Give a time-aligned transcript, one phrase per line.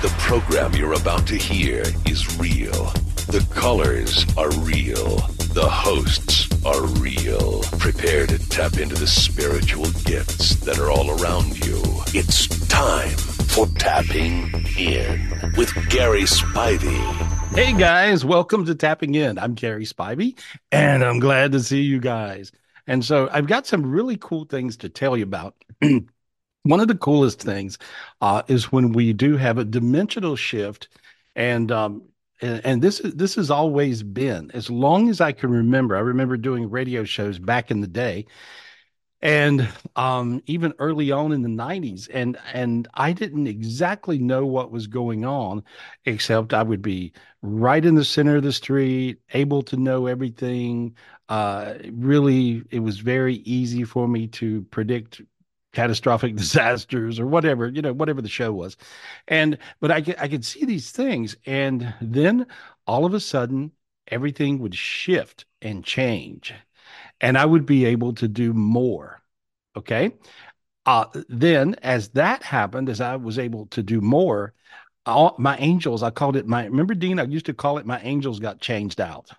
[0.00, 2.92] The program you're about to hear is real.
[3.26, 5.16] The colors are real.
[5.54, 7.62] The hosts are real.
[7.80, 11.82] Prepare to tap into the spiritual gifts that are all around you.
[12.14, 13.16] It's time
[13.48, 17.00] for Tapping In with Gary Spivey.
[17.56, 19.36] Hey guys, welcome to Tapping In.
[19.36, 20.38] I'm Gary Spivey,
[20.70, 22.52] and I'm glad to see you guys.
[22.86, 25.56] And so I've got some really cool things to tell you about.
[26.68, 27.78] One of the coolest things
[28.20, 30.88] uh, is when we do have a dimensional shift,
[31.34, 32.02] and um,
[32.42, 35.96] and, this this has always been as long as I can remember.
[35.96, 38.26] I remember doing radio shows back in the day,
[39.22, 44.70] and um, even early on in the 90s and and i didn't exactly know what
[44.70, 45.62] was going on
[46.04, 50.94] except i would be right in the center of the street able to know everything
[51.30, 55.20] uh, really it was very easy for me to predict
[55.72, 58.76] catastrophic disasters or whatever you know whatever the show was.
[59.28, 62.46] And but i could i could see these things and then
[62.86, 63.72] all of a sudden
[64.08, 66.54] everything would shift and change
[67.20, 69.22] and i would be able to do more
[69.76, 70.12] okay?
[70.86, 74.54] Uh, then as that happened as i was able to do more
[75.06, 78.00] all my angels i called it my remember dean i used to call it my
[78.02, 79.30] angels got changed out.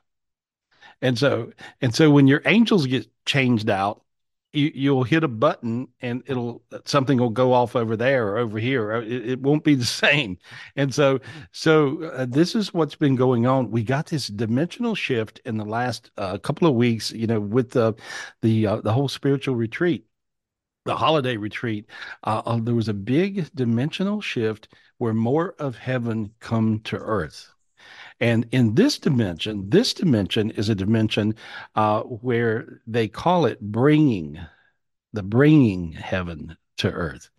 [1.02, 4.04] And so and so when your angels get changed out
[4.54, 8.60] you, you'll hit a button and it'll something will go off over there or over
[8.60, 10.38] here it, it won't be the same.
[10.76, 11.20] And so
[11.52, 13.72] so uh, this is what's been going on.
[13.72, 17.72] We got this dimensional shift in the last uh, couple of weeks you know with
[17.72, 17.94] the
[18.42, 20.06] the uh, the whole spiritual retreat
[20.86, 21.86] the holiday retreat.
[22.24, 27.54] Uh, uh, there was a big dimensional shift where more of heaven come to earth
[28.20, 31.36] and in this dimension, this dimension is a dimension
[31.76, 34.40] uh, where they call it bringing,
[35.14, 37.30] the bringing heaven to earth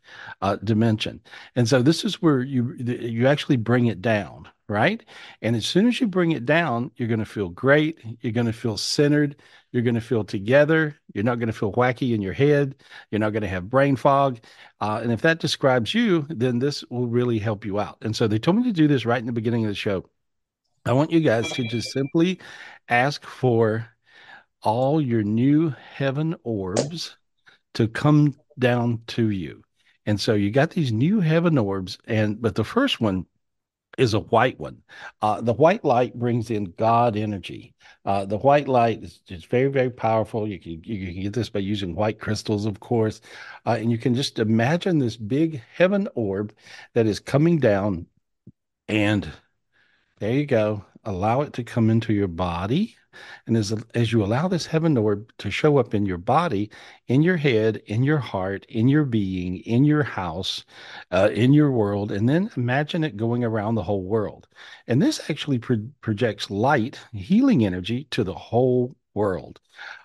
[0.40, 1.20] uh, dimension.
[1.56, 5.02] And so this is where you you actually bring it down, right?
[5.42, 7.98] And as soon as you bring it down, you're going to feel great.
[8.20, 9.36] You're going to feel centered.
[9.72, 10.96] You're going to feel together.
[11.14, 12.74] You're not going to feel wacky in your head.
[13.10, 14.40] You're not going to have brain fog.
[14.80, 17.98] Uh, and if that describes you, then this will really help you out.
[18.02, 20.04] And so they told me to do this right in the beginning of the show.
[20.84, 22.40] I want you guys to just simply
[22.88, 23.86] ask for
[24.62, 27.16] all your new heaven orbs
[27.74, 29.62] to come down to you.
[30.06, 33.26] And so you got these new heaven orbs, and but the first one
[33.98, 34.82] is a white one.
[35.20, 37.74] Uh, the white light brings in God energy.
[38.04, 40.48] Uh, the white light is just very, very powerful.
[40.48, 43.20] You can you can get this by using white crystals, of course,
[43.66, 46.54] uh, and you can just imagine this big heaven orb
[46.94, 48.06] that is coming down,
[48.88, 49.30] and
[50.20, 50.84] there you go.
[51.04, 52.96] Allow it to come into your body.
[53.46, 56.70] And as, as you allow this heaven orb to show up in your body,
[57.08, 60.64] in your head, in your heart, in your being, in your house,
[61.10, 64.46] uh, in your world, and then imagine it going around the whole world.
[64.86, 69.60] And this actually pro- projects light, healing energy to the whole world.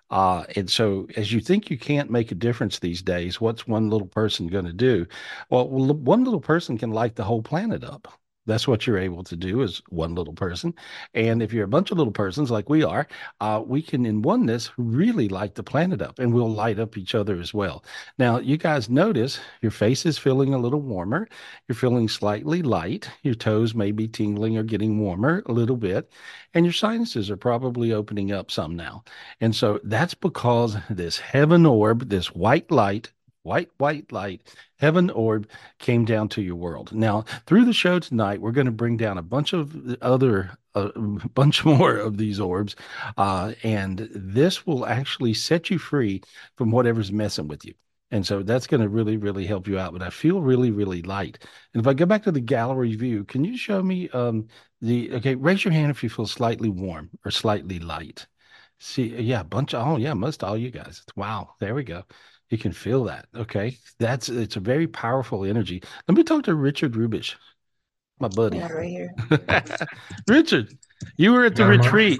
[0.09, 3.89] Uh, and so, as you think you can't make a difference these days, what's one
[3.89, 5.05] little person going to do?
[5.49, 8.07] Well, one little person can light the whole planet up.
[8.45, 10.73] That's what you're able to do as one little person.
[11.13, 13.07] And if you're a bunch of little persons like we are,
[13.41, 17.15] uh, we can, in oneness, really light the planet up and we'll light up each
[17.15, 17.83] other as well.
[18.17, 21.27] Now, you guys notice your face is feeling a little warmer.
[21.67, 23.09] You're feeling slightly light.
[23.23, 26.11] Your toes may be tingling or getting warmer a little bit.
[26.53, 29.03] And your sinuses are probably opening up some now.
[29.41, 33.11] And so that's because this heaven orb, this white light,
[33.45, 34.41] white, white light,
[34.79, 35.47] heaven orb
[35.79, 36.91] came down to your world.
[36.93, 40.89] Now, through the show tonight, we're going to bring down a bunch of other, a
[40.99, 42.75] bunch more of these orbs,
[43.17, 46.21] uh, and this will actually set you free
[46.55, 47.73] from whatever's messing with you.
[48.11, 49.91] And so that's going to really, really help you out.
[49.91, 51.39] But I feel really, really light.
[51.73, 54.47] And if I go back to the gallery view, can you show me um,
[54.81, 58.27] the, okay, raise your hand if you feel slightly warm or slightly light.
[58.79, 61.03] See, yeah, a bunch of, oh, yeah, most all you guys.
[61.15, 62.03] Wow, there we go.
[62.49, 63.27] You can feel that.
[63.35, 63.77] Okay.
[63.99, 65.81] That's it's a very powerful energy.
[66.07, 67.35] Let me talk to Richard Rubish,
[68.19, 68.57] my buddy.
[68.57, 69.15] Yeah, right here.
[70.27, 70.77] Richard,
[71.17, 72.19] you were at the yeah, retreat.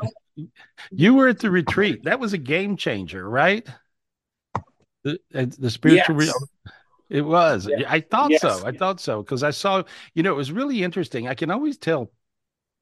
[0.91, 2.03] You were at the retreat.
[2.03, 3.67] That was a game changer, right?
[5.03, 6.33] The, the spiritual yes.
[6.33, 6.69] re-
[7.09, 7.69] it was.
[7.69, 7.85] Yeah.
[7.87, 8.41] I thought yes.
[8.41, 8.65] so.
[8.65, 9.83] I thought so because I saw,
[10.15, 11.27] you know, it was really interesting.
[11.27, 12.11] I can always tell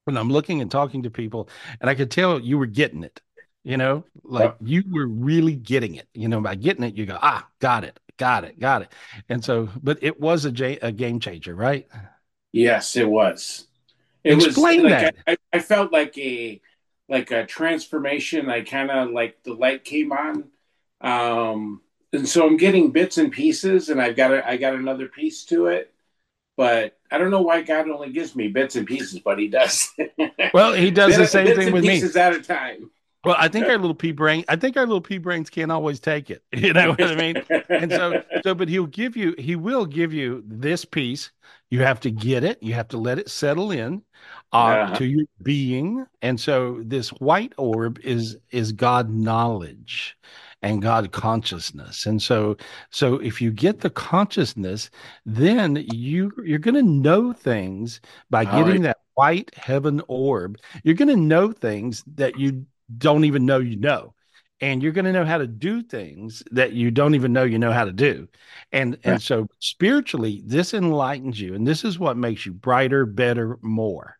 [0.05, 1.49] when I'm looking and talking to people,
[1.81, 3.21] and I could tell you were getting it
[3.63, 7.17] you know like you were really getting it you know by getting it you go
[7.21, 8.91] ah got it got it got it
[9.29, 11.87] and so but it was a, j- a game changer right
[12.51, 13.67] yes it was
[14.23, 15.15] it Explain was that.
[15.27, 16.61] I, I felt like a
[17.09, 20.45] like a transformation i kind of like the light came on
[21.01, 21.81] um
[22.13, 25.45] and so i'm getting bits and pieces and i've got a, i got another piece
[25.45, 25.93] to it
[26.57, 29.89] but I don't know why God only gives me bits and pieces, but He does.
[30.53, 31.99] well, He does the same thing with me.
[32.01, 32.91] Pieces at a time.
[33.23, 35.99] Well, I think our little pea brain, I think our little pea brains can't always
[35.99, 36.43] take it.
[36.63, 37.43] You know what I mean?
[37.69, 41.31] And so, so, but he'll give you, he will give you this piece.
[41.69, 42.61] You have to get it.
[42.61, 44.01] You have to let it settle in
[44.53, 44.95] uh, uh-huh.
[44.95, 46.05] to your being.
[46.21, 50.17] And so, this white orb is is God knowledge
[50.61, 52.05] and God consciousness.
[52.05, 52.55] And so,
[52.89, 54.89] so if you get the consciousness,
[55.25, 57.99] then you you're going to know things
[58.29, 58.81] by getting right.
[58.83, 60.57] that white heaven orb.
[60.83, 62.65] You're going to know things that you
[62.97, 64.13] don't even know you know.
[64.61, 67.59] And you're going to know how to do things that you don't even know you
[67.59, 68.29] know how to do.
[68.71, 73.57] And and so spiritually this enlightens you and this is what makes you brighter better
[73.61, 74.17] more.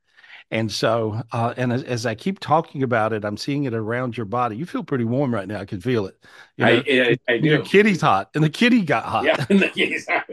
[0.52, 4.18] And so uh, and as, as, i keep talking about it i'm seeing it around
[4.18, 4.58] your body.
[4.58, 5.60] You feel pretty warm right now.
[5.60, 6.18] I can feel it.
[6.58, 6.72] You know?
[6.72, 7.50] I, I, I do.
[7.50, 9.24] your kitty's hot and the kitty got hot.
[9.24, 10.26] Yeah the kitty's hot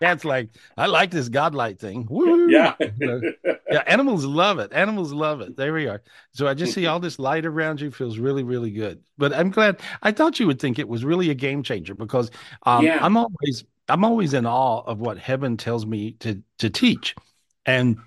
[0.00, 2.06] cat's like, I like this godlike thing.
[2.10, 2.48] Woo!
[2.50, 2.74] Yeah.
[3.00, 3.82] yeah.
[3.86, 4.72] Animals love it.
[4.72, 5.56] Animals love it.
[5.56, 6.02] There we are.
[6.32, 9.02] So I just see all this light around you feels really, really good.
[9.18, 12.30] But I'm glad I thought you would think it was really a game changer because
[12.64, 12.98] um, yeah.
[13.04, 17.14] I'm always I'm always in awe of what heaven tells me to to teach.
[17.66, 17.98] And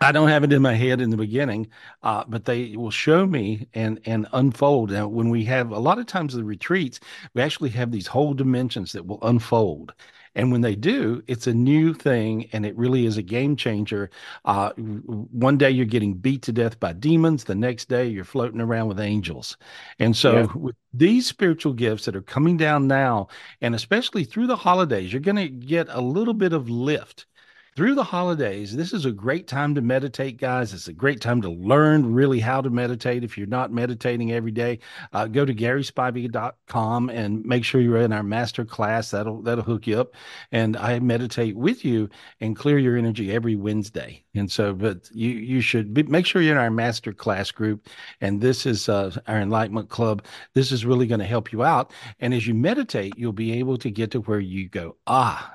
[0.00, 1.68] I don't have it in my head in the beginning,
[2.02, 4.90] uh, but they will show me and and unfold.
[4.90, 7.00] Now, when we have a lot of times the retreats,
[7.32, 9.94] we actually have these whole dimensions that will unfold,
[10.34, 14.10] and when they do, it's a new thing and it really is a game changer.
[14.44, 18.60] Uh, one day you're getting beat to death by demons, the next day you're floating
[18.60, 19.56] around with angels.
[19.98, 20.46] And so, yeah.
[20.54, 23.28] with these spiritual gifts that are coming down now,
[23.60, 27.26] and especially through the holidays, you're going to get a little bit of lift
[27.76, 30.72] through the holidays, this is a great time to meditate, guys.
[30.72, 33.24] It's a great time to learn really how to meditate.
[33.24, 34.78] If you're not meditating every day,
[35.12, 39.10] uh, go to GarySpivey.com and make sure you're in our master class.
[39.10, 40.14] That'll that'll hook you up.
[40.52, 42.08] And I meditate with you
[42.40, 44.24] and clear your energy every Wednesday.
[44.36, 47.88] And so, but you you should be, make sure you're in our master class group.
[48.20, 50.24] And this is uh, our Enlightenment Club.
[50.54, 51.92] This is really going to help you out.
[52.20, 54.96] And as you meditate, you'll be able to get to where you go.
[55.08, 55.54] Ah,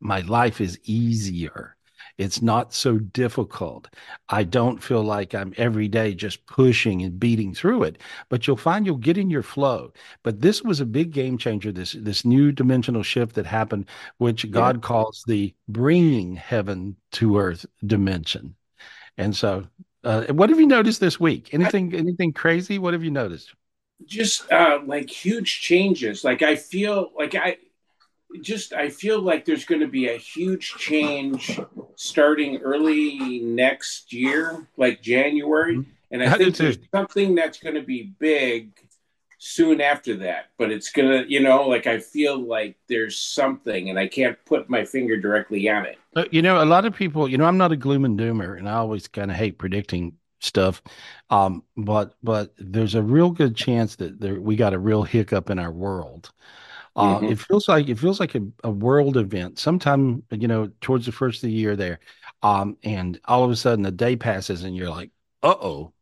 [0.00, 1.76] my life is easier.
[2.20, 3.88] It's not so difficult.
[4.28, 7.96] I don't feel like I'm every day just pushing and beating through it,
[8.28, 9.94] but you'll find you'll get in your flow.
[10.22, 13.86] But this was a big game changer, this, this new dimensional shift that happened,
[14.18, 14.80] which God yeah.
[14.80, 18.54] calls the bringing heaven to earth dimension.
[19.16, 19.66] And so,
[20.04, 21.54] uh, what have you noticed this week?
[21.54, 22.78] Anything, anything crazy?
[22.78, 23.54] What have you noticed?
[24.04, 26.22] Just uh, like huge changes.
[26.22, 27.56] Like I feel like I,
[28.42, 31.60] just I feel like there's going to be a huge change
[31.96, 35.90] starting early next year, like January, mm-hmm.
[36.10, 38.70] and I think there's something that's going to be big
[39.38, 40.50] soon after that.
[40.58, 44.68] But it's gonna, you know, like I feel like there's something, and I can't put
[44.70, 45.98] my finger directly on it.
[46.12, 48.58] But, you know, a lot of people, you know, I'm not a gloom and doomer,
[48.58, 50.82] and I always kind of hate predicting stuff.
[51.30, 55.50] Um, but but there's a real good chance that there, we got a real hiccup
[55.50, 56.30] in our world.
[57.00, 57.26] Uh, mm-hmm.
[57.26, 59.58] It feels like it feels like a, a, world event.
[59.58, 61.98] Sometime you know towards the first of the year there,
[62.42, 65.10] um, and all of a sudden a day passes and you're like,
[65.42, 65.92] uh oh,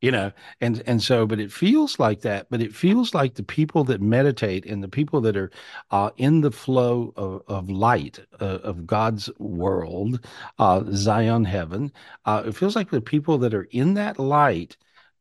[0.00, 0.30] you know,
[0.60, 2.46] and and so, but it feels like that.
[2.50, 5.50] But it feels like the people that meditate and the people that are
[5.90, 10.24] uh, in the flow of, of light uh, of God's world,
[10.60, 11.92] uh, Zion heaven.
[12.26, 14.76] Uh, it feels like the people that are in that light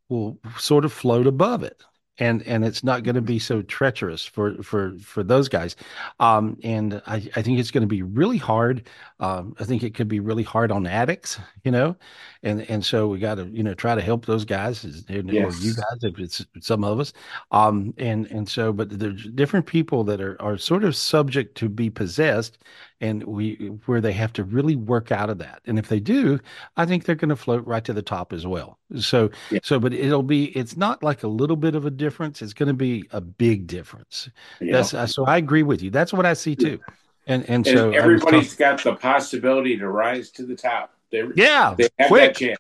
[0.09, 1.81] will sort of float above it
[2.19, 5.75] and and it's not going to be so treacherous for for for those guys.
[6.19, 8.87] Um and i i think it's going to be really hard
[9.19, 11.95] um i think it could be really hard on addicts you know?
[12.43, 15.23] And and so we got to you know try to help those guys yes.
[15.25, 17.13] or you guys if it's some of us.
[17.51, 21.69] Um and and so but there's different people that are are sort of subject to
[21.69, 22.57] be possessed
[23.03, 23.55] and we
[23.85, 26.39] where they have to really work out of that and if they do
[26.77, 29.59] i think they're going to float right to the top as well so yeah.
[29.61, 32.67] so but it'll be it's not like a little bit of a difference it's going
[32.67, 34.29] to be a big difference
[34.61, 34.81] yeah.
[34.81, 36.79] that's so i agree with you that's what i see too
[37.27, 41.75] and and, and so everybody's got the possibility to rise to the top they, yeah
[41.77, 42.33] they have quick.
[42.33, 42.59] that chance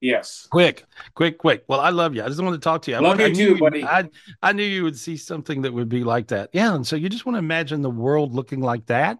[0.00, 0.48] Yes.
[0.50, 0.84] Quick,
[1.14, 1.64] quick, quick.
[1.66, 2.22] Well, I love you.
[2.22, 2.98] I just want to talk to you.
[2.98, 3.82] I love you I too, buddy.
[3.82, 4.10] I,
[4.42, 6.50] I knew you would see something that would be like that.
[6.52, 6.74] Yeah.
[6.74, 9.18] And so you just want to imagine the world looking like that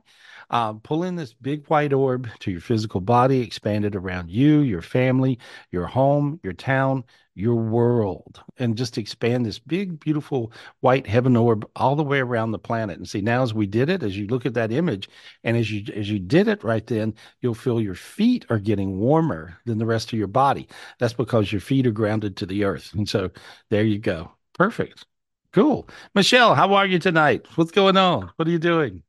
[0.55, 4.61] uh, pull in this big white orb to your physical body, expand it around you,
[4.61, 5.39] your family,
[5.73, 7.03] your home, your town,
[7.35, 12.53] your world, and just expand this big, beautiful white heaven orb all the way around
[12.53, 12.97] the planet.
[12.97, 15.09] And see, now as we did it, as you look at that image,
[15.43, 19.01] and as you as you did it right then, you'll feel your feet are getting
[19.01, 20.69] warmer than the rest of your body.
[21.01, 22.95] That's because your feet are grounded to the earth.
[22.95, 23.33] And so
[23.71, 24.31] there you go.
[24.53, 25.05] Perfect.
[25.53, 25.89] Cool.
[26.15, 27.47] Michelle, how are you tonight?
[27.57, 28.31] What's going on?
[28.37, 29.03] What are you doing?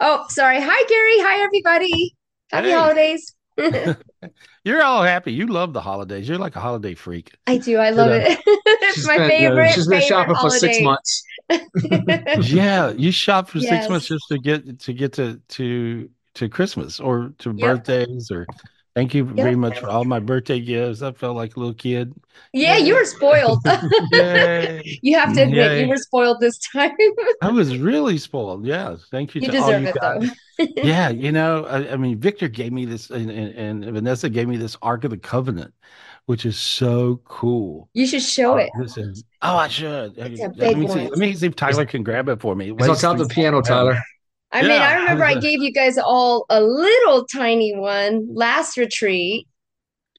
[0.00, 0.60] Oh, sorry.
[0.60, 1.18] Hi, Gary.
[1.20, 2.14] Hi, everybody.
[2.50, 2.72] Happy Hey.
[2.72, 3.34] holidays.
[4.64, 5.32] You're all happy.
[5.32, 6.28] You love the holidays.
[6.28, 7.34] You're like a holiday freak.
[7.46, 7.78] I do.
[7.78, 8.38] I love know, it.
[8.46, 9.66] it's my been, uh, favorite.
[9.66, 11.22] she's been favorite shopping for six months.
[12.34, 17.00] yeah, you shop for six months just to get to get to to to Christmas
[17.00, 17.78] or to Yep.
[17.78, 18.50] birthdays or
[18.98, 21.02] thank you very much for all my birthday gifts.
[21.02, 22.12] I felt like a little kid.
[22.52, 23.60] Yeah, you were spoiled.
[25.02, 25.82] You have to admit, Yay.
[25.82, 26.90] you were spoiled this time.
[27.42, 28.64] I was really spoiled.
[28.66, 28.96] Yeah.
[29.10, 30.30] Thank you you to all deserve you it, guys.
[30.58, 30.66] though.
[30.82, 34.48] yeah, you know, I, I mean, Victor gave me this, and, and, and Vanessa gave
[34.48, 35.72] me this Ark of the Covenant,
[36.26, 37.88] which is so cool.
[37.94, 38.70] You should show Oh, it.
[38.80, 40.18] this is- oh, I should.
[40.18, 41.08] It's a let big me see.
[41.08, 42.70] Let me see if Tyler can grab it for me.
[42.72, 43.98] It's on Weighs top of the three- piano, Tyler.
[44.50, 48.76] I mean, I remember I I gave you guys all a little tiny one last
[48.76, 49.46] retreat,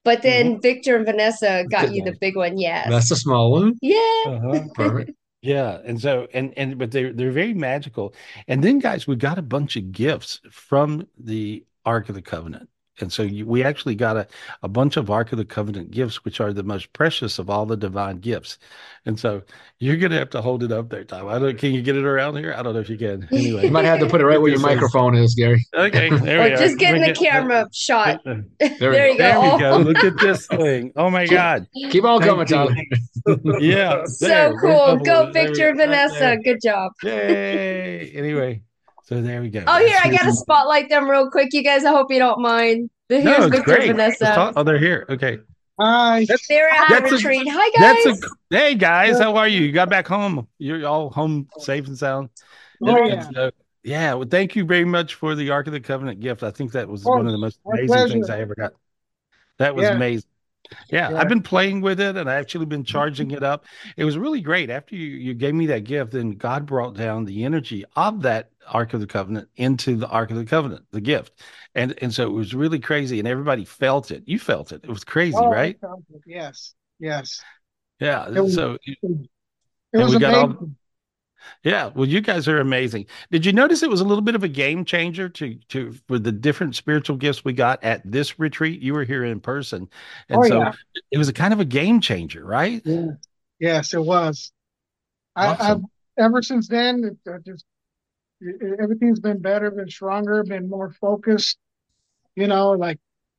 [0.04, 2.58] but then Victor and Vanessa got Good you the big one.
[2.58, 2.88] Yes.
[2.88, 3.76] That's a small one.
[3.82, 3.98] Yeah.
[4.26, 4.60] Uh-huh.
[4.74, 5.12] Perfect.
[5.42, 8.14] Yeah, and so and and but they're they're very magical.
[8.46, 12.68] And then guys, we got a bunch of gifts from the Ark of the Covenant.
[13.02, 14.26] And so you, we actually got a,
[14.62, 17.66] a bunch of Ark of the Covenant gifts, which are the most precious of all
[17.66, 18.58] the divine gifts.
[19.06, 19.42] And so
[19.78, 21.26] you're gonna have to hold it up there, Tom.
[21.28, 22.54] I don't can you get it around here?
[22.56, 23.28] I don't know if you can.
[23.40, 23.64] Anyway.
[23.64, 25.64] You might have to put it right where your microphone is, Gary.
[25.74, 26.56] okay, there we are.
[26.56, 28.20] just getting the camera shot.
[28.24, 29.24] There, There we you go.
[29.24, 29.78] There go.
[29.78, 29.90] we go.
[29.90, 30.92] Look at this thing.
[30.96, 31.66] Oh my God.
[31.90, 32.74] Keep on coming, Tom.
[33.60, 34.04] Yeah.
[34.06, 34.96] So there, we're cool.
[34.98, 36.36] Go, Victor and right Vanessa.
[36.44, 36.92] Good job.
[37.02, 38.10] Yay.
[38.10, 38.62] Anyway,
[39.10, 39.62] so there we go.
[39.66, 41.84] Oh, here, That's I gotta spotlight them real quick, you guys.
[41.84, 42.88] I hope you don't mind.
[43.08, 43.88] Here's No, it's Victor great.
[43.88, 44.24] Vanessa.
[44.24, 45.04] talk- Oh, they're here.
[45.10, 45.40] Okay.
[45.80, 46.24] Hi.
[46.48, 47.48] They're at the That's a- retreat.
[47.50, 48.22] Hi, That's guys.
[48.52, 49.62] a hey guys, how are you?
[49.62, 50.46] You got back home.
[50.58, 52.28] You're all home safe and sound.
[52.82, 53.26] Oh, And- yeah.
[53.26, 53.50] and so-
[53.82, 54.14] yeah.
[54.14, 56.42] Well, thank you very much for the Ark of the Covenant gift.
[56.44, 58.30] I think that was Oh, one of the most my amazing things.
[58.30, 58.74] I ever got.
[59.58, 59.92] That was Yeah.
[59.96, 60.28] amazing.
[60.88, 61.18] Yeah, Yeah.
[61.20, 63.64] I've been playing with it and I actually been charging it up.
[63.96, 64.70] It was really great.
[64.70, 68.49] After you, you gave me that gift, then God brought down the energy of that
[68.68, 71.40] Ark of the Covenant into the Ark of the Covenant, the gift.
[71.74, 74.22] And and so it was really crazy and everybody felt it.
[74.26, 74.82] You felt it.
[74.84, 75.78] It was crazy, Oh, right?
[75.82, 76.22] It.
[76.26, 76.74] Yes.
[76.98, 77.40] Yes.
[77.98, 78.28] Yeah.
[78.28, 79.28] It was- So It And
[79.92, 80.76] was got all- amazing.
[81.64, 83.06] Yeah, well, you guys are amazing.
[83.30, 86.18] Did you notice it was a little bit of a game changer to to for
[86.18, 88.82] the different spiritual gifts we got at this retreat?
[88.82, 89.88] You were here in person,
[90.28, 90.72] and Oh, so yeah.
[91.10, 92.82] it was a kind of a game changer, right?
[92.84, 93.06] Yeah.
[93.58, 94.52] Yes, it was.
[95.34, 95.82] I, I've
[96.18, 97.66] ever since then, it, I just it-
[98.78, 101.58] everything's been better, been stronger, been more focused.
[102.36, 102.98] You know, like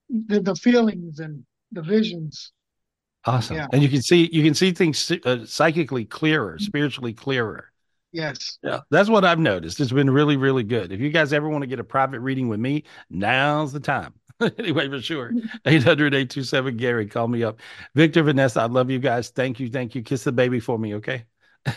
[0.09, 2.51] the the feelings and the visions.
[3.23, 3.67] Awesome, Yeah.
[3.71, 7.71] and you can see you can see things uh, psychically clearer, spiritually clearer.
[8.11, 8.57] Yes.
[8.61, 9.79] Yeah, that's what I've noticed.
[9.79, 10.91] It's been really, really good.
[10.91, 14.13] If you guys ever want to get a private reading with me, now's the time.
[14.57, 15.31] anyway, for sure.
[15.65, 17.59] 800 827 Gary, call me up.
[17.95, 19.29] Victor, Vanessa, I love you guys.
[19.29, 19.69] Thank you.
[19.69, 20.01] Thank you.
[20.01, 21.23] Kiss the baby for me, okay?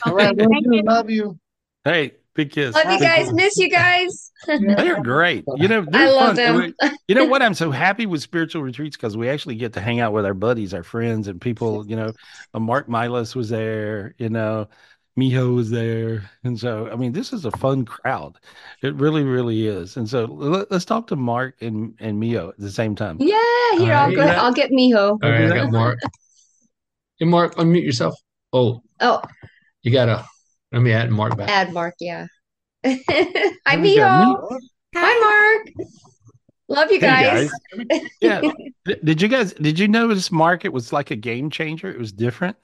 [0.05, 0.37] All right.
[0.37, 0.83] Love you.
[0.83, 1.39] Love you.
[1.85, 2.75] Hey, big kiss.
[2.75, 3.33] Love you guys.
[3.33, 4.31] Miss you guys.
[4.47, 5.45] They're great.
[5.57, 6.75] You know, I they're love fun.
[6.81, 6.93] them.
[7.09, 7.43] You know what?
[7.43, 10.35] I'm so happy with spiritual retreats because we actually get to hang out with our
[10.35, 11.87] buddies, our friends, and people.
[11.89, 12.13] You know,
[12.53, 14.15] uh, Mark Milas was there.
[14.19, 14.69] You know,
[15.19, 18.37] Miho was there, and so I mean, this is a fun crowd.
[18.83, 19.97] It really, really is.
[19.97, 23.17] And so let, us talk to Mark and and Miho at the same time.
[23.21, 23.39] Yeah,
[23.79, 24.17] here, I'll Alright.
[24.17, 24.23] go.
[24.23, 25.19] I'll get Miho.
[25.23, 26.01] All right, I got Mark.
[27.19, 28.15] Hey, Mark, unmute yourself.
[28.53, 29.23] Oh, Oh,
[29.83, 30.25] you gotta
[30.75, 31.49] let me add Mark back.
[31.49, 32.27] add Mark, yeah.
[32.85, 32.97] Hi,
[33.67, 33.97] There we
[34.97, 35.89] Hi, Mark.
[36.69, 37.51] Love you Hey, guys.
[37.77, 38.01] guys.
[38.21, 38.41] Yeah.
[39.05, 40.65] Did you guys did you notice Mark?
[40.65, 41.91] It was like a game changer.
[41.91, 42.57] It was different.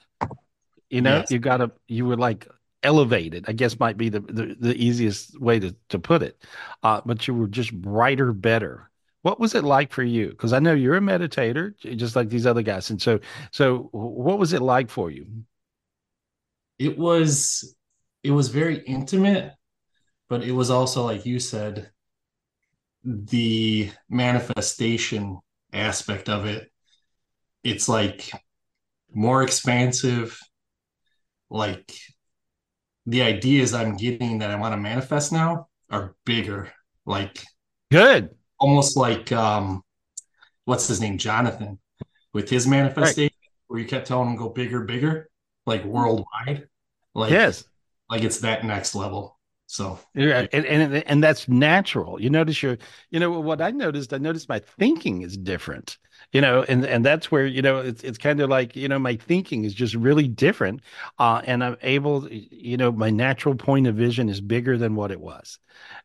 [0.89, 1.31] You know, Yes.
[1.31, 2.47] you got a you were like
[2.83, 3.45] elevated.
[3.47, 6.43] I guess might be the the, the easiest way to to put it.
[6.83, 8.89] Uh, but you were just brighter, better.
[9.23, 10.29] What was it like for you?
[10.29, 12.89] Because I know you're a meditator, just like these other guys.
[12.89, 13.19] And so,
[13.51, 15.27] so what was it like for you?
[16.79, 17.75] it was
[18.23, 19.53] it was very intimate
[20.29, 21.91] but it was also like you said
[23.03, 25.39] the manifestation
[25.73, 26.71] aspect of it.
[27.63, 28.31] It's like
[29.13, 30.39] more expansive.
[31.49, 31.93] Like
[33.07, 36.71] the ideas i'm getting that i want to manifest now are bigger.
[37.05, 37.43] Like
[37.89, 38.29] Good.
[38.59, 39.81] almost like um
[40.65, 41.17] what's his name?
[41.17, 41.79] Jonathan
[42.31, 43.35] with his manifestation
[43.67, 45.29] where you kept telling him go bigger bigger
[45.65, 46.67] like worldwide.
[47.13, 47.65] Like Yes.
[48.11, 52.21] Like it's that next level so Yeah, and, and and that's natural.
[52.21, 52.77] You notice your,
[53.09, 55.97] you know, what I noticed, I noticed my thinking is different.
[56.33, 58.99] You know, and and that's where you know it's it's kind of like you know
[58.99, 60.81] my thinking is just really different,
[61.19, 65.11] uh, and I'm able, you know, my natural point of vision is bigger than what
[65.11, 65.59] it was,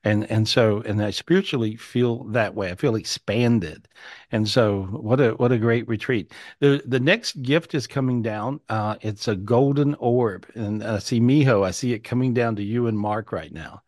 [0.04, 2.71] and and so and I spiritually feel that way.
[2.73, 3.87] I feel expanded,
[4.33, 6.33] and so what a what a great retreat.
[6.61, 8.61] the The next gift is coming down.
[8.68, 11.64] Uh, it's a golden orb, and I see Miho.
[11.64, 13.83] I see it coming down to you and Mark right now,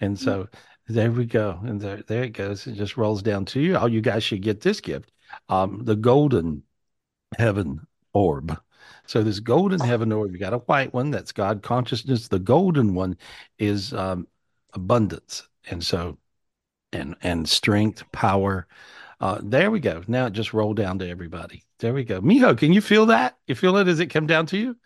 [0.00, 0.48] and so
[0.88, 1.60] There we go.
[1.62, 2.66] And there, there it goes.
[2.66, 3.76] It just rolls down to you.
[3.76, 5.11] Oh, you guys should get this gift.
[5.48, 6.62] Um, the golden
[7.38, 8.58] heaven orb.
[9.06, 12.28] So this golden heaven orb, you got a white one, that's God consciousness.
[12.28, 13.16] The golden one
[13.58, 14.26] is um,
[14.74, 15.48] abundance.
[15.70, 16.18] And so
[16.92, 18.66] and and strength, power.
[19.20, 20.02] Uh, there we go.
[20.08, 21.64] Now it just rolled down to everybody.
[21.78, 22.20] There we go.
[22.20, 23.38] Miho, can you feel that?
[23.46, 24.76] You feel it as it come down to you?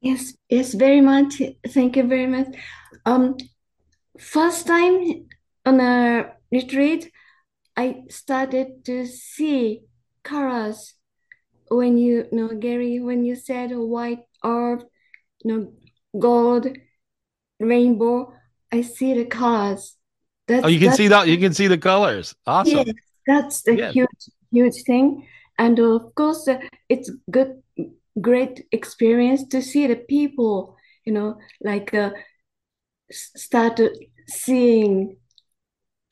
[0.00, 1.40] Yes, yes, very much.
[1.68, 2.48] Thank you very much.
[3.06, 3.36] Um,
[4.18, 5.26] first time
[5.64, 7.10] on a retreat,
[7.76, 9.82] I started to see
[10.24, 10.94] colors
[11.68, 14.82] when you, you know, Gary, when you said white orb,
[15.42, 15.72] you know,
[16.18, 16.66] gold,
[17.60, 18.32] rainbow,
[18.72, 19.96] I see the colors.
[20.46, 21.28] That's, oh, you can see that.
[21.28, 22.34] You can see the colors.
[22.46, 22.84] Awesome.
[22.86, 22.94] Yes,
[23.26, 23.92] that's the yeah.
[23.92, 24.08] huge,
[24.50, 25.26] huge thing.
[25.58, 27.62] And of course, uh, it's good,
[28.20, 30.76] great experience to see the people.
[31.04, 32.10] You know, like uh,
[33.10, 33.80] start
[34.26, 35.16] seeing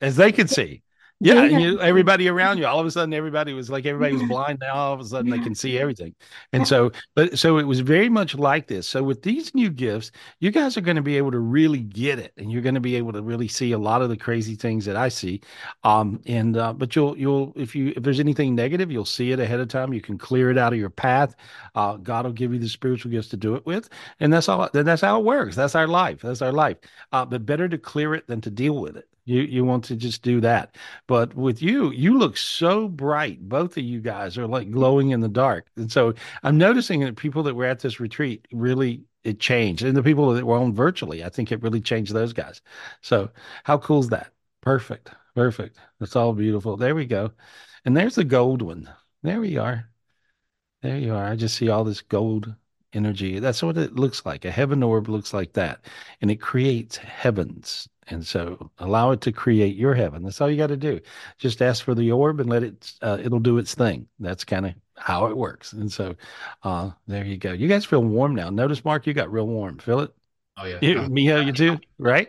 [0.01, 0.83] as they can see.
[1.25, 1.57] Yeah, yeah.
[1.57, 4.59] You, everybody around you, all of a sudden, everybody was like everybody was blind.
[4.61, 6.17] Now all of a sudden, they can see everything.
[6.53, 8.89] And so, but so it was very much like this.
[8.89, 10.11] So with these new gifts,
[10.41, 12.81] you guys are going to be able to really get it, and you're going to
[12.81, 15.41] be able to really see a lot of the crazy things that I see.
[15.85, 19.39] Um, and uh, but you'll you'll if you if there's anything negative, you'll see it
[19.39, 19.93] ahead of time.
[19.93, 21.37] You can clear it out of your path.
[21.77, 23.89] Uh, God will give you the spiritual gifts to do it with,
[24.19, 24.69] and that's all.
[24.73, 25.55] Then that's how it works.
[25.55, 26.21] That's our life.
[26.21, 26.79] That's our life.
[27.13, 29.09] Uh, but better to clear it than to deal with it.
[29.25, 30.77] You you want to just do that.
[31.07, 33.41] But with you, you look so bright.
[33.49, 35.67] Both of you guys are like glowing in the dark.
[35.77, 39.85] And so I'm noticing that people that were at this retreat really it changed.
[39.85, 42.61] And the people that were on virtually, I think it really changed those guys.
[43.03, 43.31] So
[43.65, 44.33] how cool is that?
[44.61, 45.11] Perfect.
[45.35, 45.79] Perfect.
[46.01, 46.77] That's all beautiful.
[46.77, 47.33] There we go.
[47.85, 48.91] And there's the gold one.
[49.23, 49.89] There we are.
[50.83, 51.25] There you are.
[51.25, 52.55] I just see all this gold
[52.93, 53.39] energy.
[53.39, 54.45] That's what it looks like.
[54.45, 55.85] A heaven orb looks like that.
[56.21, 60.23] And it creates heavens and so allow it to create your heaven.
[60.23, 61.01] That's all you got to do.
[61.39, 64.09] Just ask for the orb and let it, uh, it'll do its thing.
[64.19, 65.73] That's kind of how it works.
[65.73, 66.17] And so
[66.63, 67.53] uh, there you go.
[67.53, 68.51] You guys feel warm now.
[68.51, 69.79] Notice, Mark, you got real warm.
[69.79, 70.13] Feel it?
[70.57, 70.79] Oh, yeah.
[70.83, 72.29] You, Miho, you too, right?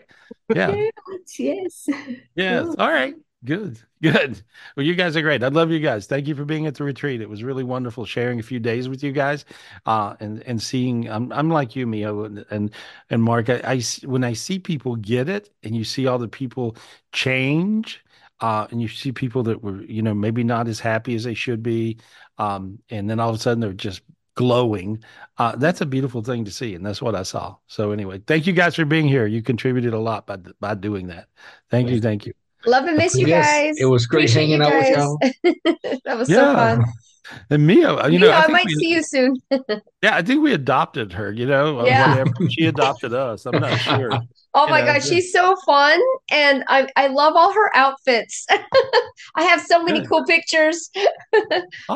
[0.54, 0.90] Yeah.
[1.38, 1.90] yes.
[2.36, 2.68] Yes.
[2.78, 3.16] All right.
[3.46, 4.42] Good, good.
[4.78, 5.44] Well, you guys are great.
[5.44, 6.08] I love you guys.
[6.08, 7.20] Thank you for being at the retreat.
[7.22, 9.44] It was really wonderful sharing a few days with you guys,
[9.86, 11.10] uh, and and seeing.
[11.10, 12.72] I'm I'm like you, Miho, and and,
[13.10, 13.50] and Mark.
[13.50, 16.78] I, I when I see people get it, and you see all the people
[17.12, 18.02] change,
[18.40, 21.34] uh, and you see people that were you know maybe not as happy as they
[21.34, 21.98] should be,
[22.38, 24.04] um, and then all of a sudden they're just
[24.36, 25.04] glowing.
[25.38, 27.58] Uh, that's a beautiful thing to see, and that's what I saw.
[27.68, 29.28] So anyway, thank you guys for being here.
[29.28, 31.28] You contributed a lot by by doing that.
[31.70, 32.34] Thank you, thank you.
[32.66, 33.76] Love and miss you Yes, guys.
[33.80, 36.00] it was great Appreciate hanging you out with y'all.
[36.06, 36.84] that was so fun.
[37.50, 39.36] And Mia, you know, Mia, I, might we- see you soon.
[40.04, 41.32] Yeah, I think we adopted her.
[41.32, 42.26] You know, Yeah.
[42.50, 43.46] She adopted us.
[43.46, 44.12] I'm not sure.
[44.54, 46.00] Oh You my know, gosh, she's so fun,
[46.30, 48.46] and I I love all her outfits.
[49.36, 50.10] I have so many Good.
[50.10, 50.90] cool pictures.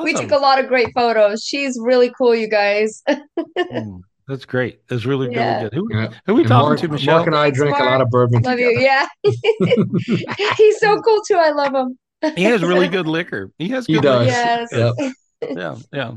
[0.03, 1.43] We took a lot of great photos.
[1.43, 3.03] She's really cool, you guys.
[3.07, 4.85] Mm, that's great.
[4.87, 5.57] That's really, Yeah.
[5.57, 5.73] really good.
[5.75, 6.09] Who, Yeah.
[6.25, 7.15] who are we And talking Mark, to, Michelle?
[7.15, 8.71] Mark and I drank a lot of bourbon Love together.
[8.71, 8.79] you.
[8.81, 9.07] Yeah.
[10.57, 11.35] He's so cool too.
[11.35, 11.97] I love him.
[12.35, 13.51] he has really good liquor.
[13.57, 14.27] He has He good does.
[14.27, 14.37] liquor.
[14.39, 14.69] Yes.
[14.71, 15.55] Yep.
[15.57, 16.11] Yeah, yeah.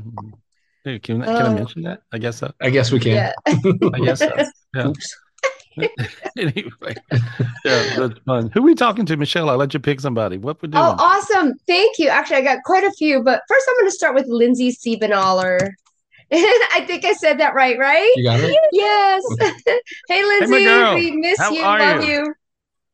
[0.83, 1.53] Hey, Can, can I Oh.
[1.53, 2.01] mention that?
[2.11, 2.51] I guess so.
[2.59, 3.11] I guess we can.
[3.11, 3.33] Yeah.
[3.47, 4.31] I guess so.
[4.75, 4.87] Yeah.
[4.87, 5.15] Oops.
[6.37, 8.49] anyway, yeah, that's fun.
[8.53, 9.49] Who are we talking to, Michelle?
[9.49, 10.37] I'll let you pick somebody.
[10.37, 10.83] What we're doing?
[10.83, 11.53] Oh, awesome.
[11.67, 12.09] Thank you.
[12.09, 15.69] Actually, I got quite a few, but first I'm going to start with Lindsay Siebenaller.
[16.73, 18.13] I think I said that right, right?
[18.15, 18.57] You got it?
[18.71, 19.23] Yes.
[20.07, 20.95] hey, Lindsay, girl.
[20.95, 21.61] we miss How you.
[21.61, 22.09] Love you?
[22.09, 22.35] you.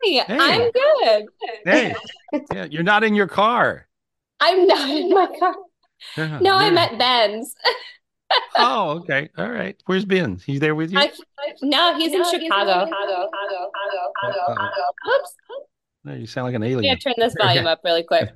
[0.01, 0.25] Hey, Hey.
[0.39, 1.25] I'm good.
[1.65, 1.95] Hey,
[2.53, 3.87] yeah, you're not in your car.
[4.39, 5.55] I'm not in my car.
[6.15, 7.53] Yeah, No, I'm at Ben's.
[8.57, 9.29] Oh, okay.
[9.37, 9.75] All right.
[9.85, 10.39] Where's Ben?
[10.45, 10.99] He's there with you?
[10.99, 11.11] I,
[11.61, 12.89] no, he's in Chicago.
[15.09, 15.35] Oops.
[16.03, 16.99] No, you sound like an I'm gonna alien.
[16.99, 18.29] turn this volume up really quick.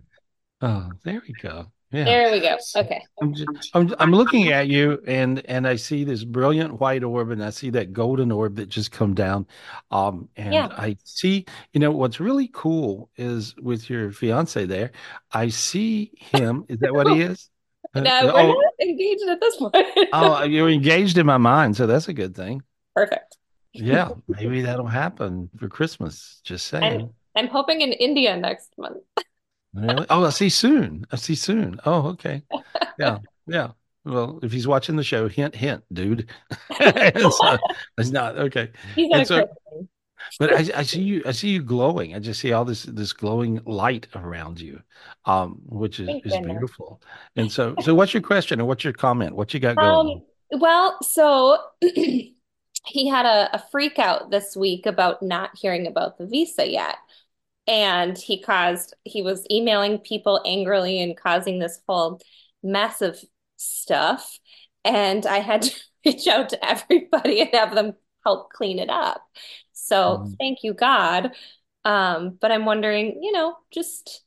[0.62, 1.72] Oh, there we go.
[1.92, 2.06] Yeah.
[2.06, 2.58] There we go.
[2.76, 3.04] Okay.
[3.22, 7.32] I'm, just, I'm I'm looking at you and and I see this brilliant white orb
[7.32, 9.46] and I see that golden orb that just come down.
[9.92, 10.70] Um and Yeah.
[10.72, 14.92] I see, you know, what's really cool is with your fiance there,
[15.32, 16.66] I see him.
[16.70, 17.50] Is that what he is?
[17.94, 19.76] Uh, No, we're oh, not engaged at this point.
[20.14, 22.62] oh, you're engaged in my mind, so that's a good thing.
[22.96, 23.38] Perfect.
[23.74, 26.42] Yeah, maybe that'll happen for Christmas.
[26.44, 27.14] Just saying.
[27.36, 28.98] I'm hoping in India next month.
[29.74, 30.06] Really?
[30.10, 31.06] Oh, I'll see soon.
[31.12, 31.80] I'll see soon.
[31.86, 32.44] Oh, okay.
[33.00, 33.72] Yeah, yeah.
[34.06, 36.30] Well, if he's watching the show, hint, hint, dude.
[36.78, 37.58] so,
[37.98, 38.70] it's not okay.
[38.96, 39.48] He's not so-
[40.40, 41.24] But I, I see you.
[41.26, 42.14] I see you glowing.
[42.14, 44.82] I just see all this this glowing light around you,
[45.26, 46.52] um, which is Thank is goodness.
[46.52, 47.02] beautiful.
[47.36, 49.36] And so, so what's your question or what's your comment?
[49.36, 50.22] What you got going?
[50.52, 56.18] Um, well, so he had a, a freak out this week about not hearing about
[56.18, 56.98] the visa yet.
[57.68, 62.20] And he caused he was emailing people angrily and causing this whole
[62.64, 63.20] mess of
[63.58, 64.40] stuff
[64.84, 67.94] and I had to reach out to everybody and have them
[68.24, 69.22] help clean it up.
[69.74, 70.38] So Mhm.
[70.40, 71.36] thank you, God.
[71.84, 74.24] Um, but I'm wondering, you know, just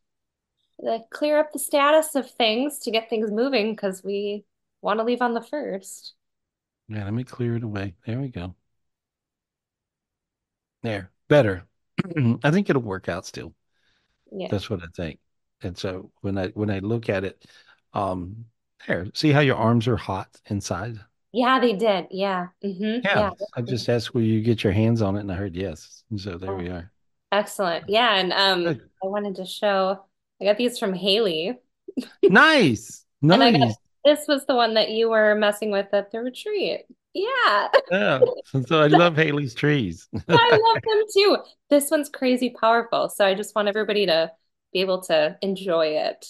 [1.10, 4.44] clear up the status of things to get things moving because we
[4.82, 6.14] want to leave on the first.
[6.88, 7.94] Yeah, let me clear it away.
[8.06, 8.54] There we go.
[10.82, 11.66] There, better.
[12.44, 13.54] I think it'll work out still.
[14.30, 14.48] Yeah.
[14.50, 15.18] That's what I think.
[15.62, 17.44] And so when I when I look at it,
[17.92, 18.46] um,
[18.86, 20.98] there, see how your arms are hot inside?
[21.32, 22.06] Yeah, they did.
[22.10, 22.48] Yeah.
[22.64, 23.00] Mm-hmm.
[23.04, 23.18] Yeah.
[23.18, 23.30] Yeah.
[23.56, 26.04] I just asked will you get your hands on it, and I heard yes.
[26.10, 26.92] And so there we are.
[27.32, 27.88] Excellent.
[27.88, 28.14] Yeah.
[28.14, 28.88] And um, Good.
[29.02, 30.04] I wanted to show,
[30.40, 31.58] I got these from Haley.
[32.22, 33.04] Nice.
[33.22, 33.76] And I got Nice.
[34.04, 36.86] this was the one that you were messing with at the retreat.
[37.14, 37.68] Yeah.
[37.90, 38.24] Yeah.
[38.66, 40.08] So, I love Haley's trees.
[40.32, 41.36] I love them too.
[41.70, 43.08] This one's crazy powerful.
[43.08, 44.32] So I just want everybody to
[44.72, 46.26] be able to enjoy it.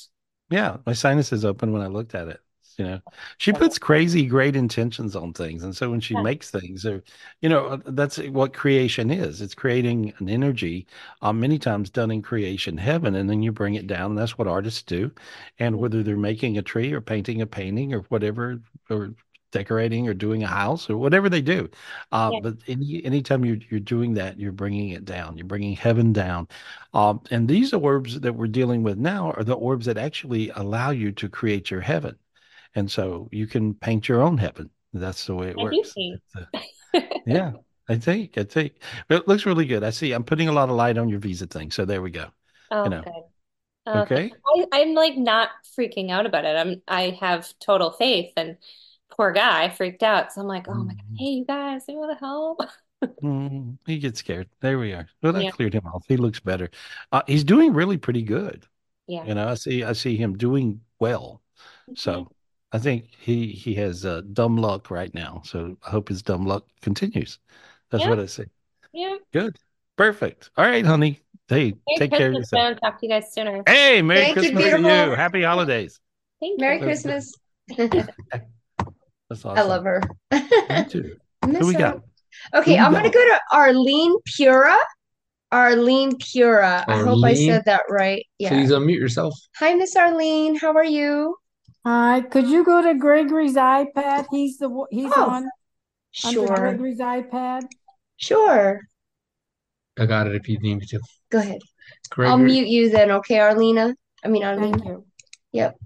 [0.50, 2.40] Yeah, my sinuses open when I looked at it.
[2.76, 3.00] You know,
[3.38, 6.24] she puts crazy great intentions on things, and so when she Yeah.
[6.24, 7.04] makes things, or
[7.40, 9.40] you know, uh, that's what creation is.
[9.40, 10.88] It's creating an energy,
[11.22, 14.16] um, many times done in creation heaven, and then you bring it down.
[14.16, 15.12] That's what artists do.
[15.60, 19.14] And whether they're making a tree or painting a painting or whatever, or
[19.54, 21.70] decorating or doing a house or whatever they do,
[22.12, 22.40] uh, Yeah.
[22.42, 25.38] but any anytime you're you're doing that, you're bringing it down.
[25.38, 26.48] You're bringing heaven down.
[26.94, 30.90] Um, and these orbs that we're dealing with now are the orbs that actually allow
[30.90, 32.16] you to create your heaven.
[32.74, 34.70] And so you can paint your own heaven.
[34.94, 35.94] That's the way it I works.
[36.36, 36.44] uh,
[37.26, 37.52] yeah,
[37.88, 38.74] I think, I think.
[39.08, 39.84] But it looks really good.
[39.84, 41.70] I see I'm putting a lot of light on your visa thing.
[41.70, 42.28] So there we go.
[42.70, 43.02] Oh, You know.
[43.04, 43.22] good.
[43.86, 44.32] Oh, Okay.
[44.72, 46.56] I, I'm like not freaking out about it.
[46.56, 48.58] I'm I have total faith and
[49.16, 50.32] poor guy freaked out.
[50.32, 51.18] So I'm like, oh my God, Mhm.
[51.18, 52.60] hey you guys, you want to help?
[53.22, 54.48] Mm, he gets scared.
[54.60, 55.06] There we are.
[55.22, 55.50] Well, I Yeah.
[55.50, 56.04] cleared him off.
[56.08, 56.70] He looks better.
[57.12, 58.66] Uh, he's doing really pretty good.
[59.06, 59.24] Yeah.
[59.24, 61.42] You know, I see, I see him doing well.
[61.94, 62.30] So
[62.72, 65.42] I think he he has uh, dumb luck right now.
[65.44, 67.38] So I hope his dumb luck continues.
[67.90, 68.10] That's Yeah.
[68.10, 68.46] what I say.
[68.92, 69.16] Yeah.
[69.32, 69.58] Good.
[69.96, 70.50] Perfect.
[70.56, 71.20] All right, honey.
[71.48, 72.62] Hey, Merry take care of yourself.
[72.64, 72.76] man.
[72.78, 73.62] Talk to you guys sooner.
[73.66, 75.14] Hey, Merry Thank you, Christmas to you.
[75.14, 76.00] Happy holidays.
[76.40, 76.86] Thank Merry you.
[76.86, 77.24] That's good.
[77.68, 78.10] Christmas.
[79.30, 80.02] That's I love her.
[80.30, 81.16] Me too.
[81.44, 82.00] Who we got?
[82.54, 84.76] Okay, Who I'm gonna go to Arlene Pura.
[85.52, 86.84] Arlene Pura.
[86.88, 88.24] I hope I said that right.
[88.38, 88.50] Yeah.
[88.50, 89.34] Please unmute yourself.
[89.56, 90.56] Hi, Miss Arlene.
[90.56, 91.36] How are you?
[91.86, 94.26] Hi, could you go to Gregory's iPad?
[94.30, 95.50] He's the one- he's Oh, on under
[96.46, 96.46] Sure.
[96.56, 97.62] Gregory's iPad.
[98.16, 98.80] Sure.
[99.98, 101.00] I got it if you need me to.
[101.30, 101.60] Go ahead.
[102.18, 103.94] I'll mute you then, okay, Arlena?
[104.24, 104.78] I mean, Thank Arlene.
[104.86, 105.06] you.
[105.52, 105.78] Yep.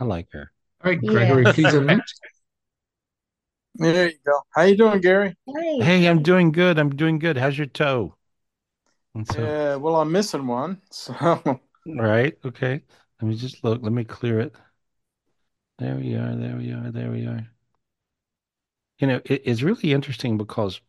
[0.00, 0.51] I like her.
[0.84, 1.52] All right, Gregory, Yeah.
[1.52, 2.00] please unmute.
[3.76, 4.40] There you go.
[4.54, 5.36] How you doing, Gary?
[5.48, 5.84] Hi.
[5.84, 6.78] Hey, I'm doing good.
[6.78, 7.36] I'm doing good.
[7.36, 8.14] How's your toe?
[9.30, 10.80] So, Yeah, well, I'm missing one.
[10.90, 12.36] So, right.
[12.44, 12.82] Okay.
[13.20, 13.82] Let me just look.
[13.82, 14.54] Let me clear it.
[15.78, 16.34] There we are.
[16.36, 16.90] There we are.
[16.90, 17.46] There we are.
[18.98, 20.80] You know, it, it's really interesting because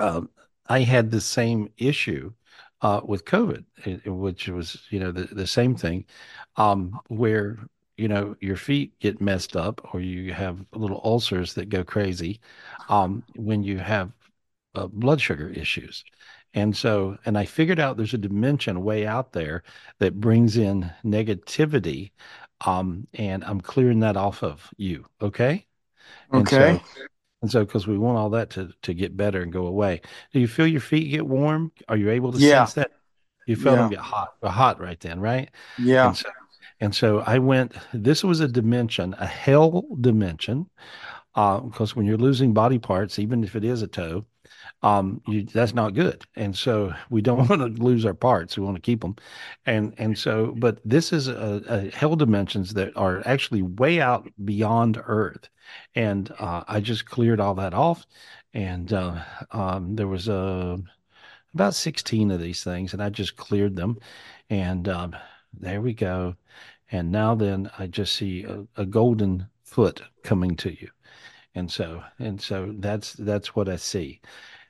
[0.00, 0.30] um,
[0.68, 2.32] I had the same issue
[2.82, 6.04] uh, with COVID, i- i- which was, you know, the, the same thing,
[6.56, 7.58] um, where,
[8.00, 12.40] you know, your feet get messed up or you have little ulcers that go crazy
[12.88, 14.12] um, when you have
[14.74, 16.04] uh, blood sugar issues.
[16.54, 19.62] And so, and I figured out there's a dimension way out there
[20.00, 22.12] that brings in negativity.
[22.66, 25.06] Um, and I'm clearing that off of you.
[25.22, 25.66] Okay.
[26.34, 26.50] And okay.
[26.50, 26.82] so,
[27.42, 30.02] and so, because we want all that to to get better and go away.
[30.32, 31.72] Do you feel your feet get warm?
[31.88, 32.40] Are you able to Yeah.
[32.40, 32.92] sense that?
[33.46, 35.50] You felt them get hot, hot right then, right?
[35.78, 36.04] Yeah.
[36.04, 36.28] And so,
[36.80, 37.74] and so I went.
[37.92, 40.66] This was a dimension, a hell dimension,
[41.34, 44.24] uh, because when you're losing body parts, even if it is a toe,
[44.82, 46.24] um, you, that's not good.
[46.36, 48.56] And so we don't want to lose our parts.
[48.56, 49.16] We want to keep them.
[49.66, 54.28] And and so, but this is a, a hell dimensions that are actually way out
[54.44, 55.48] beyond Earth.
[55.94, 58.06] And uh, I just cleared all that off.
[58.54, 60.76] And uh, um, there was uh,
[61.54, 63.98] about 16 of these things, and I just cleared them.
[64.48, 65.14] And um,
[65.52, 66.36] there we go.
[66.92, 70.88] And now then I just see a, a golden foot coming to you.
[71.54, 74.20] And so, and so that's that's what I see.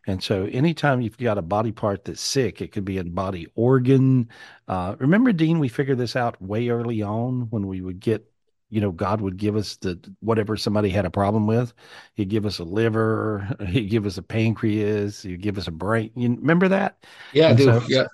[0.07, 3.47] And so, anytime you've got a body part that's sick, it could be a body
[3.55, 4.29] organ.
[4.67, 8.27] Uh, remember, Dean, we figured this out way early on when we would get,
[8.71, 11.75] you know, God would give us the whatever somebody had a problem with.
[12.15, 16.11] He'd give us a liver, he'd give us a pancreas, he'd give us a brain.
[16.17, 17.05] You remember that?
[17.35, 17.65] Yeah, I do.
[17.65, 18.07] so, Yeah.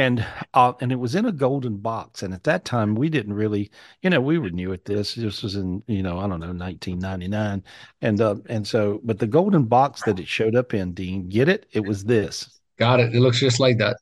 [0.00, 2.22] And uh, and it was in a golden box.
[2.22, 5.14] And at that time, we didn't really, you know, we were new at this.
[5.14, 7.62] This was in, you know, I don't know, 1999.
[8.00, 11.50] And uh, and so, but the golden box that it showed up in, Dean, get
[11.50, 11.66] it?
[11.72, 12.60] It was this.
[12.78, 13.14] Got it.
[13.14, 13.98] It looks just like that.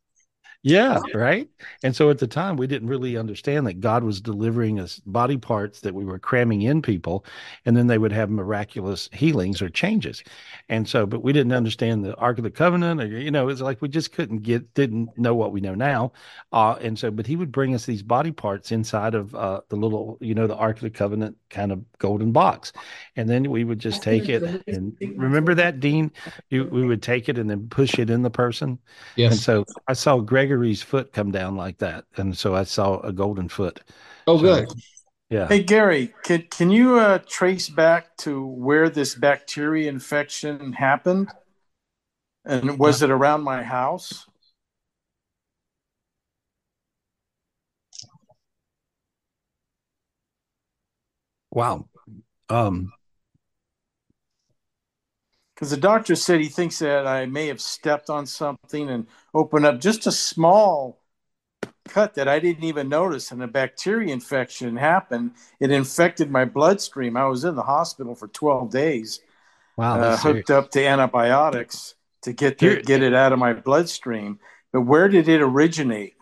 [0.62, 1.48] Yeah, right.
[1.84, 5.36] And so at the time, we didn't really understand that God was delivering us body
[5.36, 7.24] parts that we were cramming in people,
[7.64, 10.24] and then they would have miraculous healings or changes.
[10.68, 13.60] And so, but we didn't understand the Ark of the Covenant, or you know, it's
[13.60, 16.12] like we just couldn't get, didn't know what we know now.
[16.52, 19.76] Uh, and so, but He would bring us these body parts inside of uh, the
[19.76, 22.72] little, you know, the Ark of the Covenant kind of golden box,
[23.14, 26.10] and then we would just take it and remember that, Dean.
[26.50, 28.80] You, we would take it and then push it in the person.
[29.14, 29.32] Yes.
[29.32, 30.18] And so I saw
[30.48, 32.06] Gregory's foot come down like that.
[32.16, 33.80] And so I saw a golden foot.
[34.26, 34.68] Oh, So, good.
[35.30, 35.46] Yeah.
[35.48, 41.30] Hey Gary, can can you uh, trace back to where this bacteria infection happened?
[42.46, 44.26] And was it around my house?
[51.50, 51.88] Wow.
[52.48, 52.92] Um,
[55.58, 59.66] Because the doctor said he thinks that I may have stepped on something and opened
[59.66, 61.00] up just a small
[61.88, 65.32] cut that I didn't even notice, and a bacteria infection happened.
[65.58, 67.16] It infected my bloodstream.
[67.16, 69.20] I was in the hospital for 12 days,
[69.76, 69.98] wow.
[69.98, 74.38] uh, hooked up to antibiotics to get the, get it out of my bloodstream.
[74.72, 76.14] But where did it originate?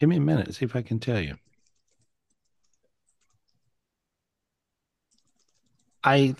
[0.00, 0.52] Give me a minute.
[0.52, 1.36] See if I can tell you.
[6.04, 6.34] I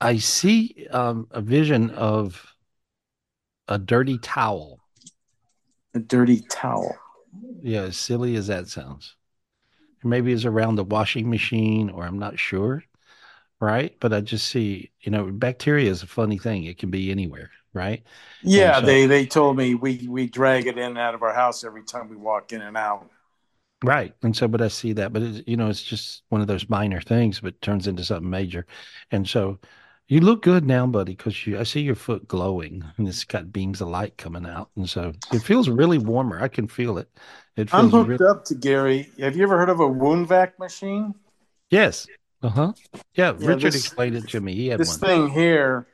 [0.00, 2.54] I see um, a vision of
[3.68, 4.80] a dirty towel.
[5.94, 6.96] A dirty towel.
[7.62, 9.16] Yeah, as silly as that sounds.
[10.02, 12.82] Maybe it's around the washing machine, or I'm not sure.
[13.60, 13.94] Right.
[14.00, 16.64] But I just see, you know, bacteria is a funny thing.
[16.64, 17.50] It can be anywhere.
[17.74, 18.02] Right.
[18.42, 21.34] Yeah, so- they they told me we we drag it in and out of our
[21.34, 23.08] house every time we walk in and out.
[23.82, 24.14] Right.
[24.22, 26.68] And so, but I see that, but it's, you know, it's just one of those
[26.68, 28.66] minor things, but turns into something major.
[29.10, 29.58] And so
[30.08, 33.52] you look good now, buddy, because you, I see your foot glowing and it's got
[33.52, 34.70] beams of light coming out.
[34.76, 36.42] And so it feels really warmer.
[36.42, 37.08] I can feel it.
[37.56, 39.10] It I'm hooked really, up to Gary.
[39.18, 41.14] Have you ever heard of a wound vac machine?
[41.70, 42.06] yes.
[42.42, 42.72] Uh huh.
[43.14, 43.34] Yeah.
[43.38, 44.54] Yeah, Richard this- explained it to me.
[44.54, 44.98] He had this one.
[44.98, 45.86] thing here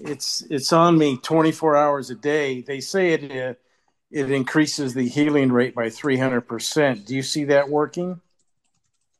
[0.00, 3.54] it's it's on me 24 hours a day they say it uh,
[4.16, 8.20] it increases the healing rate by 300% do you see that working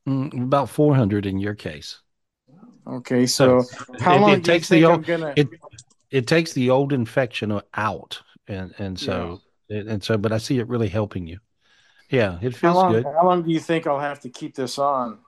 [0.09, 2.01] Mm, about 400 in your case.
[2.87, 3.63] okay so
[4.01, 5.49] how it, long it takes the old, gonna it,
[6.11, 8.23] it takes the old infection out.
[8.49, 11.41] And, and so, and so, but I see it really helping you.
[12.11, 12.39] Yeah.
[12.41, 13.05] It how feels long, good.
[13.05, 15.19] how long do you think i'll have to keep this on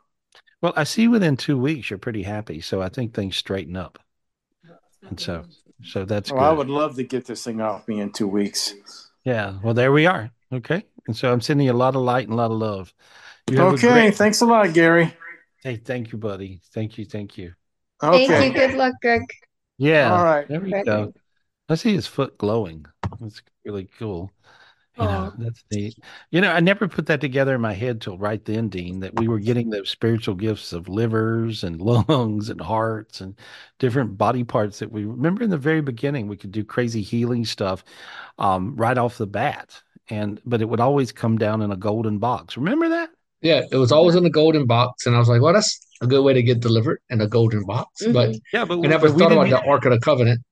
[0.61, 3.99] Well, I see within two weeks you're pretty happy, so I think things straighten up,
[5.09, 5.45] and so
[5.83, 8.75] so that's well i would love to get this thing off me in two weeks
[9.29, 9.59] Yeah.
[9.63, 10.31] Well, there we are.
[10.51, 12.95] Okay, and so I'm sending you a lot of light and a lot of love.
[13.51, 15.15] You have a okay great- thanks a lot gary
[15.63, 16.63] Hey, thank you, buddy.
[16.73, 17.05] Thank you.
[17.05, 17.53] Thank you.
[18.03, 18.61] okay Thank you.
[18.69, 19.23] Good luck, Greg.
[19.77, 20.15] Yeah.
[20.17, 20.49] All right.
[20.49, 20.87] There we Great.
[20.87, 21.13] go.
[21.69, 22.87] I see his foot glowing.
[23.21, 24.31] That's really cool.
[24.99, 25.97] You know, that's neat.
[26.31, 29.15] You know, I never put that together in my head till right then, Dean, that
[29.15, 33.39] we were getting those spiritual gifts of livers and lungs and hearts and
[33.79, 36.27] different body parts that we remember in the very beginning.
[36.27, 37.85] We could do crazy healing stuff
[38.39, 39.81] um, right off the bat,
[40.11, 42.57] and but it would always come down in a golden box.
[42.57, 43.11] Remember that?
[43.41, 46.09] Yeah, it was always in a golden box, and I was like, "Well, that's a
[46.09, 49.15] good way to get delivered in a golden box." But Yeah, but I never but
[49.15, 50.43] we thought about the Ark of the Covenant.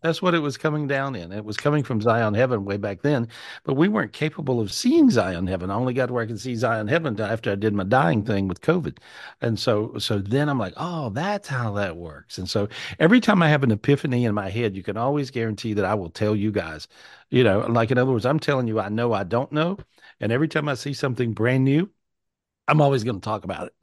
[0.00, 1.32] That's what it was coming down in.
[1.32, 3.28] It was coming from Zion Heaven way back then,
[3.64, 5.70] but we weren't capable of seeing Zion Heaven.
[5.70, 8.24] I only got to where I could see Zion Heaven after I did my dying
[8.24, 8.98] thing with COVID.
[9.40, 12.68] And so so then I'm like, "Oh, that's how that works." And so
[13.00, 15.94] every time I have an epiphany in my head, you can always guarantee that I
[15.94, 16.86] will tell you guys.
[17.30, 19.78] You know, like in other words, I'm telling you I know I don't know,
[20.20, 21.90] and every time I see something brand new,
[22.68, 23.74] I'm always going to talk about it.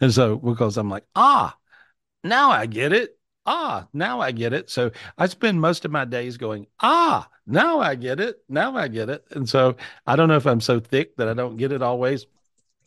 [0.00, 1.56] And so because I'm like, "Ah,
[2.24, 4.70] now I get it." Ah, now I get it.
[4.70, 8.42] So I spend most of my days going, ah, now I get it.
[8.48, 9.24] Now I get it.
[9.32, 9.76] And so
[10.06, 12.26] I don't know if I'm so thick that I don't get it always,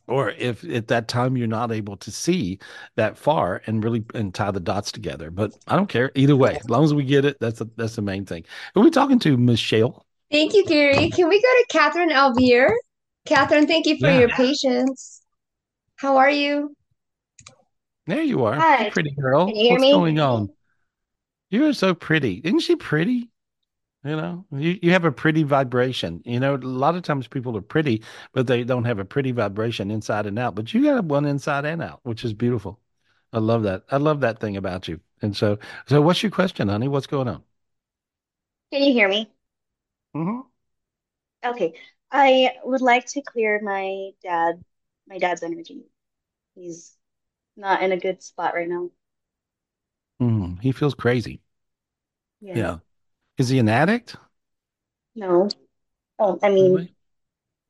[0.08, 2.60] or if at that time you're not able to see
[2.96, 5.30] that far and really and tie the dots together.
[5.30, 6.56] But I don't care either way.
[6.56, 8.46] As long as we get it, that's the that's the main thing.
[8.76, 10.06] Are we talking to Michelle?
[10.32, 11.10] Thank you, Gary.
[11.10, 12.72] Can we go to Catherine Alvier?
[13.26, 14.20] Catherine, thank you for Yeah.
[14.20, 15.22] your patience.
[15.98, 16.76] How are you?
[18.08, 18.68] There you are.
[18.68, 18.90] Hi.
[18.90, 19.46] Pretty girl.
[19.48, 20.08] Can you hear What's me?
[20.08, 20.52] going on?
[21.50, 22.36] You are so pretty.
[22.44, 23.32] Isn't she pretty?
[24.06, 26.22] You know, you, you have a pretty vibration.
[26.26, 29.32] You know, a lot of times people are pretty, but they don't have a pretty
[29.32, 30.56] vibration inside and out.
[30.56, 32.80] But you got one inside and out, which is beautiful.
[33.34, 33.84] I love that.
[33.92, 35.02] I love that thing about you.
[35.22, 36.88] And so, so what's your question, honey?
[36.88, 37.44] What's going on?
[38.72, 39.32] Can you hear me?
[40.16, 40.48] Mm-hmm.
[41.44, 41.74] Okay.
[42.12, 44.64] I would like to clear my dad,
[45.08, 45.86] my dad's energy.
[46.56, 46.95] He's
[47.58, 48.90] not in a good spot right now.
[50.22, 51.42] Mm, he feels crazy.
[52.42, 52.66] Yeah.
[52.66, 52.80] Yeah.
[53.38, 54.18] Is he an addict?
[55.16, 55.50] No.
[56.20, 56.96] Oh, I mean, Really?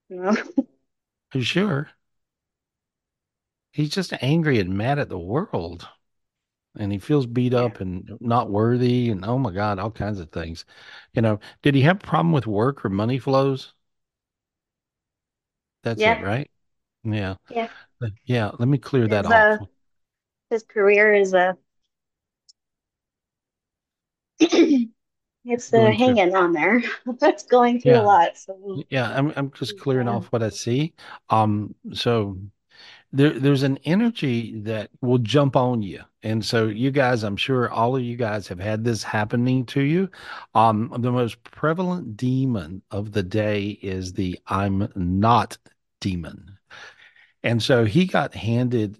[0.10, 0.36] no.
[1.36, 1.90] Are you sure?
[3.72, 5.88] He's just angry and mad at the world.
[6.78, 7.66] And he feels beat Yeah.
[7.66, 10.66] up and not worthy and oh my God, all kinds of things.
[11.14, 13.74] You know, did he have a problem with work or money flows?
[15.84, 16.50] That's it, right?
[17.04, 17.36] Yeah.
[17.50, 17.70] Yeah.
[18.26, 19.48] Yeah, let me clear that His off.
[19.50, 19.58] uh
[20.50, 21.58] his career is a
[25.46, 25.92] it's uh through.
[25.92, 26.82] hanging on there.
[27.20, 28.38] That's going through a lot.
[28.38, 30.16] So Yeah, I'm I'm just clearing yeah.
[30.16, 30.94] off what I see.
[31.30, 32.38] Um, so
[33.14, 36.02] there there's an energy that will jump on you.
[36.24, 39.82] And so you guys, I'm sure all of you guys have had this happening to
[39.82, 40.10] you.
[40.56, 45.58] Um, the most prevalent demon of the day is the I'm not
[46.02, 46.58] demon.
[47.44, 49.00] And so he got handed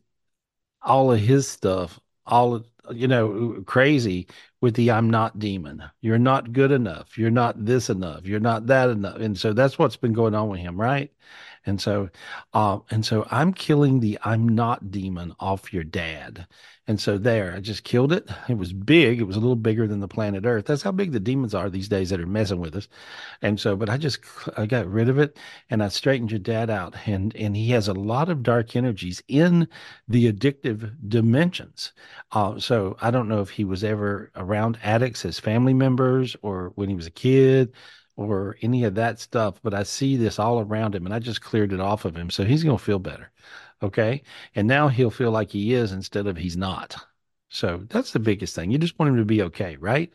[0.86, 4.28] all of his stuff, all of, you know, crazy
[4.62, 5.84] with the I'm not demon.
[6.02, 7.18] You're not good enough.
[7.18, 8.26] You're not this enough.
[8.26, 9.18] You're not that enough.
[9.18, 11.12] And so that's what's been going on with him, right?
[11.66, 12.10] And so,
[12.54, 16.48] uh, and so I'm killing the I'm not demon off your dad.
[16.88, 18.30] And so there, I just killed it.
[18.48, 19.20] It was big.
[19.20, 20.66] It was a little bigger than the planet Earth.
[20.66, 22.88] That's how big the demons are these days that are messing with us.
[23.42, 24.20] And so, but I just
[24.56, 25.38] I got rid of it
[25.70, 26.96] and I straightened your dad out.
[27.08, 29.68] And and he has a lot of dark energies in
[30.08, 31.92] the addictive dimensions.
[32.32, 36.72] Uh, so I don't know if he was ever around addicts as family members or
[36.76, 37.74] when he was a kid
[38.16, 41.42] or any of that stuff, but I see this all around him and I just
[41.42, 42.30] cleared it off of him.
[42.30, 43.32] So he's to feel better.
[43.86, 44.24] Okay.
[44.56, 46.98] And now he'll feel like he is instead of he's not.
[47.50, 48.72] So that's the biggest thing.
[48.72, 50.12] You just want him to be okay, right?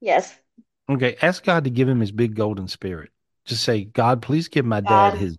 [0.00, 0.38] Yes.
[0.88, 1.16] Okay.
[1.20, 3.10] Ask God to give him his big golden spirit.
[3.44, 5.38] Just say, God, please give my dad his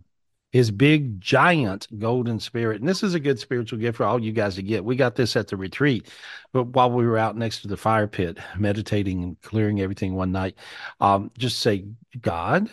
[0.51, 2.79] his big giant golden spirit.
[2.79, 4.83] And this is a good spiritual gift for all you guys to get.
[4.83, 6.09] We got this at the retreat,
[6.53, 10.31] but while we were out next to the fire pit, meditating and clearing everything one
[10.31, 10.55] night,
[11.01, 11.85] um, just say,
[12.19, 12.69] God,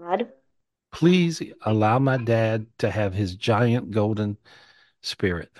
[0.00, 0.32] God.
[0.92, 4.38] Please allow my dad to have his giant golden
[5.02, 5.52] spirit.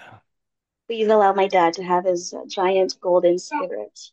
[0.86, 4.12] Please allow my dad to have his giant golden spirit.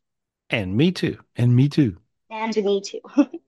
[0.52, 1.18] And me too.
[1.36, 1.98] And me too.
[2.32, 3.02] And me too.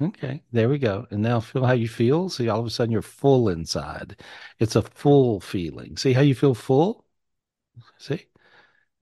[0.00, 1.06] Okay, there we go.
[1.10, 2.28] And now feel how you feel.
[2.28, 4.20] See, all of a sudden you're full inside.
[4.58, 5.96] It's a full feeling.
[5.96, 7.06] See how you feel full?
[7.98, 8.26] See?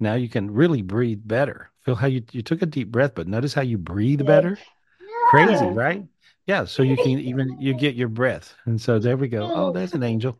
[0.01, 1.73] Now you can really breathe better.
[1.83, 4.27] Feel how you you took a deep breath, but notice how you breathe Yeah.
[4.27, 4.59] better.
[5.25, 6.07] Crazy, right?
[6.47, 8.55] Yeah, so you can even you get your breath.
[8.67, 9.51] And so there we go.
[9.53, 10.39] Oh, there's an angel.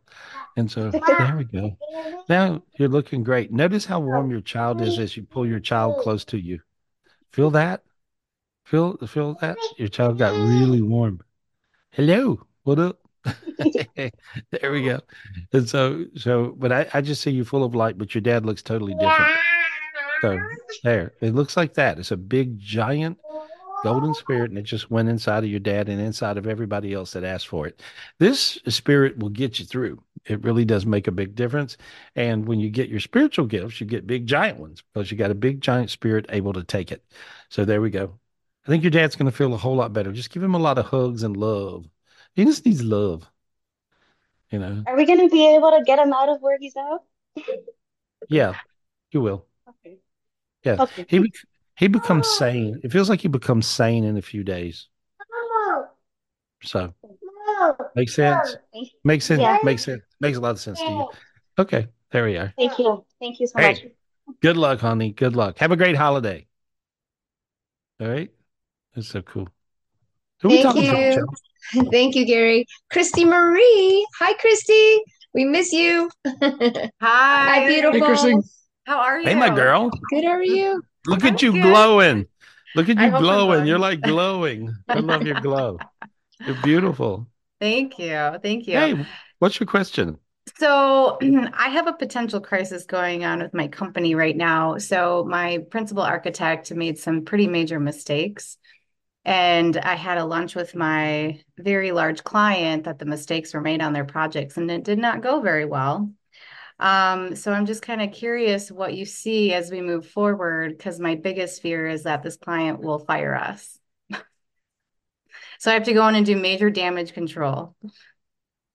[0.55, 1.77] And so there we go.
[2.29, 3.51] Now you're looking great.
[3.51, 6.59] Notice how warm your child is as you pull your child close to you.
[7.31, 7.83] Feel that?
[8.65, 9.57] Feel feel that?
[9.77, 11.21] Your child got really warm.
[11.91, 12.99] Hello, what up?
[14.51, 14.99] There we go.
[15.53, 18.45] And so so but I, I just see you full of light, but your dad
[18.45, 19.31] looks totally different.
[20.21, 20.39] So
[20.83, 21.99] there, it looks like that.
[21.99, 23.17] It's a big giant
[23.85, 24.13] golden oh.
[24.13, 27.23] spirit, and it just went inside of your dad and inside of everybody else that
[27.23, 27.81] asked for it.
[28.19, 30.01] This spirit will get you through.
[30.25, 31.77] It really does make a big difference.
[32.15, 35.31] And when you get your spiritual gifts, you get big giant ones because you got
[35.31, 37.03] a big giant spirit able to take it.
[37.49, 38.19] So there we go.
[38.65, 40.11] I think your dad's going to feel a whole lot better.
[40.11, 41.85] Just give him a lot of hugs and love.
[42.35, 43.29] He just needs love,
[44.51, 44.83] you know.
[44.87, 47.45] Are we gonna be able to get him out of where he's at?
[48.27, 48.55] Yeah,
[49.11, 49.45] you will.
[49.69, 49.97] Okay.
[50.63, 51.05] Yeah, Okay.
[51.07, 51.31] he
[51.77, 52.35] he becomes oh.
[52.39, 52.81] sane.
[52.83, 54.87] It feels like he becomes sane in a few days.
[56.63, 56.93] So
[57.95, 58.55] makes sense.
[58.73, 59.41] Thank Makes sense.
[59.41, 59.57] Yeah.
[59.63, 60.01] Makes sense.
[60.19, 61.09] Makes a lot of sense to you.
[61.59, 62.53] Okay, there we are.
[62.57, 63.05] thank you.
[63.19, 63.73] Thank you so Hey.
[63.73, 63.85] much.
[64.41, 65.11] Good luck, honey.
[65.11, 65.59] Good luck.
[65.59, 66.47] Have a great holiday.
[68.01, 68.31] All right.
[68.95, 69.47] That's so cool.
[70.41, 71.15] Who we Thank talking you.
[71.15, 71.89] Joe?
[71.91, 72.65] Thank you, Gary.
[72.91, 74.07] Christy Marie.
[74.19, 75.01] Hi, Christy.
[75.33, 76.09] We miss you.
[76.25, 76.89] Hi.
[77.01, 78.01] Hi, beautiful.
[78.01, 78.35] Chrissy.
[78.85, 79.27] How are you?
[79.27, 79.89] Hey, my girl.
[80.11, 80.81] Good, how are you?
[81.07, 81.63] Look I'm at you good.
[81.63, 82.27] glowing.
[82.75, 83.65] Look at you glowing.
[83.65, 84.75] You're like glowing.
[84.87, 85.79] I love your glow.
[86.45, 87.27] You're beautiful.
[87.61, 88.37] Thank you.
[88.43, 88.77] Thank you.
[88.77, 89.05] Hey,
[89.39, 90.17] what's your question?
[90.57, 91.17] So,
[91.53, 94.77] I have a potential crisis going on with my company right now.
[94.77, 98.57] So, my principal architect made some pretty major mistakes.
[99.23, 103.81] And I had a lunch with my very large client that the mistakes were made
[103.81, 106.11] on their projects, and it did not go very well.
[106.79, 110.99] Um, so I'm just kind of curious what you see as we move forward, because
[110.99, 113.79] my biggest fear is that this client will fire us.
[115.57, 117.75] So I have to go in and do major damage control.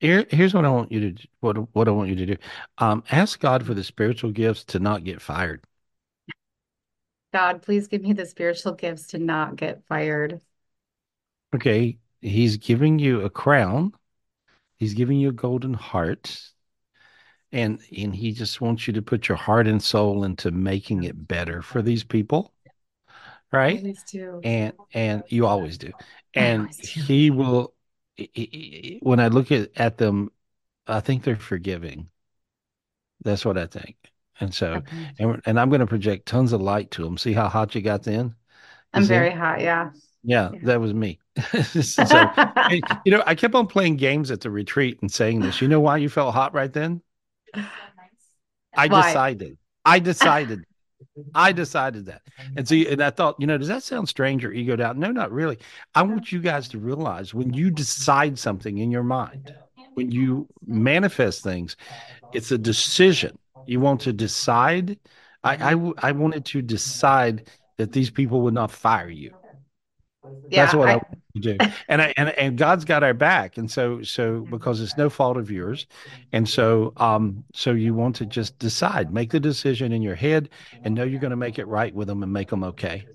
[0.01, 2.36] Here, here's what I want you to do- what what I want you to do.
[2.78, 5.62] Um, ask God for the spiritual gifts to not get fired.
[7.32, 10.40] God, please give me the spiritual gifts to not get fired.
[11.55, 13.92] Okay, He's giving you a crown.
[14.76, 16.40] He's giving you a golden heart,
[17.53, 21.28] and and He just wants you to put your heart and soul into making it
[21.28, 22.53] better for these people.
[23.53, 23.78] right?
[23.78, 24.40] Always do.
[24.42, 25.92] And and you always do.
[26.34, 27.74] And he will
[28.16, 30.30] he- he- he- when I look at, at them,
[30.86, 32.11] I think they're forgiving.
[33.22, 33.96] That's what I think.
[34.40, 35.14] And so Okay.
[35.18, 37.18] and and I'm going to project tons of light to them.
[37.18, 38.34] See how hot you got then?
[38.92, 39.09] I'm see?
[39.09, 39.61] very hot.
[39.61, 39.90] Yeah.
[40.22, 41.18] Yeah, that was me.
[41.62, 42.30] so,
[43.05, 45.61] you know, I kept on playing games at the retreat and saying this.
[45.61, 47.03] You know why you felt hot right then?
[48.76, 49.09] I Why?
[49.09, 49.59] decided.
[49.84, 50.64] I decided.
[51.34, 52.22] I decided that.
[52.57, 54.98] And so, and I thought, you know, does that sound strange or ego down?
[54.98, 55.59] No, not really.
[55.94, 59.55] I want you guys to realize when you decide something in your mind,
[59.94, 61.76] when you manifest things,
[62.32, 63.38] it's a decision.
[63.66, 64.98] You want to decide.
[65.42, 67.48] I I wanted to decide
[67.78, 69.34] that these people would not fire you.
[70.51, 71.01] That's Yeah, what I, I-
[71.35, 71.61] to do.
[71.89, 73.57] And I and, and God's got our back.
[73.59, 75.87] And so so because it's no fault of yours.
[76.33, 80.49] And so um so you want to just decide, make the decision in your head
[80.85, 83.07] and know you're going to make it right with them and make them okay.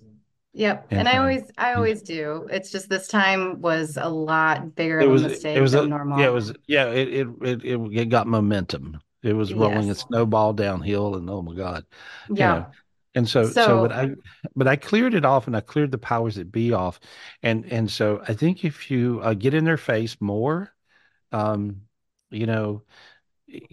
[0.53, 0.88] Yep.
[0.89, 2.47] And And I always I always do.
[2.49, 5.74] It's just this time was a lot bigger It of was a mistake it was
[5.74, 6.20] than a, normal.
[6.20, 8.99] yeah, it was yeah, it it it, it, it got momentum.
[9.24, 11.86] It was rolling a snowball downhill and oh my God.
[12.28, 12.47] you Yeah.
[12.47, 12.66] know.
[13.16, 14.09] And so, so, So- but I,
[14.55, 16.99] but I cleared it off, and I cleared the powers that be off,
[17.41, 20.74] and and so I think if you uh, get in their face more,
[21.32, 21.82] um,
[22.30, 22.84] you know,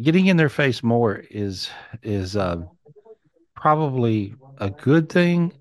[0.01, 1.69] getting in their face more is
[2.03, 2.69] is um,
[3.57, 5.53] probably a good thing,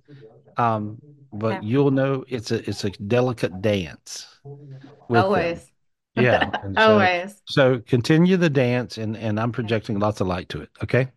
[0.57, 1.01] um,
[1.33, 4.27] but you'll know it's a it's a delicate dance.
[4.43, 4.69] with
[5.09, 5.23] them.
[5.23, 5.71] Always.
[6.15, 6.51] Yeah.
[6.61, 7.41] so- Always.
[7.47, 10.69] So continue the dance, and and I'm projecting lots of light to it.
[10.83, 11.09] Okay.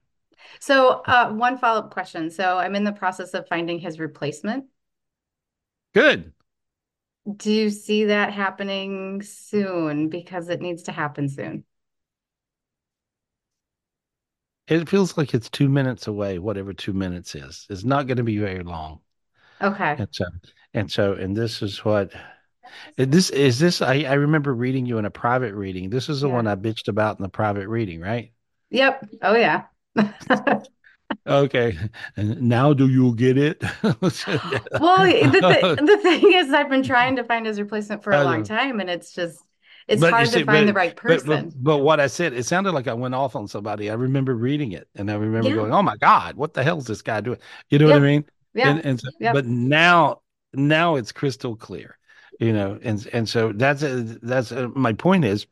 [0.60, 2.30] So, uh, one follow-up question.
[2.30, 4.66] So, I'm in the process of finding his replacement.
[5.94, 6.32] Good.
[7.36, 10.08] Do you see that happening soon?
[10.08, 11.64] Because it needs to happen soon.
[14.66, 17.66] It feels like it's two minutes away, whatever two minutes is.
[17.68, 19.00] It's not going to be very long.
[19.60, 19.96] Okay.
[19.98, 20.24] And so,
[20.72, 22.12] and so, and this is what
[22.96, 23.82] this is this.
[23.82, 25.90] I, I remember reading you in a private reading.
[25.90, 28.32] This is the one I bitched about in the private reading, right?
[28.70, 29.06] Yep.
[29.22, 29.64] Oh, yeah.
[31.26, 31.78] Okay.
[32.16, 33.62] And now do you get it?
[34.78, 38.20] Well, the, th the thing is, I've been trying to find his replacement for a
[38.20, 39.44] long time, and it's just,
[39.86, 41.52] it's But hard see, to find the right person.
[41.52, 43.90] But, but what I said, it sounded like I went off on somebody.
[43.90, 45.54] I remember reading it and I remember Yeah.
[45.54, 47.38] going, oh my God, what the hell is this guy doing?
[47.68, 48.24] You know what I mean?
[48.54, 48.70] Yeah.
[48.70, 49.34] And, and so, Yep.
[49.34, 50.22] but now,
[50.54, 51.98] now it's crystal clear,
[52.38, 55.46] you know, and, and so that's, a, that's a, my point is,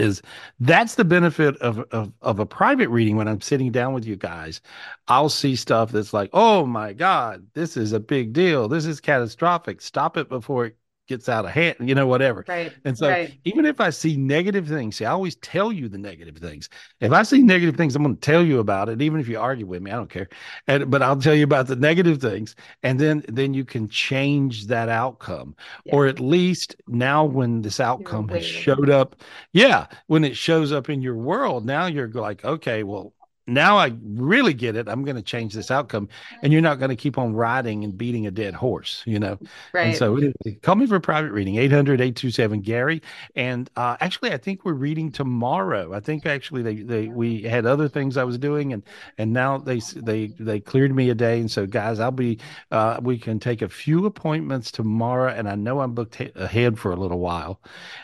[0.00, 0.22] is
[0.60, 4.16] that's the benefit of, of of a private reading when I'm sitting down with you
[4.16, 4.60] guys.
[5.08, 8.68] I'll see stuff that's like, oh my God, this is a big deal.
[8.68, 9.80] This is catastrophic.
[9.80, 10.76] Stop it before it
[11.10, 12.44] gets out of hand, you know, whatever.
[12.48, 12.72] Right.
[12.84, 13.36] And so right.
[13.44, 16.68] even if I see negative things, see, I always tell you the negative things.
[17.00, 19.38] If I see negative things, I'm going to tell you about it, even if you
[19.38, 19.90] argue with me.
[19.90, 20.28] I don't care.
[20.68, 22.54] And but I'll tell you about the negative things,
[22.84, 25.56] and then then you can change that outcome,
[25.92, 29.16] or at least now when this outcome has showed up,
[29.52, 33.12] yeah, when it shows up in your world, now you're like, okay, well.
[33.50, 34.88] Now I really get it.
[34.88, 36.08] I'm going to change this outcome,
[36.42, 39.38] and you're not going to keep on riding and beating a dead horse, you know.
[39.82, 39.96] And Right.
[39.96, 40.18] so
[40.62, 43.02] call me for a private reading 800-827 Gary
[43.36, 45.92] and uh actually I think we're reading tomorrow.
[45.94, 48.82] I think actually they they we had other things I was doing and
[49.18, 52.38] and now they they they cleared me a day and so guys I'll be
[52.70, 56.78] uh we can take a few appointments tomorrow and I know I'm booked he- ahead
[56.78, 57.60] for a little while.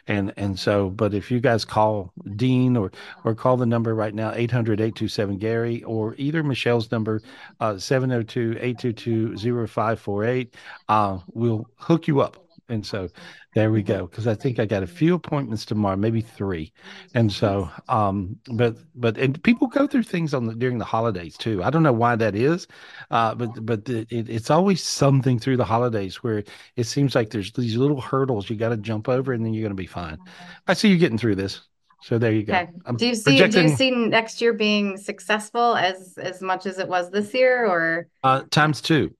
[0.06, 2.90] And and so but if you guys call Dean or
[3.24, 7.22] or call the number right now 800-827 Gary or either Michelle's number
[7.60, 10.54] uh 702-822-0548
[10.88, 12.46] uh we'll hook you up.
[12.68, 13.08] And so
[13.54, 14.06] there we go.
[14.06, 16.72] Because I think I got a few appointments tomorrow, maybe three.
[17.14, 21.36] And so, um, but but and people go through things on the during the holidays
[21.36, 21.62] too.
[21.62, 22.66] I don't know why that is,
[23.10, 26.42] uh, but but it, it's always something through the holidays where
[26.76, 29.62] it seems like there's these little hurdles you got to jump over, and then you're
[29.62, 30.18] going to be fine.
[30.66, 31.60] I see you getting through this.
[32.06, 32.54] So there you go.
[32.54, 32.70] Okay.
[32.98, 36.86] Do you see, do you see next year being successful as as much as it
[36.86, 39.12] was this year or uh, times two.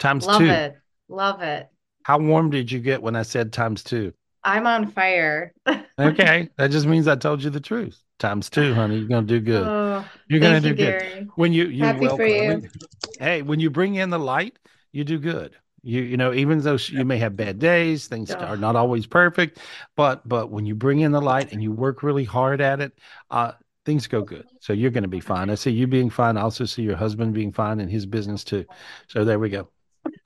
[0.00, 0.46] Times love two.
[0.48, 0.76] it.
[1.08, 1.68] Love it.
[2.02, 4.12] How warm did you get when I said times two?
[4.42, 5.54] I'm on fire.
[5.98, 8.02] Okay, that just means I told you the truth.
[8.18, 8.96] Times two, honey.
[8.96, 9.66] You're gonna do good.
[9.66, 10.98] Oh, You're gonna do you, good.
[10.98, 11.28] Gary.
[11.34, 12.48] When you you Happy for you.
[12.48, 12.70] When-
[13.18, 14.58] hey, when you bring in the light,
[14.92, 15.56] you do good.
[15.82, 19.58] You you know, even though you may have bad days, things are not always perfect,
[19.96, 22.92] but but when you bring in the light and you work really hard at it,
[23.30, 23.52] uh,
[23.86, 24.46] things go good.
[24.60, 25.50] So you're going to be fine.
[25.50, 26.36] I see you being fine.
[26.36, 28.64] I also see your husband being fine in his business too.
[29.08, 29.68] So there we go.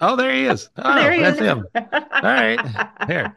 [0.01, 0.69] Oh, there he is.
[0.77, 1.47] Oh, There he that's is.
[1.47, 1.65] him.
[1.75, 2.61] All right.
[3.09, 3.35] There.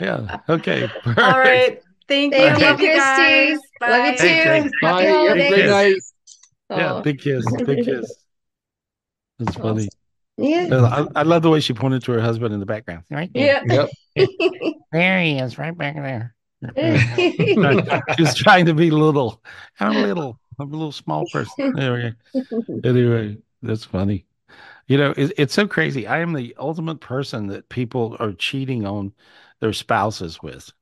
[0.00, 0.40] Yeah.
[0.48, 0.88] Okay.
[1.06, 1.80] All right.
[2.08, 2.40] Thank you.
[2.40, 2.96] Thank you, you Christy.
[2.96, 3.58] guys.
[3.80, 4.18] Love you too.
[4.18, 4.72] Thanks.
[4.82, 5.02] Happy Bye.
[5.04, 5.50] Have a holidays.
[5.50, 5.94] great night.
[6.70, 8.14] Yeah, big kiss, big kiss.
[9.38, 9.88] That's funny.
[10.36, 11.06] Yeah.
[11.14, 13.04] I, I love the way she pointed to her husband in the background.
[13.10, 13.62] Right there.
[13.66, 13.86] Yeah.
[14.92, 16.34] There he is, right back there.
[18.16, 19.42] She's trying to be little.
[19.78, 20.38] I'm little.
[20.58, 21.78] I'm a little small person.
[21.78, 22.14] Anyway,
[22.82, 24.24] anyway, that's funny.
[24.86, 26.06] You know, it, it's so crazy.
[26.06, 29.12] I am the ultimate person that people are cheating on
[29.60, 30.72] their spouses with.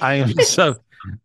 [0.00, 0.76] I am so.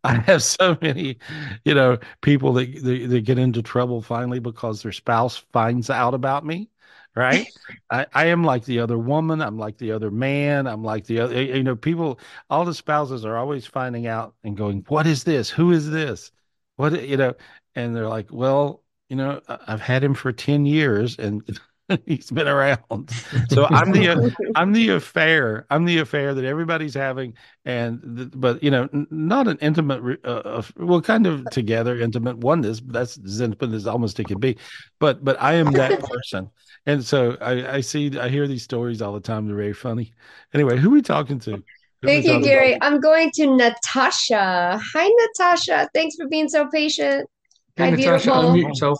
[0.05, 1.17] I have so many,
[1.65, 6.13] you know, people that, that, that get into trouble finally because their spouse finds out
[6.13, 6.69] about me
[7.15, 7.47] right?
[7.89, 9.41] I, I am like the other woman.
[9.41, 10.67] I'm like the other man.
[10.67, 14.57] I'm like the other, you know, people, all the spouses are always finding out and
[14.57, 15.49] going, What is this?
[15.49, 16.31] Who is this?
[16.77, 17.33] What, you know,
[17.75, 21.43] and they're like, Well, you know, I've had him for 10 years and
[22.05, 23.11] he's been around.
[23.49, 25.65] So I'm the, I'm the affair.
[25.69, 27.35] I'm the affair that everybody's having.
[27.63, 32.39] And, th- but, you know, not an intimate, uh, uh, well, kind of together, intimate
[32.39, 32.81] oneness.
[32.85, 34.57] That's as intimate as almost it could be.
[34.99, 36.49] But, but I am that person.
[36.85, 39.47] And so I, I see, I hear these stories all the time.
[39.47, 40.13] They're very funny.
[40.53, 41.51] Anyway, who are we talking to?
[41.51, 41.63] Who
[42.07, 42.77] Thank you, talking Gary.
[42.81, 44.79] I'm going to Natasha.
[44.93, 45.89] Hi, Natasha.
[45.93, 47.27] Thanks for being so patient.
[47.75, 48.51] Hey, Hi, Natasha, beautiful.
[48.51, 48.99] unmute yourself.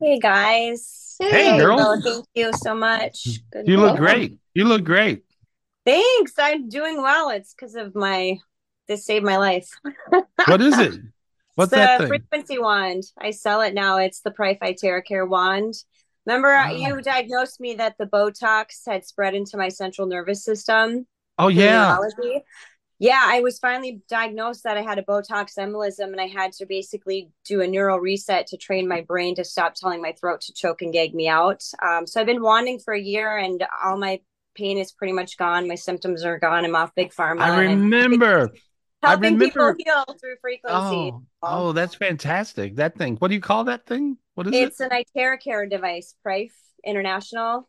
[0.00, 1.16] Hey guys.
[1.20, 1.78] Hey, girl.
[1.78, 3.40] Hello, thank you so much.
[3.52, 4.38] Good You look great.
[4.54, 5.24] You look great.
[5.86, 6.32] Thanks.
[6.38, 7.30] I'm doing well.
[7.30, 8.38] It's because of my
[8.88, 9.68] this saved my life.
[10.46, 11.00] What is it?
[11.54, 12.08] What's it's that a thing?
[12.08, 13.04] frequency wand.
[13.18, 13.98] I sell it now.
[13.98, 15.74] It's the Prife TeraCare wand.
[16.26, 16.68] Remember Ah.
[16.70, 21.06] you diagnosed me that the Botox had spread into my central nervous system.
[21.38, 21.98] Oh, yeah.
[23.00, 26.66] Yeah, I was finally diagnosed that I had a Botox embolism and I had to
[26.66, 30.52] basically do a neural reset to train my brain to stop telling my throat to
[30.54, 31.62] choke and gag me out.
[31.82, 34.20] Um, so I've been wanding for a year and all my
[34.54, 35.66] pain is pretty much gone.
[35.66, 36.64] My symptoms are gone.
[36.64, 37.40] I'm off big pharma.
[37.40, 38.52] I remember.
[39.06, 39.44] Helping remember.
[39.44, 41.12] people heal through frequency.
[41.12, 42.76] Oh, oh, that's fantastic.
[42.76, 43.16] That thing.
[43.16, 44.16] What do you call that thing?
[44.34, 44.90] What is it's it?
[44.90, 46.52] an iTeraCare device, Prife
[46.84, 47.68] International.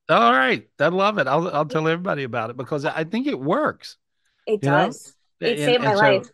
[0.09, 1.27] All right, I love it.
[1.27, 3.95] I'll I'll tell everybody about it because I think it works.
[4.47, 4.85] It You know?
[4.87, 5.15] does.
[5.39, 6.29] It And- saved my so- life.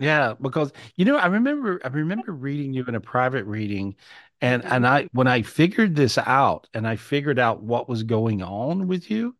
[0.00, 3.96] Yeah, because you know, I remember I remember reading you in a private reading
[4.40, 8.42] and and I when I figured this out and I figured out what was going
[8.42, 9.36] on with you,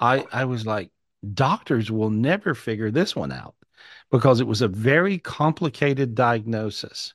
[0.00, 0.90] I I was like
[1.34, 3.54] doctors will never figure this one out
[4.10, 7.14] because it was a very complicated diagnosis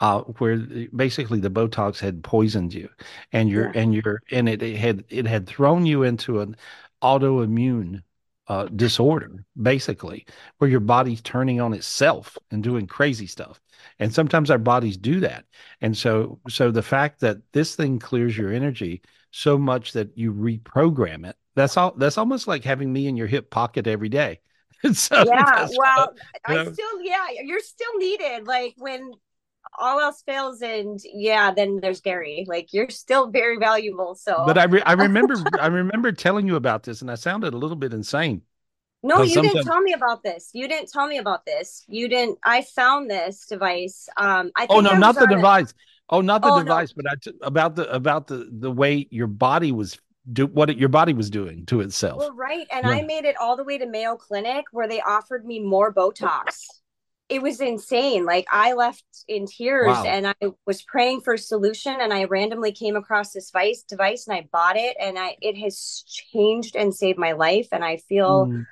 [0.00, 0.58] uh, where
[0.94, 2.88] basically the Botox had poisoned you
[3.32, 6.56] and you're and you're and it, it had it had thrown you into an
[7.02, 8.02] autoimmune
[8.48, 10.26] uh, disorder, basically,
[10.58, 13.60] where your body's turning on itself and doing crazy stuff.
[13.98, 15.44] And sometimes our bodies do that.
[15.80, 20.32] And so, so the fact that this thing clears your energy so much that you
[20.32, 21.92] reprogram it, that's all.
[21.96, 24.40] That's almost like having me in your hip pocket every day.
[24.92, 26.12] so yeah, well,
[26.48, 26.72] you I know.
[26.72, 28.46] still, yeah, you're still needed.
[28.46, 29.12] Like when
[29.78, 32.44] all else fails, and yeah, then there's Gary.
[32.48, 34.14] Like you're still very valuable.
[34.14, 37.54] So, But I, re- I remember, I remember telling you about this, and I sounded
[37.54, 38.42] a little bit insane.
[39.02, 40.50] no, you didn't tell me about this.
[40.52, 41.84] You didn't tell me about this.
[41.88, 42.38] You didn't.
[42.42, 44.08] I found this device.
[44.16, 45.74] Um, I Oh no, I not the a- device.
[46.08, 46.62] Oh, not the Oh, no.
[46.62, 49.98] device, but I t- about the about the the way your body was
[50.32, 52.18] do what it, your body was doing to itself.
[52.18, 52.66] Well, right.
[52.72, 52.92] And Yeah.
[52.92, 56.66] I made it all the way to Mayo Clinic where they offered me more Botox.
[57.28, 58.24] It was insane.
[58.24, 60.04] Like I left in tears Wow.
[60.04, 64.28] and I was praying for a solution and I randomly came across this device device
[64.28, 67.96] and I bought it and I it has changed and saved my life and I
[67.96, 68.66] feel Mm.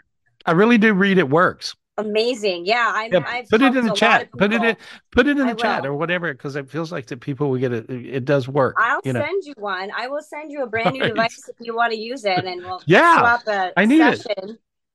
[0.46, 1.74] I really do read it works.
[1.98, 2.66] amazing.
[2.66, 4.30] Yeah, I'm Yeah, put it in the chat.
[4.36, 4.76] Put it in
[5.12, 7.58] put it in I the chat or whatever because it feels like the people will
[7.58, 7.88] get it.
[7.90, 8.76] It does work.
[8.76, 9.20] I'll you know.
[9.20, 9.90] send you one.
[9.96, 11.06] I will send you a brand new Right.
[11.06, 14.26] device if you want to use it, and we'll Yeah, swap a I need it.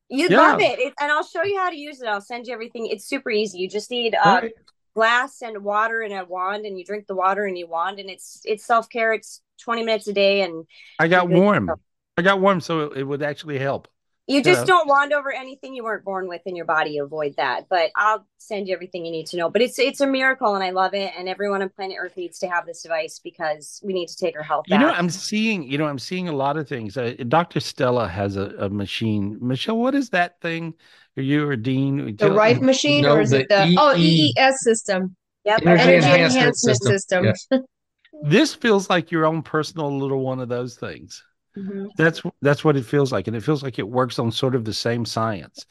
[0.10, 0.38] You Yeah.
[0.38, 0.80] love it.
[0.80, 2.08] it, and I'll show you how to use it.
[2.08, 2.88] I'll send you everything.
[2.88, 3.60] It's super easy.
[3.60, 4.54] You just need uh, Right.
[4.96, 8.10] glass and water and a wand, and you drink the water and you wand, and
[8.10, 9.14] it's it's self care.
[9.14, 10.66] It's twenty minutes a day, and
[10.98, 11.70] I got you're good to warm.
[12.18, 13.88] I got warm, so it, it would actually help.
[14.30, 14.66] You just Yeah.
[14.66, 17.00] don't wand over anything you weren't born with in your body.
[17.00, 17.68] Avoid that.
[17.68, 19.50] But I'll send you everything you need to know.
[19.50, 21.12] But it's it's a miracle, and I love it.
[21.18, 24.38] And everyone on planet Earth needs to have this device because we need to take
[24.38, 24.82] our health You back.
[24.82, 26.96] know, I'm seeing, you know, I'm seeing a lot of things.
[26.96, 27.60] Uh, Dr.
[27.60, 29.40] Stella has a, a machine.
[29.42, 30.76] Michelle, what is that thing?
[31.18, 32.16] Are you or Dean?
[32.16, 35.16] The Rife machine, or is it the oh EES system?
[35.46, 37.34] Yep, Energy energy enhancement enhancement system.
[37.34, 37.64] system.
[38.22, 41.24] This feels like your own personal little one of those things.
[41.60, 41.90] Mhm.
[41.98, 44.66] That's that's what it feels like, and it feels like it works on sort of
[44.66, 45.66] the same science.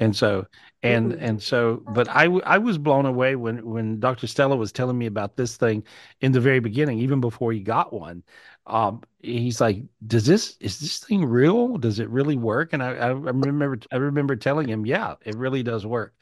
[0.00, 0.46] And so,
[0.82, 4.26] and and so, but I I was blown away when when Dr.
[4.26, 5.84] Stella was telling me about this thing
[6.20, 8.22] in the very beginning, even before he got one.
[8.66, 11.76] Um, he's like, "Does this is this thing real?
[11.78, 15.62] Does it really work?" And I I remember I remember telling him, "Yeah, it really
[15.62, 16.14] does work."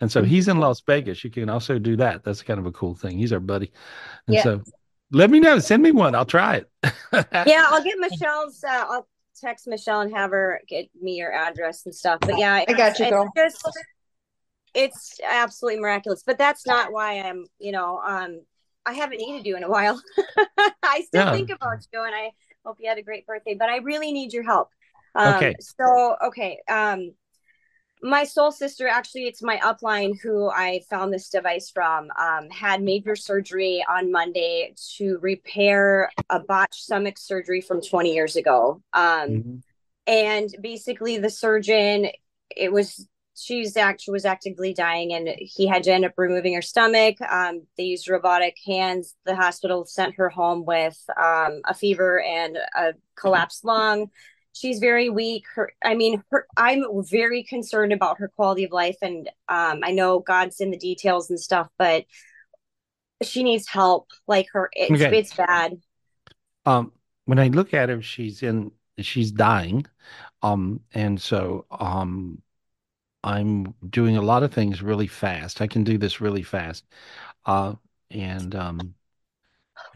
[0.00, 1.24] And so he's in Las Vegas.
[1.24, 2.22] You can also do that.
[2.24, 3.18] That's kind of a cool thing.
[3.18, 3.72] He's our buddy.
[4.28, 4.42] And Yeah.
[4.42, 4.62] so,
[5.12, 5.58] let me know.
[5.58, 6.14] Send me one.
[6.14, 6.70] I'll try it.
[7.46, 8.62] yeah, I'll get Michelle's.
[8.62, 9.08] Uh, I'll
[9.40, 12.18] text Michelle and have her get me your address and stuff.
[12.20, 13.32] But yeah, I got it's- you, it's girl.
[13.36, 13.78] just
[14.74, 16.22] it's absolutely miraculous.
[16.24, 17.46] But that's not why I'm.
[17.58, 18.40] You know, um,
[18.86, 20.00] I haven't needed you in a while.
[20.82, 21.32] I still Yeah.
[21.32, 22.30] think about you, and I
[22.64, 23.54] hope you had a great birthday.
[23.54, 24.68] But I really need your help.
[25.14, 25.54] Um, Okay.
[25.60, 26.60] So okay.
[26.68, 27.12] Um,
[28.02, 32.82] my soul sister actually it's my upline who i found this device from um, had
[32.82, 38.82] major surgery on monday to repair a botched stomach surgery from 20 years ago.
[38.92, 39.62] Um,
[40.06, 42.08] and basically the surgeon
[42.56, 46.62] it was she's actually was actively dying and he had to end up removing her
[46.62, 47.20] stomach.
[47.20, 49.14] Um, they used robotic hands.
[49.26, 54.08] The hospital sent her home with um, a fever and a collapsed lung
[54.58, 55.44] she's very weak.
[55.54, 59.92] Her i mean her i'm very concerned about her quality of life and um, i
[59.92, 62.04] know god's in the details and stuff but
[63.22, 64.08] she needs help.
[64.26, 65.16] Like her it's, Okay.
[65.16, 65.80] it's bad.
[66.66, 66.92] Um
[67.24, 69.86] when i look at her she's in she's dying.
[70.42, 72.42] Um and so um
[73.24, 75.60] i'm doing a lot of things really fast.
[75.60, 76.84] I can do this really fast.
[77.46, 77.74] Uh
[78.10, 78.94] and um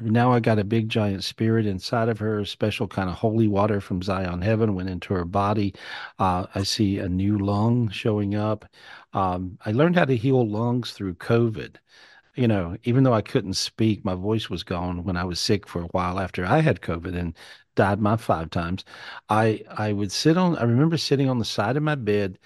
[0.01, 3.81] now i got a big giant spirit inside of her special kind of holy water
[3.81, 5.75] from zion heaven went into her body
[6.19, 8.65] uh i see a new lung showing up
[9.13, 11.77] um i learned how to heal lungs through covid
[12.35, 15.67] you know, even though I couldn't speak, my voice was gone when I was sick
[15.69, 17.37] for a while after I had COVID and
[17.77, 18.85] died my five times.
[19.29, 22.39] I I would sit on I remember sitting on the side of my bed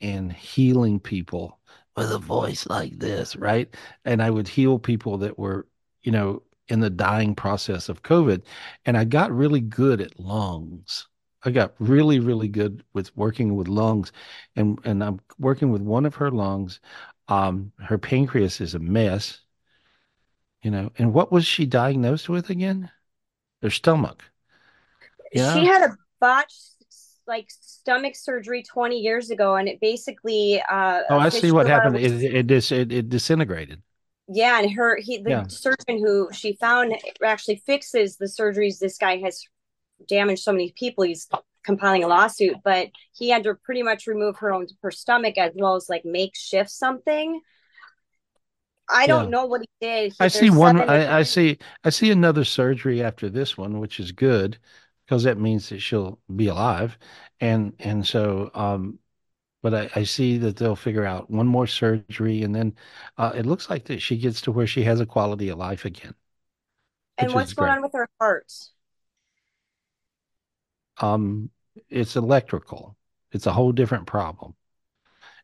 [0.00, 1.60] and healing people
[1.96, 3.74] with a voice like this, right?
[4.04, 5.66] And I would heal people that were,
[6.02, 8.42] you know, in the dying process of COVID.
[8.86, 11.06] And I got really good at lungs.
[11.44, 14.12] I got really, really good with working with lungs.
[14.56, 16.80] And and I'm working with one of her lungs.
[17.28, 19.40] Um, her pancreas is a mess,
[20.62, 20.90] you know.
[20.98, 22.90] And what was she diagnosed with again?
[23.62, 24.22] Her stomach.
[25.32, 25.54] Yeah.
[25.54, 26.70] she had a botched
[27.26, 31.94] like stomach surgery 20 years ago and it basically uh Oh, I see what happened.
[31.94, 33.82] was- It it dis it, it disintegrated.
[34.28, 35.46] Yeah and her he the Yeah.
[35.48, 39.44] surgeon who she found actually fixes the surgeries this guy has
[40.08, 41.28] damaged so many people he's
[41.62, 45.52] compiling a lawsuit but he had to pretty much remove her own her stomach as
[45.54, 47.40] well as like makeshift something
[48.88, 49.30] i don't Yeah.
[49.30, 50.78] know what he did He- I see one.
[50.80, 51.58] I, I see.
[51.84, 54.58] I see another surgery after this one, which is good
[55.06, 56.98] because that means that she'll be alive,
[57.40, 58.98] and and so um,
[59.64, 62.76] but I, I see that they'll figure out one more surgery, and then
[63.16, 65.86] uh, it looks like that she gets to where she has a quality of life
[65.86, 66.14] again.
[67.16, 67.78] and what's going great.
[67.78, 68.52] on with her heart
[71.00, 71.50] Um,
[71.88, 72.96] it's electrical.
[73.32, 74.54] It's a whole different problem,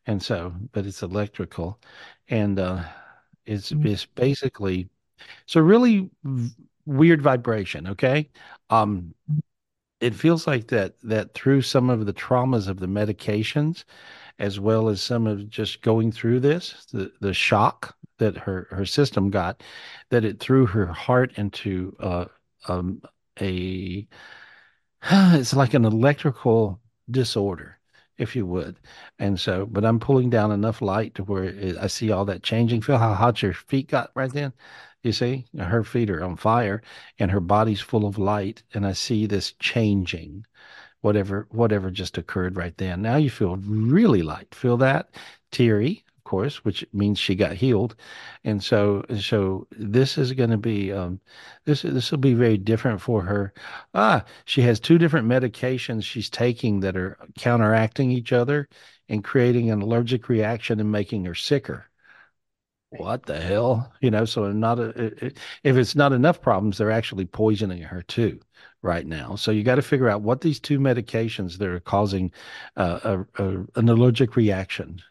[0.05, 1.79] and so, but it's electrical,
[2.29, 2.83] and uh,
[3.45, 4.89] it's it's basically
[5.43, 6.11] it's a really
[6.85, 7.87] weird vibration.
[7.89, 8.29] Okay,
[8.69, 9.15] um,
[10.01, 13.85] it feels like that that through some of the traumas of the medications
[14.39, 18.85] as well as some of just going through this the the shock that her her
[18.85, 19.63] system got
[20.09, 22.25] that it threw her heart into uh
[22.67, 23.01] um
[23.39, 24.07] a
[25.03, 27.79] it's like an electrical disorder
[28.17, 28.79] if you would.
[29.19, 32.81] And so but i'm pulling down enough light to where i see all that changing.
[32.81, 34.53] Feel how hot your feet got right then?
[35.03, 35.47] You see?
[35.57, 36.81] Her feet are on fire
[37.19, 40.45] and her body's full of light and i see this changing
[41.01, 43.01] whatever whatever just occurred right then.
[43.01, 44.53] Now you feel really light.
[44.55, 45.09] Feel that?
[45.51, 47.95] Teary course which means she got healed
[48.43, 51.19] and so so this is going to be um
[51.65, 53.53] this this will be very different for her
[53.93, 58.67] ah she has two different medications she's taking that are counteracting each other
[59.09, 61.85] and creating an allergic reaction and making her sicker
[62.91, 63.93] what the hell?
[64.01, 65.31] You know, so not a,
[65.63, 68.39] if it's not enough problems, they're actually poisoning her too
[68.81, 69.35] right now.
[69.35, 72.31] So you got to figure out what these two medications that are causing
[72.75, 72.99] uh,
[73.37, 75.01] a, a, an allergic reaction.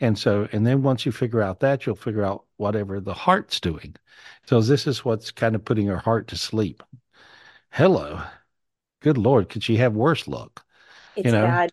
[0.00, 3.60] And so, and then once you figure out that, you'll figure out whatever the heart's
[3.60, 3.94] doing.
[4.46, 6.82] So this is what's kind of putting her heart to sleep.
[7.70, 8.20] Hello.
[9.00, 9.48] Good Lord.
[9.48, 10.64] Could she have worse luck?
[11.16, 11.46] It's you know?
[11.46, 11.72] bad.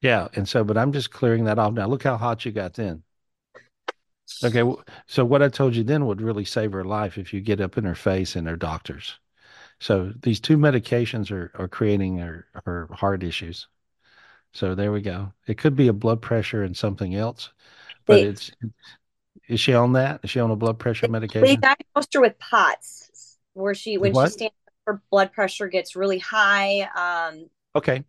[0.00, 0.28] Yeah.
[0.34, 1.86] And so, but I'm just clearing that off now.
[1.86, 3.02] Look how hot you got then.
[4.42, 4.62] Okay.
[5.06, 7.78] So what I told you then would really save her life if you get up
[7.78, 9.18] in her face and her doctors.
[9.78, 13.68] So these two medications are, are creating her, her heart issues.
[14.54, 15.32] So there we go.
[15.46, 17.50] It could be a blood pressure and something else,
[18.06, 18.50] but They- it's,
[19.48, 20.20] is she on that?
[20.22, 21.46] Is she on a blood pressure medication?
[21.46, 24.28] They diagnosed her with POTS, where she when What?
[24.28, 24.54] she stands
[24.86, 26.82] her blood pressure gets really high.
[26.94, 28.04] Um, Okay.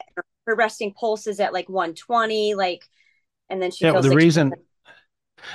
[0.45, 2.83] her resting pulse is at like 120, like,
[3.49, 3.91] and then she Yeah.
[3.93, 4.53] Well, the like reason,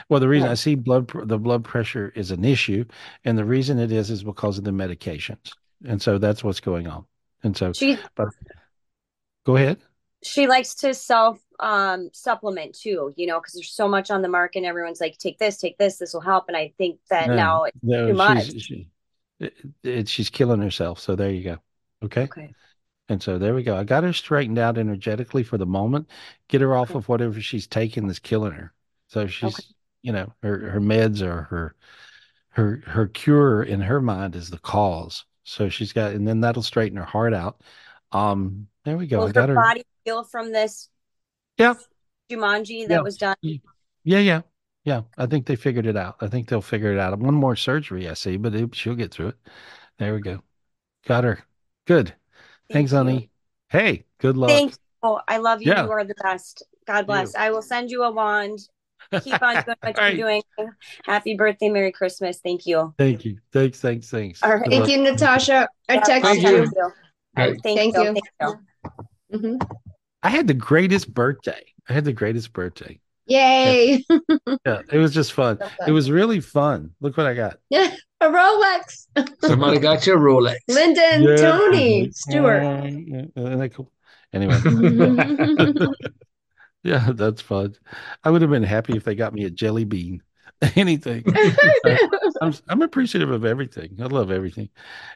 [0.08, 0.52] well, the reason ahead.
[0.52, 2.84] I see blood, the blood pressure is an issue,
[3.24, 5.52] and the reason it is is because of the medications,
[5.84, 7.04] and so that's what's going on.
[7.42, 8.28] And so, She- but
[9.44, 9.78] go ahead.
[10.22, 14.28] She likes to self um supplement too, you know, because there's so much on the
[14.28, 16.46] market and everyone's like, take this, take this, this will help.
[16.48, 18.46] And I think that No, now it's no, too much.
[18.46, 18.90] she's she,
[19.40, 21.00] it, it- she's killing herself.
[21.00, 21.58] So there you go.
[22.04, 22.30] Okay.
[22.30, 22.54] Okay.
[23.08, 23.76] And so there we go.
[23.76, 26.10] I got her straightened out energetically for the moment.
[26.48, 28.74] Get her off of whatever she's taking that's killing her.
[29.08, 29.68] So she's,
[30.02, 31.76] you know, her her meds are her
[32.50, 35.24] her her cure in her mind is the cause.
[35.44, 37.62] So she's got, and then that'll straighten her heart out.
[38.12, 39.18] Um, there we go.
[39.18, 39.60] Will I got her her.
[39.60, 40.88] body heal from this
[41.58, 41.74] Yeah.
[42.30, 43.00] Jumanji that Yeah.
[43.02, 43.36] was done?
[43.42, 43.58] Yeah,
[44.02, 44.40] yeah,
[44.84, 45.02] yeah.
[45.18, 46.16] I think they figured it out.
[46.22, 47.18] I think they'll figure it out.
[47.18, 49.36] One more surgery, I see, but it, she'll get through it.
[49.98, 50.42] There we go.
[51.06, 51.44] Got her.
[51.86, 52.14] Good.
[52.72, 53.28] Thanks, honey.
[53.68, 54.48] Hey, good luck.
[54.48, 54.78] Thank you.
[55.02, 55.70] Oh, I love you.
[55.70, 55.84] Yeah.
[55.84, 56.62] You are the best.
[56.86, 57.34] God bless.
[57.34, 58.60] I will send you a wand.
[59.22, 60.42] Keep on doing what you're doing.
[61.04, 62.40] Happy birthday, Merry Christmas.
[62.40, 62.94] Thank you.
[62.96, 63.36] Thank you.
[63.52, 64.42] Thanks, thanks, thanks.
[64.42, 64.66] All right.
[64.66, 64.88] Thank luck.
[64.88, 65.68] you, Natasha.
[65.90, 66.56] I Yeah, text thank you.
[66.64, 66.70] you.
[66.82, 66.92] All
[67.36, 68.00] right, Thank, Thank you.
[68.04, 68.14] you.
[68.14, 68.67] Thank you.
[69.32, 69.58] Mhm.
[70.22, 71.62] I had the greatest birthday.
[71.88, 73.00] I had the greatest birthday.
[73.26, 74.04] Yay.
[74.64, 75.58] Yeah, it was just fun.
[75.86, 76.92] It was really fun.
[77.00, 77.58] Look what I got.
[77.72, 77.90] a
[78.22, 79.06] Rolex.
[79.44, 80.56] Somebody got you a Rolex.
[80.68, 81.36] Linda and Yeah.
[81.36, 82.62] Tony Stewart.
[82.62, 83.92] Isn't that cool?
[84.32, 84.58] Anyway.
[86.82, 87.74] yeah, that's fun.
[88.24, 90.22] I would have been happy if they got me a jelly bean.
[90.74, 91.24] Anything.
[92.40, 93.98] I'm, I'm appreciative of everything.
[94.00, 94.70] I love everything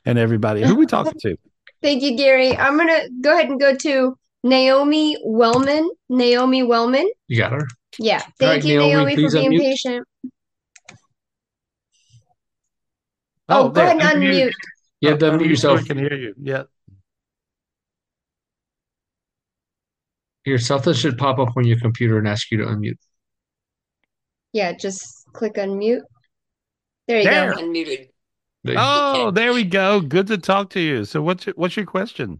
[0.04, 0.62] and everybody.
[0.62, 1.36] Who are we talking to?
[1.82, 2.56] Thank you, Gary.
[2.56, 5.90] I'm gonna go ahead and go to Naomi Wellman.
[6.08, 7.10] Naomi Wellman.
[7.28, 7.66] You got her.
[7.98, 8.20] Yeah.
[8.38, 9.58] Thank right, you, Naomi, Naomi, for being unmute.
[9.58, 10.08] patient.
[13.48, 13.86] Oh, oh, go there.
[13.86, 14.46] ahead and Unmute.
[14.46, 14.52] unmute.
[15.00, 15.80] You have to Unmute unmute yourself.
[15.80, 16.34] I can hear you.
[16.40, 16.62] Yeah.
[20.44, 22.98] Here, something should pop up on your computer and ask you to unmute.
[24.52, 26.02] Yeah, just click unmute.
[27.08, 27.54] There you There.
[27.54, 27.60] go.
[27.60, 28.11] Unmuted.
[28.64, 30.00] There Oh, there we go.
[30.00, 31.04] Good to talk to you.
[31.04, 32.38] So what's your, what's your question?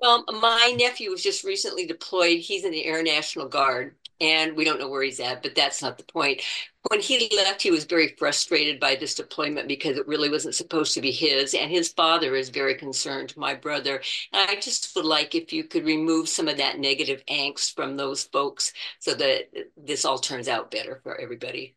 [0.00, 2.38] Well, my nephew was just recently deployed.
[2.38, 5.82] He's in the Air National Guard, and we don't know where he's at, but that's
[5.82, 6.40] not the point.
[6.88, 10.94] When he left, he was very frustrated by this deployment because it really wasn't supposed
[10.94, 14.00] to be his, and his father is very concerned, my brother.
[14.32, 17.98] And I just would like if you could remove some of that negative angst from
[17.98, 21.76] those folks so that this all turns out better for everybody.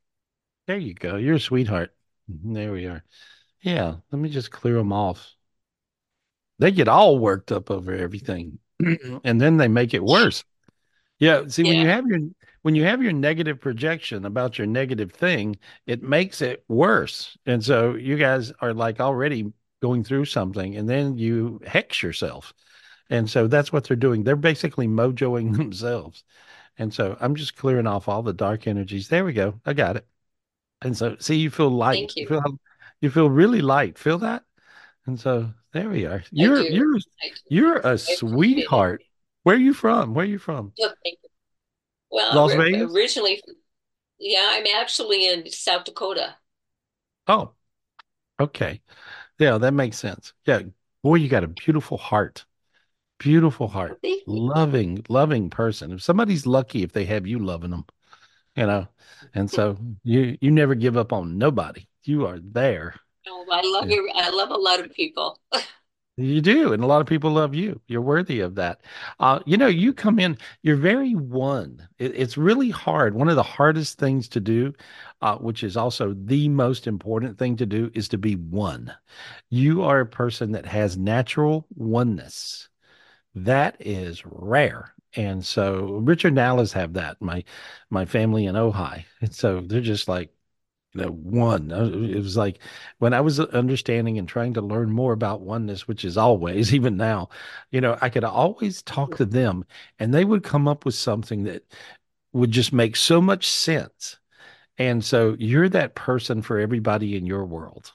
[0.66, 1.18] There you go.
[1.18, 1.94] You're a sweetheart.
[2.30, 3.04] There we are.
[3.64, 5.36] Yeah, let me just clear them off.
[6.60, 9.18] They get all worked up over everything, mm-hmm.
[9.24, 10.44] and then they make it worse.
[11.18, 12.20] Yeah, see, when you have your
[12.62, 15.58] when you have your negative projection about your negative thing,
[15.88, 17.38] it makes it worse.
[17.46, 19.52] And so you guys are like already
[19.82, 22.54] going through something, and then you hex yourself.
[23.10, 24.24] And so that's what they're doing.
[24.24, 26.24] They're basically mojoing themselves.
[26.78, 29.08] And so I'm just clearing off all the dark energies.
[29.08, 29.60] There we go.
[29.66, 30.08] I got it.
[30.82, 31.96] And so see, you feel light.
[31.96, 32.28] Thank you.
[32.28, 32.58] feel how-
[33.04, 33.98] you feel really light.
[33.98, 34.44] Feel that?
[35.06, 36.24] And so there we are.
[36.32, 36.98] You're you're
[37.50, 39.04] you're a sweetheart.
[39.44, 40.14] Where are you from?
[40.14, 40.72] Where are you from?
[40.80, 41.16] Oh, you.
[42.10, 42.94] Well, Las Vegas?
[42.94, 43.42] originally,
[44.20, 46.36] yeah, I'm actually in South Dakota.
[47.28, 47.52] Oh,
[48.40, 48.82] okay.
[49.38, 50.32] Yeah, that makes sense.
[50.46, 50.62] Yeah.
[51.04, 52.46] Boy, you got a beautiful heart.
[53.20, 54.00] Beautiful heart.
[54.26, 55.92] Loving, loving person.
[55.92, 57.86] If somebody's lucky if they have you loving them,
[58.56, 58.88] you know.
[59.34, 61.86] And so you you never give up on nobody.
[62.04, 62.96] You are there.
[63.28, 63.96] Oh, I love Yeah.
[63.96, 64.10] you.
[64.14, 65.40] I love a lot of people.
[66.16, 67.82] You do, and a lot of people love you.
[67.88, 68.82] You're worthy of that.
[69.20, 71.88] Uh, you know, you come in, you're very one.
[71.98, 73.16] It, it's really hard.
[73.16, 74.74] One of the hardest things to do,
[75.24, 78.94] uh, which is also the most important thing to do, is to be one.
[79.50, 82.70] You are a person that has natural oneness.
[83.36, 84.94] That is rare.
[85.16, 87.44] And so Richard Nallas have that, my
[87.92, 89.06] my family in Ojai.
[89.22, 90.33] And so they're just like,
[90.94, 91.72] you know, one.
[91.72, 92.60] Uh, It was like
[93.00, 96.98] when I was understanding and trying to learn more about oneness, which is always, even
[96.98, 97.30] now,
[97.72, 99.66] you know, I could always talk to them
[100.00, 101.64] and they would come up with something that
[102.34, 104.18] would just make so much sense.
[104.78, 107.94] And so you're that person for everybody in your world.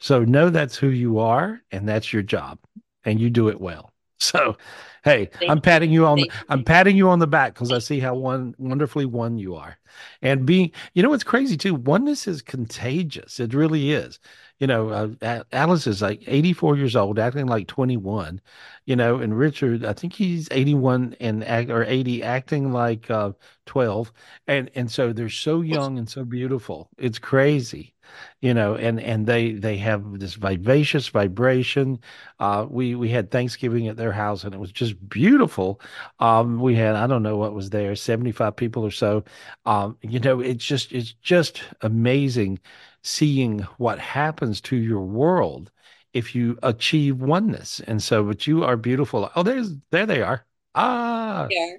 [0.00, 2.58] So know that's who you are and that's your job
[3.04, 3.92] and you do it well.
[4.20, 4.56] So,
[5.04, 7.78] hey, Thank I'm patting you on Thank I'm patting you on the back because I
[7.78, 9.78] see how one wonderfully one you are.
[10.22, 13.40] And being, you know, what's crazy too, oneness is contagious.
[13.40, 14.18] It really is.
[14.62, 18.40] You know, uh, Alice is like 84 years old, acting like 21,
[18.86, 23.32] you know, and Richard, I think he's 81 and act or 80, acting like uh
[23.66, 24.12] 12.
[24.46, 26.90] And and so they're so young and so beautiful.
[26.96, 27.94] It's crazy
[28.40, 31.98] you know and and they they have this vivacious vibration
[32.40, 35.80] uh we we had thanksgiving at their house and it was just beautiful
[36.20, 39.24] um we had i don't know what was there 75 people or so
[39.66, 42.58] um you know it's just it's just amazing
[43.02, 45.70] seeing what happens to your world
[46.12, 47.80] if you achieve oneness.
[47.80, 49.30] And so but you are beautiful.
[49.34, 50.44] Oh there's there they are.
[50.74, 51.46] Ah.
[51.50, 51.74] Yeah.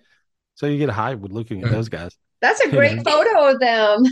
[0.55, 2.15] so you get high with looking at those guys.
[2.43, 3.03] That's a you great know?
[3.03, 4.03] photo of them.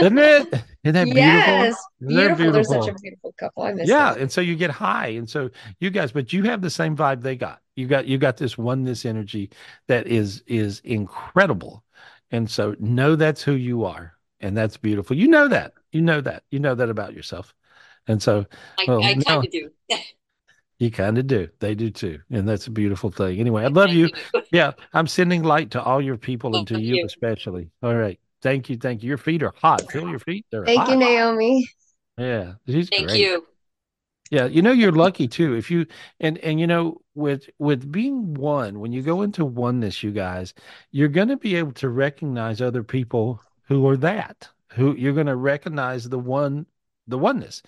[0.00, 0.64] isn't it?
[0.84, 1.16] Isn't that beautiful?
[1.16, 2.52] Yes, isn't that beautiful.
[2.52, 3.62] They're such a beautiful couple.
[3.62, 4.22] I miss yeah, them.
[4.22, 5.48] and so you get high, and so
[5.80, 7.60] you guys, but you have the same vibe they got.
[7.74, 9.50] You got you got this oneness energy
[9.88, 11.84] that is is incredible,
[12.30, 15.16] and so know that's who you are, and that's beautiful.
[15.16, 15.74] You know that.
[15.92, 16.44] You know that.
[16.50, 17.54] You know that about yourself,
[18.06, 18.46] and so
[18.78, 19.70] I, well, I kind of do.
[20.78, 21.48] you kind of do.
[21.60, 23.40] They do too, and that's a beautiful thing.
[23.40, 24.10] Anyway, I love you.
[24.52, 27.06] Yeah, I'm sending light to all your people oh, and to you you.
[27.06, 27.70] especially.
[27.82, 29.08] All right, thank you, thank you.
[29.08, 29.90] Your feet are hot.
[29.90, 30.96] Feel your feet; they're Thank you.
[30.96, 31.68] Naomi.
[32.16, 33.18] Yeah, she's Thank great.
[33.18, 33.44] you.
[34.30, 35.54] Yeah, you know you're lucky too.
[35.54, 35.86] If you
[36.20, 40.54] and and you know with with being one, when you go into oneness, you guys,
[40.90, 44.48] you're going to be able to recognize other people who are that.
[44.72, 46.66] Who you're going to recognize the one
[47.06, 47.62] the oneness.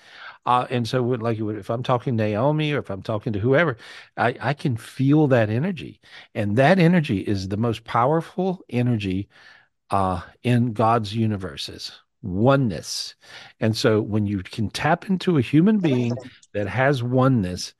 [0.47, 3.77] Uh and so like if I'm talking Naomi or if I'm talking to whoever,
[4.17, 6.01] I I can feel that energy.
[6.35, 9.29] And that energy is the most powerful energy
[9.91, 11.93] uh, in God's universes,
[12.23, 13.15] oneness.
[13.61, 16.15] And so when you can tap into a human being
[16.55, 17.75] that has oneness,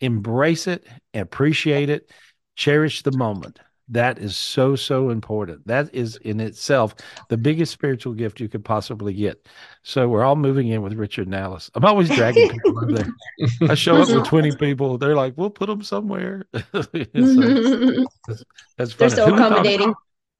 [0.00, 2.10] embrace it, appreciate it,
[2.56, 3.58] cherish the moment.
[3.88, 5.64] That is so, so important.
[5.68, 6.94] That is in itself
[7.28, 9.46] the biggest spiritual gift you could possibly get.
[9.84, 11.70] So we're all moving in with Richard and Alice.
[11.74, 13.08] I'm always dragging people over there.
[13.70, 14.98] I show up with 20 people.
[14.98, 16.46] They're like, we'll put them somewhere.
[16.54, 18.44] so that's,
[18.76, 19.10] that's They're funny.
[19.10, 19.94] so Who accommodating.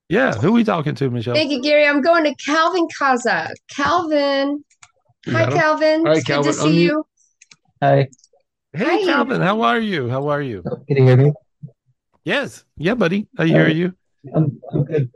[0.08, 1.34] yeah, who are we talking to, Michelle?
[1.34, 1.86] Thank you, Gary.
[1.86, 3.50] I'm going to Calvin Kaza.
[3.70, 4.64] Calvin.
[5.26, 5.58] You Hi, got him?
[5.58, 6.06] Calvin.
[6.08, 6.80] It's good to see unmute.
[6.80, 7.06] you.
[7.82, 8.08] Hi,
[8.72, 9.04] Hey, Hi.
[9.04, 10.08] Calvin, how are you?
[10.08, 10.62] How are you?
[10.62, 11.32] can you hear me?
[12.26, 12.64] Yes.
[12.76, 13.28] Yeah, buddy.
[13.38, 13.94] I hear you.
[14.34, 15.10] I'm I'm good.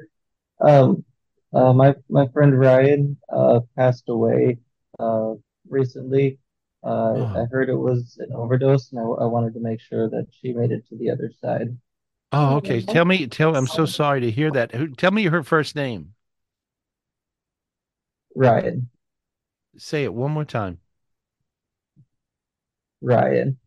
[0.60, 1.04] Um,
[1.52, 4.58] uh, my my friend Ryan uh passed away
[4.98, 5.34] uh
[5.68, 6.38] recently.
[6.82, 7.42] Uh, Oh.
[7.42, 10.52] I heard it was an overdose, and I, I wanted to make sure that she
[10.54, 11.76] made it to the other side.
[12.32, 12.80] Oh, okay.
[12.80, 14.72] Tell me, tell, I'm so sorry to hear that.
[14.72, 16.14] Who, tell me her first name.
[18.34, 18.88] Ryan,
[19.76, 20.78] Say it one more time.
[23.02, 23.58] Ryan,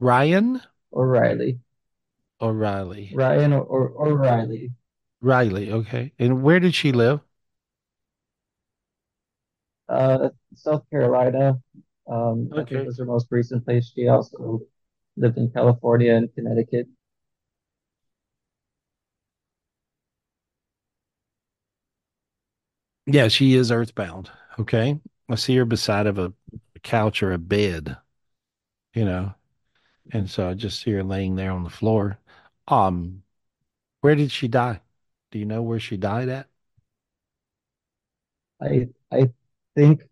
[0.00, 0.60] Ryan
[0.92, 1.60] O'Reilly,
[2.40, 3.18] O'Reilly.
[3.18, 4.72] Ryan or, or O'Reilly.
[5.20, 5.72] Riley.
[5.72, 6.12] Okay.
[6.20, 7.20] And where did she live?
[9.88, 11.60] Uh, South Carolina.
[12.06, 12.86] Um, I think Okay.
[12.86, 13.92] was her most recent place.
[13.94, 14.60] She also
[15.16, 16.88] lived in California and Connecticut.
[23.06, 24.30] Yeah, she is earthbound.
[24.58, 25.00] Okay.
[25.28, 26.32] I see her beside of a,
[26.76, 27.96] a couch or a bed,
[28.94, 29.34] you know,
[30.12, 32.18] and so I just see her laying there on the floor.
[32.68, 33.22] Um,
[34.02, 34.80] where did she die?
[35.32, 36.48] Do you know where she died at?
[38.60, 39.30] I I
[39.76, 40.02] think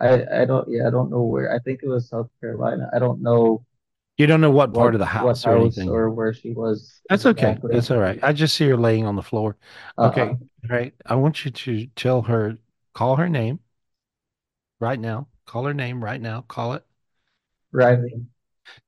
[0.00, 1.52] I I don't yeah I don't know where.
[1.54, 2.88] I think it was South Carolina.
[2.92, 3.64] I don't know
[4.18, 5.88] You don't know what part what of the house or house anything.
[5.88, 7.60] or where she was That's okay.
[7.60, 7.70] exactly.
[7.70, 8.18] That's all right.
[8.22, 9.56] I just see her laying on the floor.
[10.02, 10.30] Okay.
[10.30, 10.50] Uh-uh.
[10.68, 10.94] Right.
[11.06, 12.58] I want you to tell her,
[12.94, 13.60] call her name
[14.80, 15.28] right now.
[15.46, 16.40] Call her name right now.
[16.42, 16.84] Call it.
[17.72, 18.26] Riley,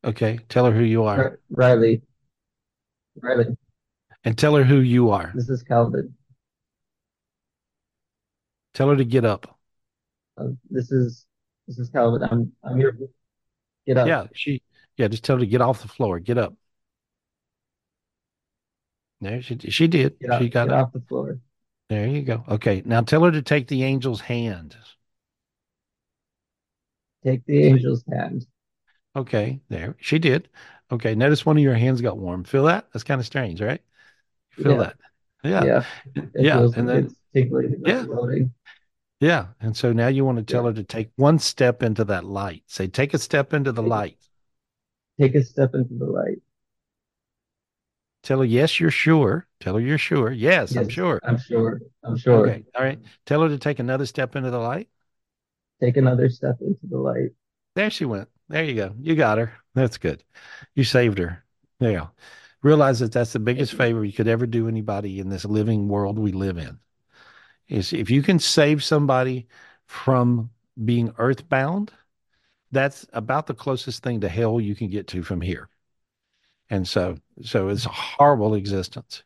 [0.04, 0.38] Okay.
[0.48, 2.02] Tell her who you are Riley,
[3.20, 3.56] Riley.
[4.24, 5.32] and tell her who you are.
[5.34, 6.14] This is Calvin.
[8.74, 9.58] Tell her to get up.
[10.38, 11.26] Uh, this is
[11.66, 12.22] this is Calvin.
[12.22, 12.96] I'm I'm here.
[13.86, 14.06] Get up.
[14.06, 14.26] Yeah.
[14.32, 14.62] She,
[14.96, 15.08] yeah.
[15.08, 16.18] Just tell her to get off the floor.
[16.20, 16.54] Get up.
[19.20, 20.18] There she, she did.
[20.20, 20.40] Get.
[20.40, 20.86] She got up.
[20.86, 21.38] off the floor.
[21.88, 22.44] There you go.
[22.48, 22.82] Okay.
[22.84, 24.76] Now tell her to take the angel's hand.
[27.24, 28.46] Take the angel's hand.
[29.14, 29.60] Okay.
[29.68, 29.96] There.
[30.00, 30.48] She did.
[30.92, 31.14] Okay.
[31.14, 32.44] Notice one of your hands got warm.
[32.44, 32.86] Feel that?
[32.92, 33.80] That's kind of strange, right?
[34.50, 34.78] Feel Yeah.
[34.78, 34.96] that.
[35.42, 35.64] Yeah.
[35.64, 35.84] Yeah.
[36.14, 36.68] It Yeah.
[36.76, 37.16] And then.
[37.34, 38.04] Yeah.
[38.04, 38.52] floating.
[39.20, 39.46] Yeah.
[39.60, 42.64] And so now you want to tell her to take one step into that light.
[42.66, 44.18] Say, take a step into the light.
[45.18, 46.42] Take a step into the light.
[48.22, 49.46] Tell her, yes, you're sure.
[49.60, 50.30] Tell her you're sure.
[50.30, 51.20] Yes, I'm sure.
[51.24, 51.80] I'm sure.
[52.04, 52.48] I'm sure.
[52.48, 52.64] Okay.
[52.76, 53.00] All right.
[53.26, 54.88] Tell her to take another step into the light.
[55.80, 57.30] Take another step into the light.
[57.74, 58.28] There she went.
[58.48, 58.94] There you go.
[59.00, 59.54] You got her.
[59.74, 60.22] That's good.
[60.74, 61.44] You saved her.
[61.80, 62.08] Yeah.
[62.62, 66.18] Realize that that's the biggest favor you could ever do anybody in this living world
[66.18, 66.78] we live in.
[67.68, 69.48] Is if you can save somebody
[69.86, 70.50] from
[70.84, 71.92] being earthbound,
[72.70, 75.68] that's about the closest thing to hell you can get to from here.
[76.70, 79.24] And so, so it's a horrible existence.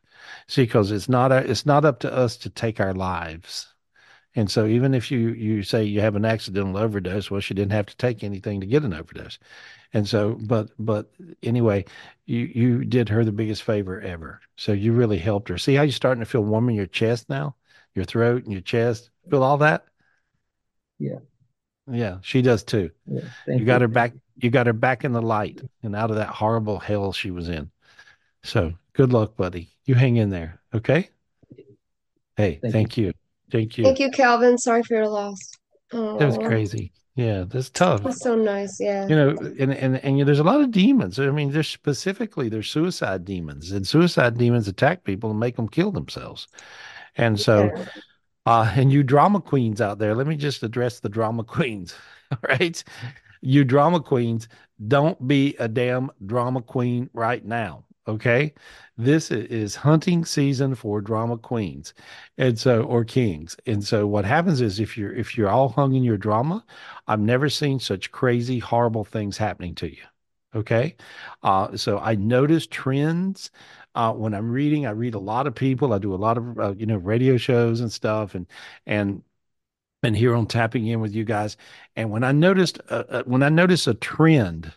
[0.49, 3.73] See, because it's not a, it's not up to us to take our lives.
[4.37, 7.73] And so, even if you you say you have an accidental overdose, well, she didn't
[7.73, 9.39] have to take anything to get an overdose.
[9.95, 11.11] And so, but but
[11.43, 11.87] anyway,
[12.27, 14.41] you you did her the biggest favor ever.
[14.57, 15.57] So you really helped her.
[15.57, 17.57] See how you're starting to feel warm in your chest now,
[17.95, 19.11] your throat and your chest.
[19.31, 19.87] Feel all that?
[20.99, 21.19] Yeah.
[21.91, 22.91] Yeah, she does too.
[23.07, 23.21] Yeah.
[23.47, 23.83] You got you.
[23.83, 24.13] her back.
[24.37, 27.49] You got her back in the light and out of that horrible hell she was
[27.49, 27.71] in.
[28.43, 29.71] So good luck, buddy.
[29.87, 30.61] You hang in there.
[30.75, 31.09] Okay.
[32.37, 33.15] Hey, Thank thank you.
[33.51, 33.85] Thank you.
[33.85, 34.59] Thank you, Calvin.
[34.59, 35.39] Sorry for your loss.
[35.93, 36.93] That was crazy.
[37.15, 38.03] Yeah, that's tough.
[38.03, 38.79] that's so nice.
[38.79, 39.07] Yeah.
[39.09, 41.19] You know, and and and you know, there's a lot of demons.
[41.19, 45.69] I mean, there's specifically there's suicide demons, and suicide demons attack people and make them
[45.69, 46.47] kill themselves.
[47.17, 47.87] And so, Yeah.
[48.45, 51.95] uh, and you drama queens out there, let me just address the drama queens.
[52.33, 52.85] All right.
[53.41, 54.49] You drama queens,
[54.89, 57.86] don't be a damn drama queen right now.
[58.09, 58.55] Okay.
[58.97, 61.93] This is hunting season for drama queens
[62.39, 63.57] and so or kings.
[63.67, 66.65] And so what happens is if you're if you're all hung in your drama,
[67.09, 70.03] I've never seen such crazy, horrible things happening to you.
[70.55, 70.97] Okay.
[71.43, 73.51] Uh, so I notice trends
[73.97, 74.87] uh, when I'm reading.
[74.87, 75.93] I read a lot of people.
[75.93, 78.47] I do a lot of uh, you know radio shows and stuff, and
[78.87, 79.23] and
[80.03, 81.57] and here on tapping in with you guys.
[81.97, 84.73] And when I noticed uh, uh, when I notice a trend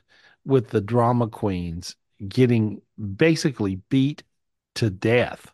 [0.45, 1.95] with the drama queens
[2.27, 2.81] getting
[3.15, 4.23] basically beat
[4.75, 5.53] to death,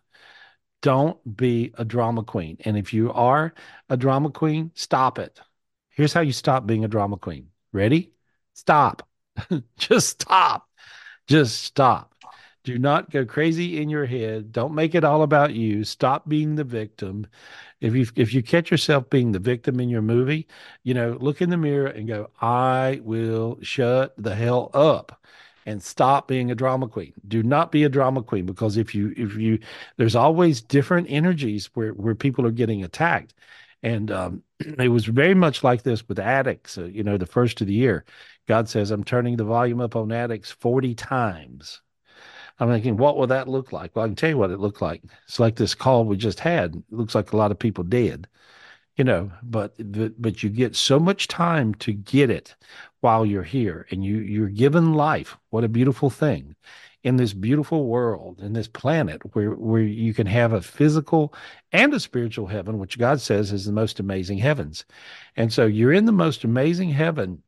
[0.81, 2.57] don't be a drama queen.
[2.65, 3.53] And if you are
[3.89, 5.39] a drama queen, stop it.
[5.89, 7.49] Here's how you stop being a drama queen.
[7.71, 8.11] Ready?
[8.53, 9.07] Stop.
[9.77, 10.69] Just stop.
[11.27, 12.13] Just stop.
[12.63, 14.51] Do not go crazy in your head.
[14.51, 15.83] Don't make it all about you.
[15.83, 17.27] Stop being the victim.
[17.79, 20.47] If you if you catch yourself being the victim in your movie,
[20.83, 25.24] you know, look in the mirror and go, "I will shut the hell up."
[25.67, 27.13] And stop being a drama queen.
[27.27, 29.59] Do not be a drama queen because if you if you
[29.97, 33.33] there's always different energies where where people are getting attacked.
[33.81, 37.61] And um, it was very much like this with addicts, uh, you know, the first
[37.61, 38.05] of the year.
[38.47, 41.81] God says, I'm turning the volume up on addicts 40 times.
[42.59, 43.95] I'm thinking, what will that look like?
[43.95, 45.03] Well, I can tell you what it looked like.
[45.27, 46.75] It's like this call we just had.
[46.75, 48.27] It looks like a lot of people dead,
[48.95, 52.55] you know, but but, but you get so much time to get it
[53.05, 55.37] while you're here and you you're given life.
[55.51, 56.55] What a beautiful thing
[57.03, 61.31] in this beautiful world, in this planet where where you can have a physical
[61.71, 64.85] and a spiritual heaven, which God says is the most amazing heavens.
[65.35, 67.43] And so you're in the most amazing heaven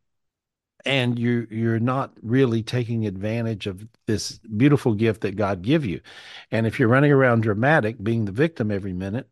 [0.85, 6.01] and you you're not really taking advantage of this beautiful gift that God give you.
[6.51, 9.27] And if you're running around dramatic, being the victim every minute,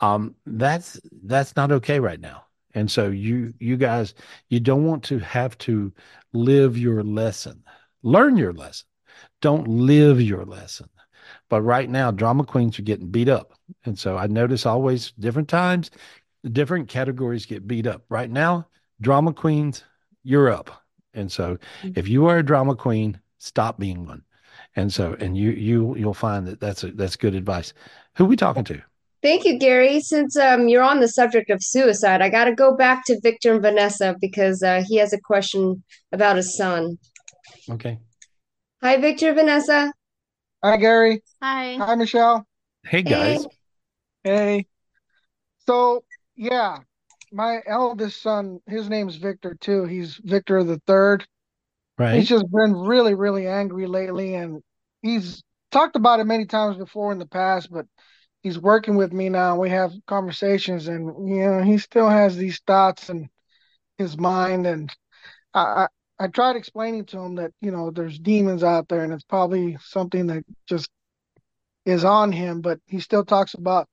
[0.00, 2.44] um, that's that's not okay right now.
[2.74, 4.14] And so you you guys
[4.48, 5.92] you don't want to have to
[6.32, 7.62] live your lesson.
[8.02, 8.86] Learn your lesson.
[9.40, 10.88] Don't live your lesson.
[11.48, 13.52] But right now, drama queens are getting beat up.
[13.84, 15.90] And so I notice always different times,
[16.52, 18.04] different categories get beat up.
[18.08, 18.68] Right now,
[19.00, 19.84] drama queens,
[20.22, 20.82] you're up.
[21.14, 21.90] And so mm-hmm.
[21.96, 24.22] if you are a drama queen, stop being one.
[24.76, 27.72] And so, and you, you, you'll find that that's a, that's good advice.
[28.16, 28.80] Who we talking to?
[29.22, 30.00] Thank you, Gary.
[30.00, 33.52] Since um, you're on the subject of suicide, I got to go back to Victor
[33.52, 36.98] and Vanessa because uh, he has a question about his son.
[37.68, 37.98] Okay.
[38.82, 39.92] Hi, Victor, Vanessa.
[40.64, 41.22] Hi, Gary.
[41.42, 41.76] Hi.
[41.76, 42.46] Hi, Michelle.
[42.84, 43.46] Hey guys.
[44.24, 44.66] Hey.
[45.66, 46.02] So,
[46.34, 46.78] yeah,
[47.30, 49.84] my eldest son, his name's Victor too.
[49.84, 51.26] He's Victor the third.
[51.98, 52.14] Right.
[52.14, 54.62] He's just been really, really angry lately, and
[55.02, 57.86] he's talked about it many times before in the past, but
[58.42, 59.58] he's working with me now.
[59.58, 63.28] We have conversations, and you know, he still has these thoughts in
[63.98, 64.90] his mind, and
[65.54, 65.88] I, I
[66.24, 69.78] I tried explaining to him that you know there's demons out there, and it's probably
[69.82, 70.90] something that just
[71.86, 73.88] is on him, but he still talks about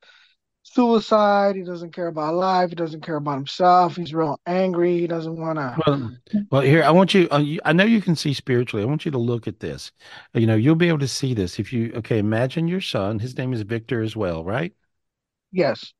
[0.74, 1.56] suicide.
[1.56, 2.70] He doesn't care about life.
[2.70, 3.96] He doesn't care about himself.
[3.96, 5.00] He's real angry.
[5.00, 5.82] He doesn't want to.
[5.86, 6.18] Well,
[6.52, 7.60] well, here I want you, uh, you.
[7.64, 8.84] I know you can see spiritually.
[8.84, 9.92] I want you to look at this.
[10.34, 11.92] You know, you'll be able to see this if you.
[11.96, 13.20] Okay, imagine your son.
[13.20, 14.74] His name is Victor as well, right?
[15.52, 15.94] Yes.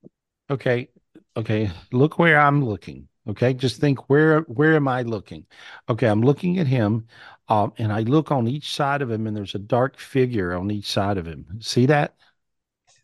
[0.50, 0.90] Okay.
[1.36, 3.08] Okay, look where I'm looking.
[3.28, 5.46] Okay, just think where where am I looking?
[5.90, 7.08] Okay, I'm looking at him,
[7.50, 10.72] um, and I look on each side of him, and there's a dark figure on
[10.72, 11.60] each side of him.
[11.62, 12.16] See that?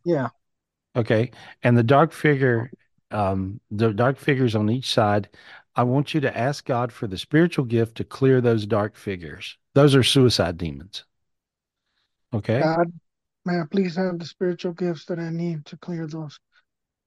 [0.05, 0.29] Yeah.
[0.95, 1.31] Okay,
[1.63, 2.71] and the dark figure,
[3.11, 5.29] um, the dark figures on each side.
[5.75, 9.57] I want you to ask God for the spiritual gift to clear those dark figures.
[9.73, 11.03] Those are suicide demons.
[12.31, 12.59] Okay.
[12.59, 12.93] God,
[13.45, 16.39] may I please have the spiritual gifts that I need to clear those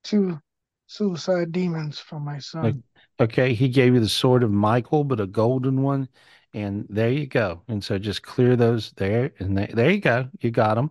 [0.03, 0.41] two
[0.87, 2.83] suicide demons from my son.
[3.19, 6.09] Okay, he gave you the sword of Michael, but a golden one.
[6.53, 7.63] And there you go.
[7.69, 9.33] And so just clear those there.
[9.39, 10.29] And there, there you go.
[10.41, 10.91] You got them.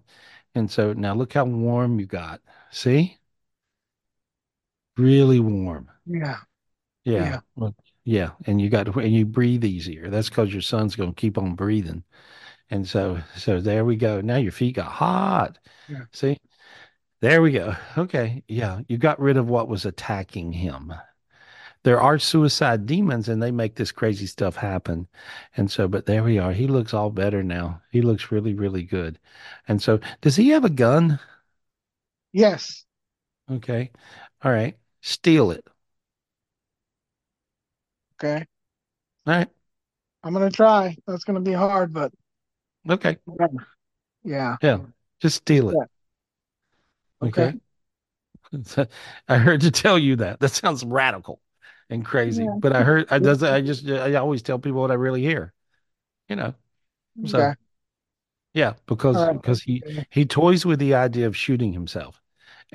[0.53, 2.41] And so now look how warm you got.
[2.75, 3.17] See?
[4.97, 5.89] Really warm.
[6.05, 6.39] Yeah.
[7.05, 7.23] Yeah.
[7.23, 7.39] Yeah.
[7.55, 7.73] Well,
[8.03, 8.31] yeah.
[8.47, 10.09] And you got, and you breathe easier.
[10.09, 12.03] That's because your son's going to keep on breathing.
[12.69, 14.19] And so, so there we go.
[14.19, 15.57] Now your feet got hot.
[15.87, 16.03] Yeah.
[16.11, 16.37] See?
[17.21, 17.77] There we go.
[17.97, 18.43] Okay.
[18.49, 18.81] Yeah.
[18.89, 20.93] You got rid of what was attacking him.
[21.83, 25.07] There are suicide demons and they make this crazy stuff happen.
[25.55, 26.51] And so, but there we are.
[26.51, 27.81] He looks all better now.
[27.89, 29.17] He looks really, really good.
[29.65, 31.21] And so, does he have a gun?
[32.35, 32.85] Yes.
[33.49, 33.91] Okay.
[34.43, 34.77] All right.
[35.01, 35.65] Steal it.
[38.21, 38.45] Okay.
[39.27, 39.49] All right.
[40.23, 40.95] I'm gonna try.
[41.07, 42.11] That's gonna be hard, but
[42.89, 43.17] Okay.
[44.23, 44.57] Yeah.
[44.61, 44.79] Yeah.
[45.21, 45.79] Just steal it.
[45.79, 45.85] Yeah.
[47.21, 47.49] Okay.
[47.49, 47.59] Okay.
[49.27, 50.39] I heard to tell you that.
[50.39, 51.41] That sounds radical
[51.89, 52.55] and crazy, Yeah.
[52.59, 55.53] but I heard I does I just I always tell people what I really hear.
[56.29, 56.55] You know.
[57.25, 57.55] So Okay.
[58.53, 59.35] yeah, because right.
[59.41, 62.21] because he he toys with the idea of shooting himself.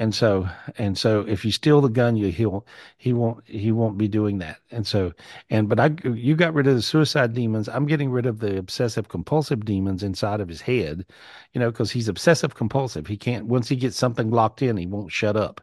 [0.01, 0.49] And so
[0.79, 2.67] and so if you steal the gun, you he'll
[2.99, 4.61] he won't he won't be doing that.
[4.73, 5.13] And so
[5.51, 7.69] and but I you got rid of the suicide demons.
[7.69, 11.07] I'm getting rid of the obsessive compulsive demons inside of his head,
[11.53, 13.07] you know, because he's obsessive compulsive.
[13.07, 15.61] He can't once he gets something locked in, he won't shut up.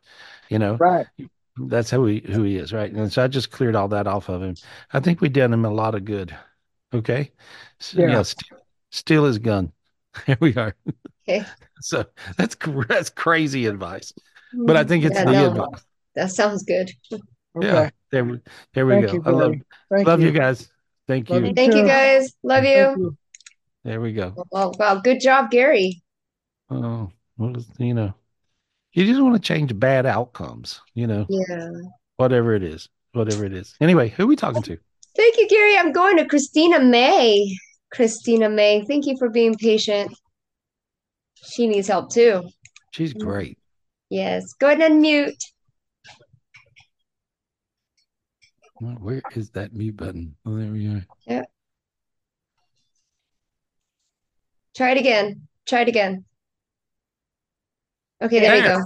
[0.49, 1.07] You know, Right.
[1.57, 2.91] that's who he who he is, right?
[2.91, 4.55] And so I just cleared all that off of him.
[4.93, 6.37] I think we did him a lot of good.
[6.93, 7.31] Okay.
[7.79, 8.23] So, yeah, Yeah.
[8.23, 8.61] st-
[8.91, 9.73] steal his gun.
[10.25, 10.75] Here we are.
[11.27, 11.45] Okay.
[11.79, 12.05] So
[12.37, 12.55] that's
[12.89, 14.11] that's crazy advice,
[14.51, 14.89] but I mm-hmm.
[14.89, 15.85] think it's Yeah, the no, advice.
[16.15, 16.89] that sounds good.
[17.61, 18.39] Yeah, there we
[18.73, 19.13] there we Thank go.
[19.13, 19.53] you, I love
[19.91, 20.33] love you you.
[20.33, 20.71] guys.
[21.07, 21.53] Thank Love you.
[21.53, 22.33] Thank you guys.
[22.43, 22.95] Love you.
[22.97, 23.17] you.
[23.83, 24.33] There we go.
[24.51, 26.01] Well, wow, good job, Gary.
[26.69, 28.13] Oh, well, you know,
[28.91, 30.81] you just want to change bad outcomes.
[30.95, 31.69] You know, Yeah.
[32.17, 33.75] whatever it is, whatever it is.
[33.79, 34.77] Anyway, who are we talking to?
[35.15, 35.77] Thank you, Gary.
[35.77, 37.55] I'm going to Christina May.
[37.91, 40.13] Christina May, thank you for being patient.
[41.35, 42.43] She needs help too.
[42.91, 43.57] She's great.
[44.09, 44.53] Yes.
[44.53, 45.35] Go ahead and unmute.
[48.79, 50.35] Well, Where is that mute button?
[50.45, 51.05] Oh, there we are.
[51.25, 51.43] Yeah.
[54.75, 55.47] Try it again.
[55.67, 56.25] Try it again.
[58.21, 58.83] Okay, there you go.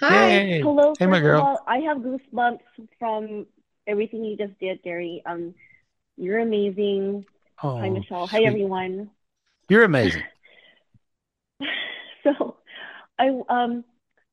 [0.00, 0.28] Hi.
[0.28, 0.60] Yay.
[0.60, 1.42] Hello, Hey, my girl.
[1.42, 2.60] all, I have goosebumps
[2.98, 3.46] from
[3.86, 5.22] everything you just did, Gary.
[5.24, 5.54] Um,
[6.18, 7.24] you're amazing.
[7.58, 8.26] Hi, Oh, Michelle.
[8.26, 9.10] Hi, everyone.
[9.68, 10.22] You're amazing.
[12.24, 12.56] So,
[13.20, 13.84] I um,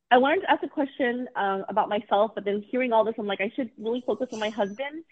[0.10, 3.28] I wanted to ask a question um about myself, but then hearing all this, I'm
[3.28, 5.04] like, I should really focus on my husband.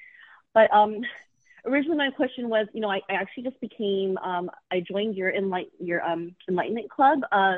[0.55, 1.01] But um,
[1.65, 5.31] originally my question was, you know, I, I actually just became um, I joined your
[5.31, 7.57] enlight your um enlightenment club uh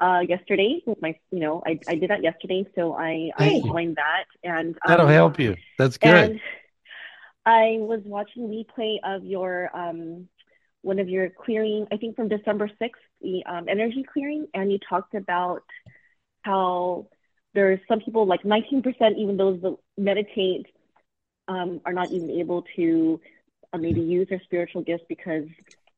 [0.00, 3.62] uh yesterday with my you know I, I did that yesterday so I I you.
[3.66, 5.56] joined that and That'll um help you.
[5.78, 6.40] That's good.
[7.48, 10.28] I was watching replay of your um
[10.82, 12.90] one of your clearing, I think from December 6th,
[13.20, 15.64] the um, energy clearing, and you talked about
[16.42, 17.08] how
[17.54, 18.84] there's some people, like 19%,
[19.16, 20.66] even those that meditate,
[21.48, 23.20] um, are not even able to
[23.72, 25.44] uh, maybe use their spiritual gifts because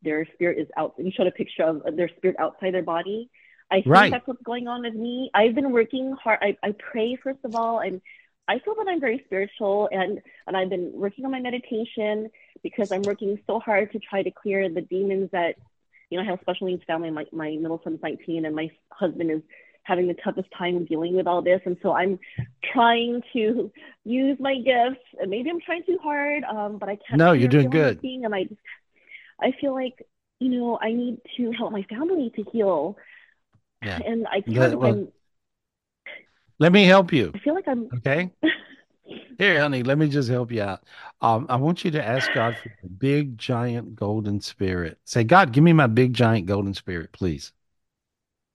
[0.02, 0.94] their spirit is out.
[0.96, 3.28] You showed a picture of their spirit outside their body.
[3.70, 4.10] I think Right.
[4.10, 5.30] that's what's going on with me.
[5.34, 6.38] I've been working hard.
[6.40, 8.00] I, I pray first of all, and
[8.50, 12.28] I feel that I'm very spiritual, and and I've been working on my meditation
[12.64, 15.54] because I'm working so hard to try to clear the demons that,
[16.10, 17.10] you know, I have a special needs family.
[17.10, 19.42] My my middle son's 19, and my husband is
[19.84, 22.18] having the toughest time dealing with all this, and so I'm
[22.72, 23.70] trying to
[24.04, 25.04] use my gifts.
[25.20, 27.18] And maybe I'm trying too hard, um, but I can't.
[27.18, 28.00] No, you're doing good.
[28.02, 28.60] and I just
[29.40, 30.04] I feel like
[30.40, 32.96] you know I need to help my family to heal,
[33.80, 34.00] Yeah.
[34.04, 34.76] and I can't.
[34.76, 35.12] Well,
[36.60, 37.32] let me help you.
[37.34, 37.88] I feel like I'm.
[37.96, 38.30] Okay.
[39.38, 40.84] Here, honey, let me just help you out.
[41.22, 44.98] Um, I want you to ask God for the big giant golden spirit.
[45.04, 47.52] Say, God, give me my big giant golden spirit, please.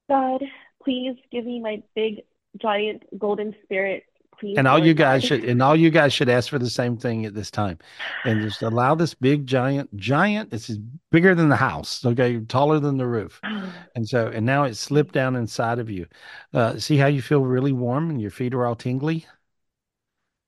[0.07, 0.43] God,
[0.83, 2.21] please give me my big,
[2.61, 4.03] giant golden spirit.
[4.39, 6.97] Please, And all you guys should, and all you guys should ask for the same
[6.97, 7.77] thing at this time,
[8.23, 10.49] and just allow this big giant, giant.
[10.51, 10.77] This is
[11.11, 13.43] bigger than the house, okay, taller than the roof,
[13.95, 16.07] and so, and now it slipped down inside of you.
[16.53, 19.25] Uh, see how you feel really warm and your feet are all tingly.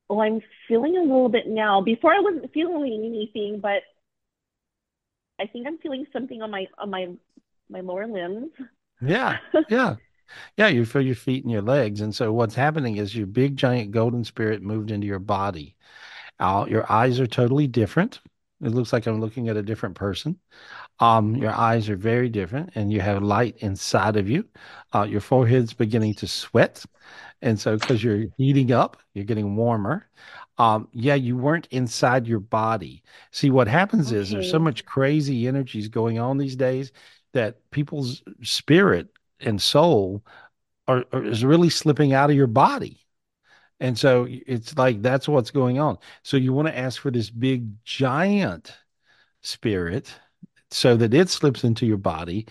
[0.10, 1.82] oh, I'm feeling a little bit now.
[1.82, 3.84] Before I wasn't feeling anything, but
[5.40, 7.08] I think I'm feeling something on my on my
[7.70, 8.52] my lower limbs.
[9.02, 9.40] Yeah,
[9.70, 9.96] yeah.
[10.58, 12.02] Yeah, you feel your feet and your legs.
[12.02, 15.76] And so what's happening is your big giant golden spirit moved into your body.
[16.40, 18.20] Uh, your eyes are totally different.
[18.62, 20.40] It looks like I'm looking at a different person.
[20.99, 24.45] Um, your eyes are very different, and you have light inside of you.
[24.94, 26.84] Uh, your forehead's beginning to sweat,
[27.44, 30.10] and so because you're heating up, you're getting warmer.
[30.58, 33.04] Um, yeah, you weren't inside your body.
[33.32, 36.91] See, what happens is there's so much crazy energies going on these days
[37.34, 39.08] that people's spirit
[39.40, 40.24] and soul
[40.88, 43.00] are, are is really slipping out of your body.
[43.80, 46.00] And so it's like that's what's going on.
[46.24, 48.76] So you want to ask for this big giant
[49.42, 50.14] spirit
[50.72, 52.48] so that it slips into your body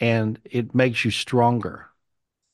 [0.00, 1.86] and it makes you stronger,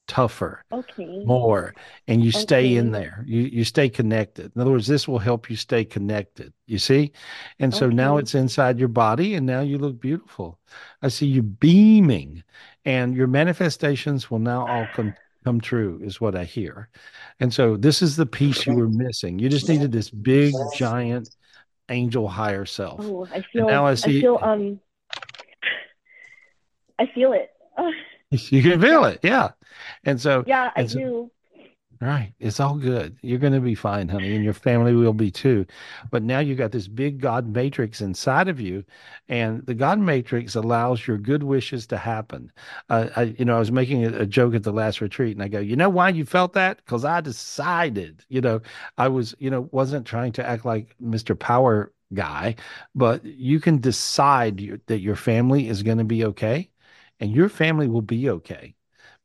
[0.07, 1.25] tougher, Okay.
[1.25, 1.75] more,
[2.09, 3.25] and you stay in there.
[3.27, 4.53] You you stay connected.
[4.55, 6.53] In other words, this will help you stay connected.
[6.67, 7.13] You see?
[7.59, 10.59] And so now it's inside your body and now you look beautiful.
[11.03, 12.43] I see you beaming
[12.85, 15.15] and your manifestations will now all come
[15.45, 16.89] come true is what I hear.
[17.41, 19.39] And so this is the piece you were missing.
[19.39, 21.29] You just needed this big giant
[21.89, 23.01] angel higher self.
[23.01, 24.81] Oh, I And feel now I I feel um
[26.99, 27.51] I feel it.
[28.31, 29.21] you can feel it.
[29.23, 29.51] Yeah.
[30.07, 31.31] And so Yeah, I so do.
[32.01, 32.35] Right.
[32.41, 33.17] It's all good.
[33.23, 35.65] You're going to be fine, honey, and your family will be too.
[36.11, 38.85] But now you've got this big God matrix inside of you,
[39.29, 42.53] and the God matrix allows your good wishes to happen.
[42.91, 45.43] Uh, I, you know, I was making a, a joke at the last retreat, and
[45.43, 46.79] I go, you know why you felt that?
[46.85, 48.61] Because I decided, you know,
[48.99, 51.35] I was, you know, wasn't trying to act like Mr.
[51.35, 52.57] Power guy,
[52.95, 56.69] but you can decide you, that your family is going to be okay,
[57.21, 58.76] and your family will be okay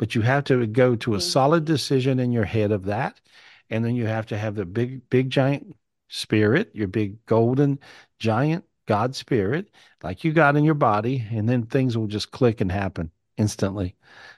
[0.01, 1.21] but you have to go to a Mm.
[1.21, 3.21] solid decision in your head of that
[3.69, 5.75] and then you have to have the big big giant
[6.09, 7.77] spirit your big golden
[8.17, 9.69] giant god spirit
[10.01, 13.95] like you got in your body and then things will just click and happen instantly.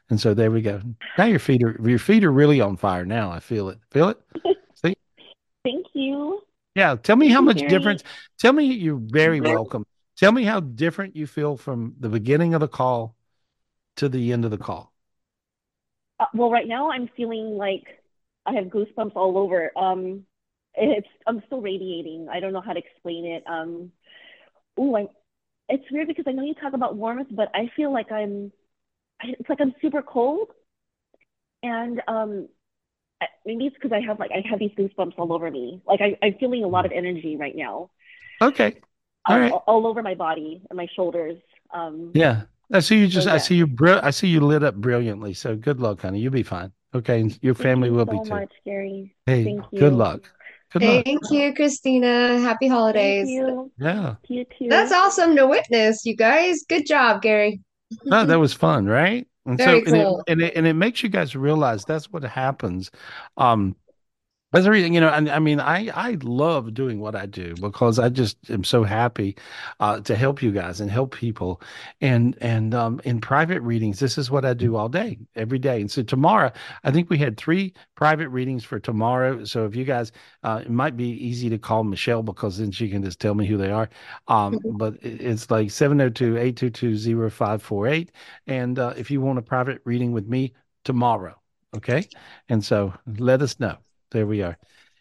[0.10, 0.82] And so there we go.
[1.18, 3.80] Now your feet are your feet are really on fire now i feel it.
[3.90, 4.20] Feel it?
[4.76, 4.96] See?
[5.64, 6.42] Thank you.
[6.76, 8.04] yeah tell me how much difference
[8.38, 9.86] tell me you're very welcome.
[10.18, 13.16] Tell me how different you feel from the beginning of the call
[13.96, 14.93] to the end of the call
[16.24, 17.84] Uh, well, right now I'm feeling like
[18.46, 19.72] I have goosebumps all over.
[19.78, 20.26] Um,
[20.76, 22.28] it's I'm still radiating.
[22.32, 23.44] I don't know how to explain it.
[23.46, 23.92] Um,
[24.80, 25.10] ooh, I'm.
[25.70, 28.52] It's weird because I know you talk about warmth, but I feel like I'm.
[29.22, 30.50] It's like I'm super cold,
[31.62, 32.48] and um,
[33.46, 35.82] maybe it's because I have like I have these goosebumps all over me.
[35.86, 37.90] Like I, I'm feeling a lot of energy right now,
[38.42, 38.82] okay
[39.26, 41.38] all um, right all, all over my body and my shoulders.
[41.74, 42.44] Um, Yeah.
[42.72, 45.34] I see you so just I see you bri- I see you lit up brilliantly.
[45.34, 46.20] So good luck, honey.
[46.20, 46.72] You'll be fine.
[46.96, 47.22] Okay.
[47.22, 48.30] And your Thank family you will so be too.
[48.30, 49.16] much, Gary.
[49.26, 49.98] Hey, Thank good you.
[49.98, 50.32] luck.
[50.72, 51.06] Good luck.
[51.06, 52.40] Thank you, Christina.
[52.40, 53.30] Happy Thank holidays.
[53.30, 53.72] you.
[53.78, 54.16] Yeah.
[54.28, 54.68] You too.
[54.70, 56.64] That's awesome to witness, you guys.
[56.68, 57.62] Good job, Gary.
[58.06, 59.28] No, that was fun, right?
[59.46, 60.24] And so Very and it cool.
[60.28, 62.90] and it and it makes you guys realize that's what happens.
[63.38, 63.76] Um
[64.54, 67.56] That's the reason, you know, and I mean, I I love doing what I do
[67.56, 69.36] because I just am so happy
[69.80, 71.60] uh, to help you guys and help people.
[72.02, 75.82] And and um, in private readings, this is what I do all day, every day.
[75.82, 76.52] And so tomorrow,
[76.84, 79.44] I think we had three private readings for tomorrow.
[79.44, 80.12] So if you guys,
[80.44, 83.48] uh, it might be easy to call Michelle because then she can just tell me
[83.48, 83.90] who they are.
[84.28, 88.10] Um, but it's like 702-822-0548.
[88.48, 90.54] And uh, if you want a private reading with me
[90.84, 91.34] tomorrow,
[91.76, 92.08] okay?
[92.50, 93.78] And so let us know.
[94.14, 94.58] There we are.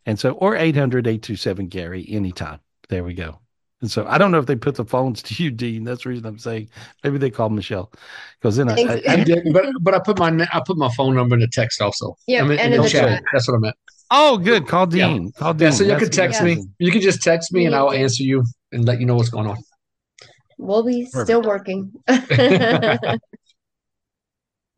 [0.07, 2.61] And so, or 800 827 Gary anytime.
[2.89, 3.39] There we go.
[3.81, 5.85] And so, I don't know if they put the phones to you, Dean.
[5.85, 6.71] That's the reason I'm saying
[7.05, 7.93] maybe they called Michelle
[8.41, 9.03] because then I, I.
[9.09, 11.49] I I did, but but I put my I put my phone number in the
[11.53, 12.17] text also.
[12.27, 13.09] Yeah, I mean, and in in the the chat.
[13.09, 13.23] chat.
[13.33, 13.77] That's what I meant.
[14.11, 14.67] oh, good.
[14.69, 15.09] Call Yeah.
[15.09, 15.33] Dean.
[15.41, 16.53] Yeah, so you That's can text that's me.
[16.53, 16.69] easy.
[16.79, 19.49] You can just text me, and I'll answer you and let you know what's going
[19.49, 19.57] on.
[20.59, 21.93] We'll be still working.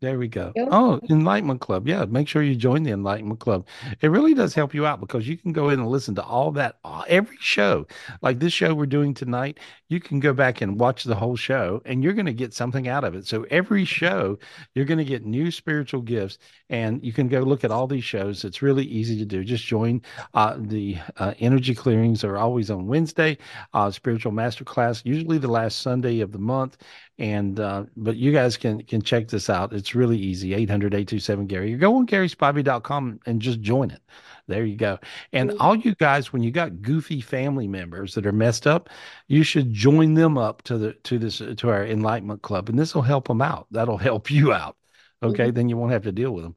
[0.05, 0.53] There we go.
[0.55, 0.69] Yep.
[0.71, 1.89] Oh, Enlightenment Club.
[1.89, 3.67] Yeah, make sure you join the Enlightenment Club.
[4.03, 6.51] It really does help you out because you can go in and listen to all
[6.53, 6.77] that,
[7.09, 7.87] every show.
[8.21, 9.61] Like this show we're doing tonight,
[9.95, 12.89] you can go back and watch the whole show and you're going to get something
[12.89, 13.27] out of it.
[13.27, 14.39] So every show,
[14.75, 16.39] you're going to get new spiritual gifts
[16.69, 18.45] and you can go look at all these shows.
[18.45, 19.45] It's really easy to do.
[19.45, 20.03] Just join
[20.35, 23.39] uh, the uh, energy clearings are always on Wednesday,
[23.73, 26.77] uh, spiritual masterclass, usually the last Sunday of the month
[27.19, 31.71] and uh, but you guys can can check this out it's really easy 800-827 gary
[31.71, 34.03] you go on garyspivey.com and just join it
[34.47, 34.99] there you go
[35.33, 35.57] and mm.
[35.61, 38.91] all you guys when you got goofy family members that are messed up
[39.29, 42.79] you should join them up to the to this uh, to our enlightenment club and
[42.79, 44.77] this will help them out that'll help you out
[45.23, 45.55] okay mm-hmm.
[45.55, 46.57] then you won't have to deal with them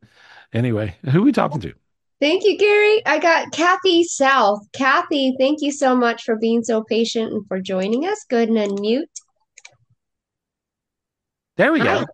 [0.54, 1.74] anyway who are we talking to
[2.20, 3.06] Thank you, Gary.
[3.06, 4.62] I got Kathy South.
[4.74, 8.26] Kathy, thank you so much for being so patient and for joining us.
[8.28, 9.04] Go ahead and unmute.
[11.58, 12.06] There we go.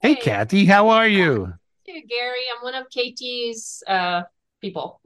[0.00, 1.52] Hey, Kathy, how are you?
[1.84, 2.40] Hey, Gary.
[2.56, 4.22] I'm one of KT's uh,
[4.64, 5.00] people.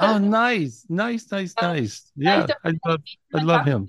[0.00, 2.10] Oh, nice, nice, nice, um, nice.
[2.16, 3.00] Yeah, to I love,
[3.32, 3.86] I love him.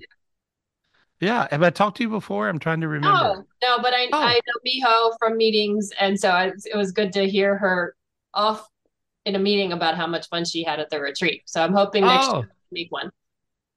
[1.20, 2.48] Yeah, have I talked to you before?
[2.48, 3.44] I'm trying to oh, remember.
[3.62, 4.22] No, no, but I Oh.
[4.22, 7.96] I know Miho from meetings, and so I, it was good to hear her
[8.32, 8.66] off
[9.26, 11.42] in a meeting about how much fun she had at the retreat.
[11.46, 12.38] So I'm hoping next Oh.
[12.38, 13.10] year make one.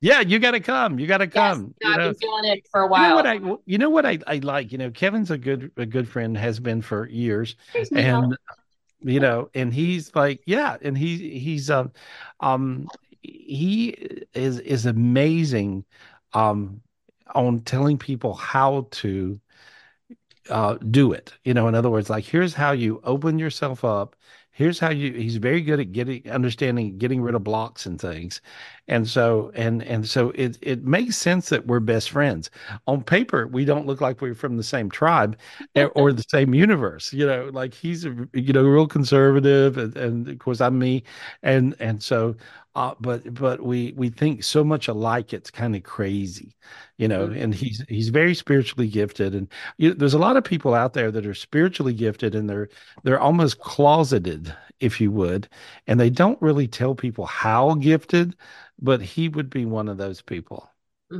[0.01, 0.99] Yeah, you got to come.
[0.99, 1.73] You got to come.
[1.81, 3.15] No, you I've been feeling it for a You know while.
[3.15, 6.07] what I you know what I, I like, you know, Kevin's a good a good
[6.07, 7.55] friend, has been for years.
[7.73, 7.89] Here's.
[7.91, 8.37] And
[9.03, 11.91] you know, and he's like, yeah, and he he's um
[12.39, 13.89] um he
[14.33, 15.85] is is amazing
[16.33, 16.81] um
[17.35, 19.39] on telling people how to
[20.49, 21.33] uh do it.
[21.43, 24.15] You know, in other words, like here's how you open yourself up.
[24.55, 28.39] Here's how you he's very good at getting understanding getting rid of blocks and things.
[28.87, 32.51] And so and and so it it makes sense that we're best friends.
[32.85, 35.37] On paper, we don't look like we're from the same tribe
[35.95, 37.11] or, the same universe.
[37.11, 41.03] You know, like he's you know real conservative, and, and of course I'm me,
[41.41, 42.35] and and so
[42.75, 45.33] uh, but but we we think so much alike.
[45.33, 46.55] It's kind of crazy,
[46.97, 47.25] you know.
[47.27, 49.47] And he's he's very spiritually gifted, and
[49.77, 52.69] you, there's a lot of people out there that are spiritually gifted, and they're
[53.03, 55.49] they're almost closeted, if you would,
[55.87, 58.35] and they don't really tell people how gifted.
[58.81, 60.69] But he would be one of those people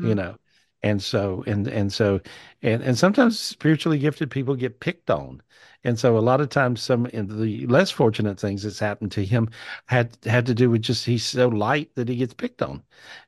[0.02, 0.16] you Mhm.
[0.16, 0.36] know
[0.84, 2.20] and so and and so
[2.62, 5.42] and and sometimes spiritually gifted people get picked on.
[5.86, 9.26] And so a lot of times some in the less fortunate things that's happened to
[9.26, 9.50] him
[9.88, 12.84] had had to do with just he's so light that he gets picked on.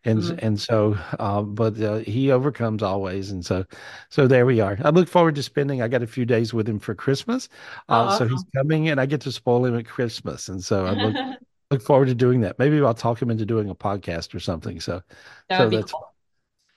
[0.06, 0.40] And Mhm.
[0.40, 3.32] and so uh, but uh, he overcomes always.
[3.32, 3.65] And so
[4.10, 4.77] so there we are.
[4.84, 7.49] I look forward to spending i got a few days with him for christmas.
[7.90, 10.49] Uh, so he's coming and i get to spoil him at christmas.
[10.49, 11.18] And so i look
[11.72, 12.60] look forward to doing that.
[12.60, 14.80] Maybe i'll talk him into doing a podcast or something.
[14.80, 15.02] So
[15.49, 16.14] That so that's cool.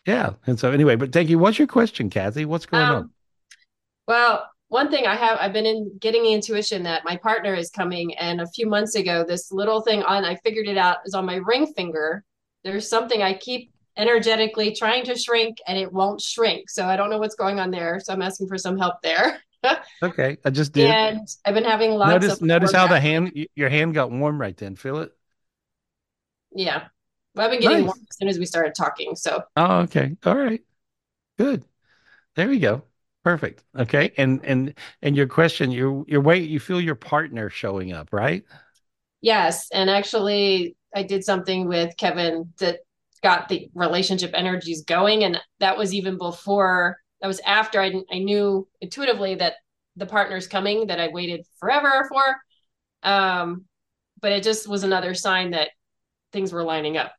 [0.09, 0.31] Yeah.
[0.47, 1.39] And so anyway, but thank you.
[1.39, 2.47] What's your question, Kathy?
[2.47, 2.97] What's going on?
[2.97, 3.11] Um,
[4.07, 7.71] Well, one thing I have, I've been in getting the intuition that my partner is
[7.71, 11.13] coming, and a few months ago, this little thing on, I figured it out, is
[11.15, 12.25] on my ring finger.
[12.65, 16.71] There's something I keep energetically trying to shrink, and it won't shrink.
[16.71, 18.01] So I don't know what's going on there.
[18.01, 19.41] So I'm asking for some help there.
[20.01, 20.89] Okay, I just did.
[20.89, 24.41] And I've been having lots Notice of notice how the hand your hand got warm
[24.41, 24.77] right then.
[24.77, 25.11] Feel it?
[26.55, 26.87] Yeah.
[27.39, 27.87] Well, I've been getting Nice.
[27.87, 29.15] warm as soon as we started talking.
[29.15, 30.17] So Oh, okay.
[30.27, 30.61] All right.
[31.39, 31.65] Good.
[32.35, 32.83] There we go.
[33.23, 33.63] Perfect.
[33.79, 34.13] Okay.
[34.17, 38.43] And and and your question, your your way you feel your partner showing up, right?
[39.21, 42.81] Yes, and actually, I did something with Kevin that
[43.23, 46.99] got the relationship energies going, and that was even before.
[47.21, 49.55] That was after I I knew intuitively that
[49.95, 52.37] the partner's coming that I waited forever for.
[53.09, 53.67] Um,
[54.21, 55.71] but it just was another sign that
[56.33, 57.13] things were lining up.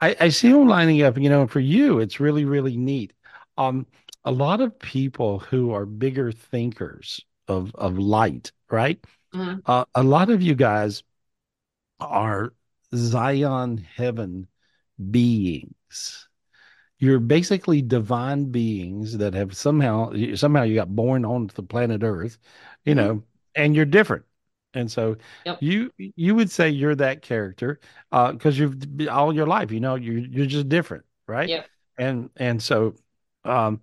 [0.00, 3.12] I, I see them lining up, you know, for you, it's really, really neat.
[3.56, 3.86] Um,
[4.24, 9.02] a lot of people who are bigger thinkers of of light, right?
[9.34, 9.62] Mhm.
[9.66, 11.02] Uh, a lot of you guys
[12.00, 12.54] are
[12.94, 14.48] Zion heaven
[15.10, 16.28] beings.
[16.98, 22.38] You're basically divine beings that have somehow somehow you got born onto the planet Earth,
[22.84, 22.96] you Mhm.
[22.96, 23.22] know,
[23.54, 24.24] and you're different.
[24.74, 25.58] And so Yep.
[25.60, 27.80] you you would say you're that character
[28.10, 31.48] uh because you've been all your life, you know, you're you're just different, right?
[31.48, 31.66] Yep.
[31.98, 32.94] And and so
[33.44, 33.80] um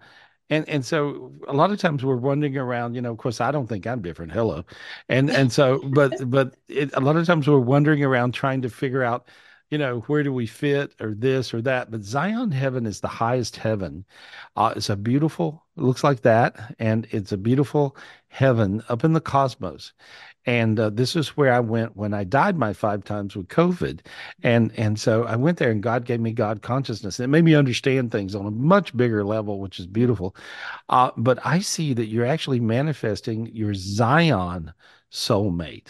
[0.50, 3.52] and and so a lot of times we're wandering around, you know, of course I
[3.52, 4.32] don't think I'm different.
[4.32, 4.66] Hello.
[5.08, 8.70] And and so but but it, a lot of times we're wandering around trying to
[8.70, 9.28] figure out,
[9.70, 11.92] you know, where do we fit or this or that.
[11.92, 14.06] But Zion heaven is the highest heaven.
[14.56, 17.96] Uh, it's a beautiful, looks like that, and it's a beautiful
[18.30, 19.94] heaven up in the cosmos.
[20.46, 24.02] And uh, this is where I went when I died my five times with COVID,
[24.42, 27.20] and and so I went there, and God gave me God consciousness.
[27.20, 30.36] And It made me understand things on a much bigger level, which is beautiful.
[30.90, 34.74] Uh, but I see that you're actually manifesting your Zion
[35.12, 35.90] soulmate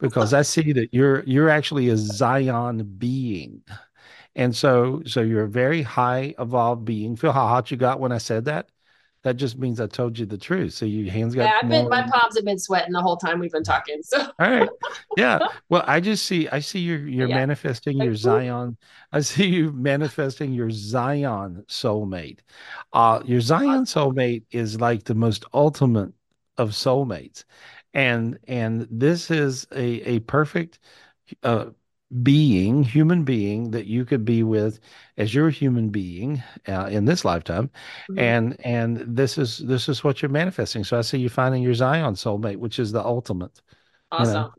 [0.00, 3.62] because I see that you're you're actually a Zion being.
[4.36, 7.16] And so so you're a very high evolved being.
[7.16, 8.70] Feel how hot you got when I said that?
[9.24, 10.74] That just means I told you the truth.
[10.74, 13.38] So your hands got Yeah, I've been my palms have been sweating the whole time
[13.38, 14.02] we've been talking.
[14.02, 14.68] So All right.
[15.16, 15.40] Yeah.
[15.68, 17.34] Well, I just see I see you're you're Yeah.
[17.34, 18.76] manifesting your Zion.
[19.12, 22.40] I see you manifesting your Zion soulmate.
[22.92, 26.12] Uh your Zion soulmate is like the most ultimate
[26.58, 27.44] of soulmates.
[27.94, 30.78] And and this is a a perfect
[31.42, 31.66] uh
[32.22, 34.80] being, human being that you could be with
[35.16, 37.70] as your human being uh, in this lifetime.
[38.10, 38.18] Mhm.
[38.18, 40.84] And and this is this is what you're manifesting.
[40.84, 43.60] So I see you finding your Zion soulmate, which is the ultimate.
[44.18, 44.48] You know?
[44.48, 44.52] awesome.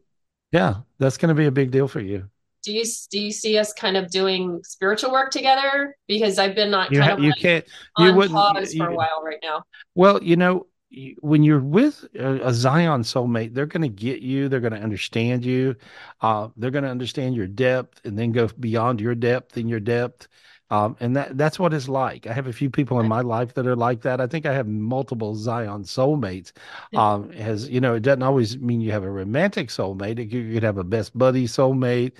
[0.51, 2.29] Yeah, that's going to be a big deal for you.
[2.63, 5.97] Do you do you see us kind of doing spiritual work together?
[6.07, 7.65] Because I've been not You kind ha- of you like can't
[7.97, 9.63] you wouldn't pause for a while right now.
[9.95, 10.67] Well, you know,
[11.21, 14.49] when you're with a, a Zion soulmate, they're going to get you.
[14.49, 15.75] They're going to understand you.
[16.21, 19.79] Uh, they're going to understand your depth and then go beyond your depth and your
[19.79, 20.27] depth.
[20.69, 22.25] Um, and that that's what it's like.
[22.25, 24.19] I have a few people in my life that are like that.
[24.21, 26.51] I think I have multiple Zion soulmates.
[26.95, 30.19] Um, as you know, it doesn't always mean you have a romantic soulmate.
[30.19, 32.13] It- You could have a best buddy soulmate.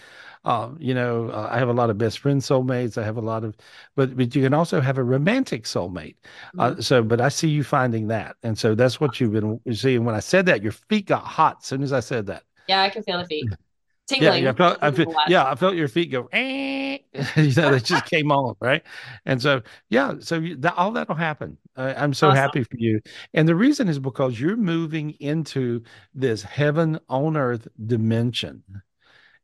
[0.46, 2.98] Um, you know, uh, I have a lot of best friend soulmates.
[2.98, 3.56] I have a lot of,
[3.96, 6.16] but but you can also have a romantic soulmate.
[6.58, 10.04] Uh, so, but I see you finding that, and so that's what you've been seeing.
[10.06, 12.44] When I said that, your feet got hot as soon as I said that.
[12.68, 13.52] Yeah, I can feel the feet
[14.14, 14.44] tingling.
[14.44, 16.98] yeah, I felt, I yeah, I felt your feet go, eh.
[17.36, 18.84] you know, they just came on, right?
[19.26, 21.58] And so, yeah, so you, that, all that'll happen.
[21.76, 22.38] Uh, I'm so Awesome.
[22.38, 23.02] happy for you.
[23.34, 25.84] And the reason is because you're moving into
[26.14, 28.64] this heaven on earth dimension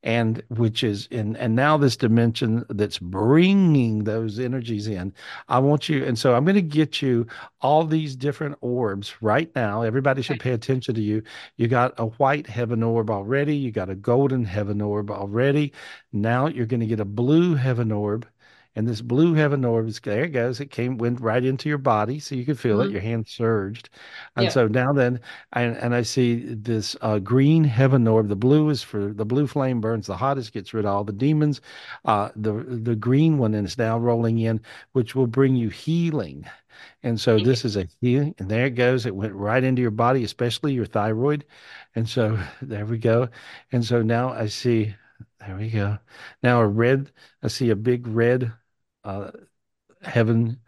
[0.04, 5.14] and which is in and now this dimension that's bringing those energies in
[5.50, 7.28] i want you and so i'm going to get you
[7.62, 9.82] all these different orbs right now.
[9.82, 11.24] Everybody should pay attention to you.
[11.58, 13.56] You got a white heaven orb already.
[13.56, 15.74] You got a golden heaven orb already.
[16.14, 18.26] Now you're going to get a blue heaven orb
[18.80, 20.60] and this blue heaven orb is there it goes.
[20.62, 22.90] It came went right into your body, so you could feel it.
[22.90, 22.94] Mhm.
[22.94, 23.90] Your hand surged,
[24.38, 24.50] and Yeah.
[24.50, 25.20] so now then,
[25.54, 28.30] and and I see this uh, green heaven orb.
[28.30, 31.14] The blue is for the blue flame burns the hottest, gets rid of all the
[31.14, 31.62] demons.
[32.06, 34.62] Uh, the the green one is now rolling in,
[34.94, 36.46] which will bring you healing.
[37.04, 39.06] And so this is a healing, and there it goes.
[39.06, 41.46] It went right into your body, especially your thyroid.
[41.96, 43.30] And so there we go.
[43.72, 44.96] And so now I see,
[45.40, 45.98] there we go.
[46.44, 47.12] Now a red,
[47.44, 48.52] I see a big red
[49.04, 49.32] uh,
[50.02, 50.60] heaven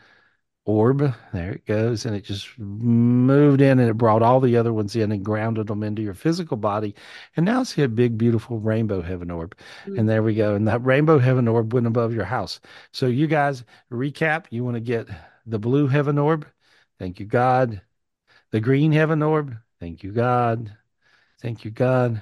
[0.66, 1.14] orb.
[1.34, 2.06] There it goes.
[2.06, 5.68] And it just moved in and it brought all the other ones in and grounded
[5.68, 6.96] them into your physical body.
[7.36, 9.58] And now see a big, beautiful rainbow heaven orb.
[9.98, 10.56] And there we go.
[10.56, 12.60] And that rainbow heaven orb went above your house.
[12.92, 14.46] So you guys recap.
[14.50, 15.08] You want to get
[15.46, 16.48] the blue heaven orb.
[17.00, 17.82] Thank you, God.
[18.52, 19.58] The green heaven orb.
[19.80, 20.76] Thank you, God.
[21.42, 22.22] Thank you, God.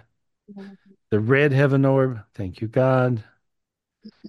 [1.11, 2.21] The red heaven orb.
[2.35, 3.23] Thank you, God.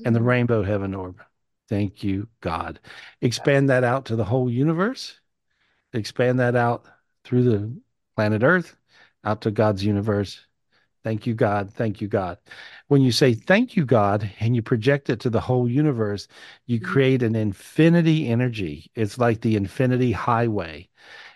[0.05, 1.23] And the rainbow heaven orb.
[1.71, 2.81] Thank you, God.
[3.21, 5.21] Expand that out to the whole universe.
[5.93, 6.85] Expand that out
[7.25, 7.81] through the
[8.17, 8.77] planet Earth,
[9.23, 10.45] out to God's universe.
[11.05, 11.73] Thank you, God.
[11.73, 12.39] Thank you, God.
[12.89, 16.27] When you say thank you, God, and you project it to the whole universe,
[16.67, 16.93] you mm-hmm.
[16.93, 18.91] create an infinity energy.
[18.97, 20.89] It's like the infinity highway.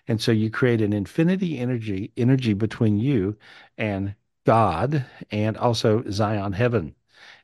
[0.08, 3.38] And so you create an infinity energy energy between you
[3.78, 6.96] and God and also Zion heaven.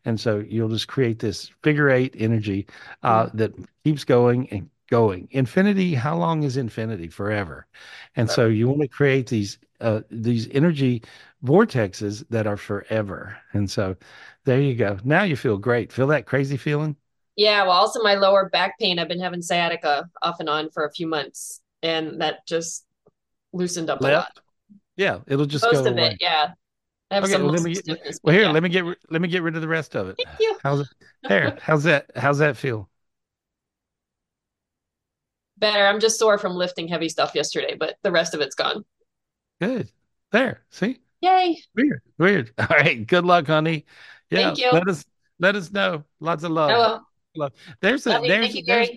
[0.05, 2.67] And so you'll just create this figure eight energy
[3.03, 3.53] uh, that
[3.85, 5.29] keeps going and going.
[5.31, 7.09] Infinity, how long is infinity?
[7.09, 7.67] Forever.
[8.17, 11.03] And so you want to create these uh, these energy
[11.45, 13.37] vortexes that are forever.
[13.53, 13.97] And so
[14.45, 14.99] there you go.
[15.05, 15.93] Now you feel great.
[15.93, 16.97] Feel that crazy feeling?
[17.37, 18.99] Yeah, well, also my lower back pain.
[18.99, 22.85] I've been having sciatica off and on for a few months, and that just
[23.53, 24.41] loosened up a lot.
[24.97, 26.09] Yeah, it'll just Most go of away.
[26.09, 26.53] it, yeah.
[27.13, 27.75] Okay, some well, let me
[28.23, 28.51] well here, yeah.
[28.51, 30.17] let me get let me get rid of the rest of it.
[30.25, 30.57] Thank you.
[30.63, 30.87] How's it?
[31.29, 31.59] There.
[31.63, 32.11] How's that?
[32.15, 32.89] How's that feel?
[35.59, 35.87] Better.
[35.87, 38.85] I'm just sore from lifting heavy stuff yesterday, but the rest of it's gone.
[39.61, 39.91] Good.
[40.31, 40.63] There.
[40.71, 40.99] See?
[41.21, 41.59] Yay.
[41.75, 42.01] Weird.
[42.19, 42.53] Weird.
[42.59, 43.05] All right.
[43.07, 43.85] Good luck, honey.
[44.31, 44.47] Yeah.
[44.47, 44.71] Thank you.
[44.73, 45.05] Let us
[45.41, 46.05] let us know.
[46.21, 46.71] Lots of love.
[46.71, 47.07] I will.
[47.37, 47.53] Love.
[47.81, 48.89] There's a Love there's Thank you, there's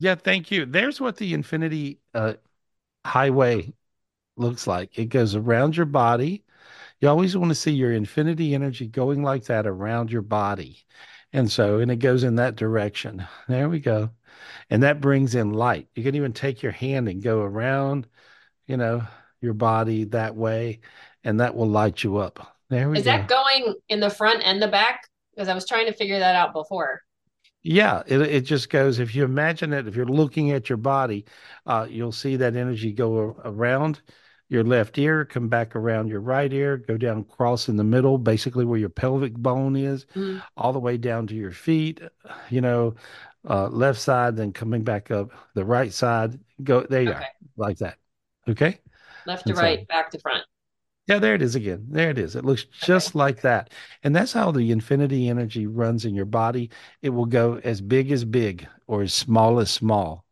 [0.00, 0.66] yeah, thank you.
[0.66, 2.34] There's what the infinity uh
[3.04, 3.72] highway
[4.36, 4.98] looks like.
[4.98, 6.44] It goes around your body.
[7.02, 10.84] You always want to see your infinity energy going like that around your body.
[11.32, 13.26] And so, and it goes in that direction.
[13.48, 14.10] There we go.
[14.70, 15.88] And that brings in light.
[15.96, 18.06] You can even take your hand and go around,
[18.68, 19.02] you know,
[19.40, 20.78] your body that way,
[21.24, 22.56] and that will light you up.
[22.70, 23.10] There we Is go.
[23.10, 25.08] that going in the front and the back?
[25.34, 27.02] Because I was trying to figure that out before.
[27.64, 29.00] Yeah, it it just goes.
[29.00, 31.24] If you imagine it, if you're looking at your body,
[31.66, 34.00] uh, you'll see that energy go around
[34.52, 38.18] your left ear, come back around your right ear, go down, cross in the middle,
[38.18, 40.42] basically where your pelvic bone is, Mhm.
[40.56, 42.00] all the way down to your feet.
[42.50, 42.94] You know,
[43.48, 46.38] uh, left side, then coming back up the right side.
[46.62, 47.02] Go there.
[47.02, 47.18] You Okay.
[47.24, 47.26] are,
[47.56, 47.96] like that.
[48.48, 48.78] Okay.
[49.26, 50.44] Left to And so- right, back to front.
[51.08, 51.86] Yeah, there it is again.
[51.88, 52.36] There it is.
[52.36, 53.72] It looks just like that.
[54.04, 56.70] And that's how the infinity energy runs in your body.
[57.02, 60.24] It will go as big as big or as small as small.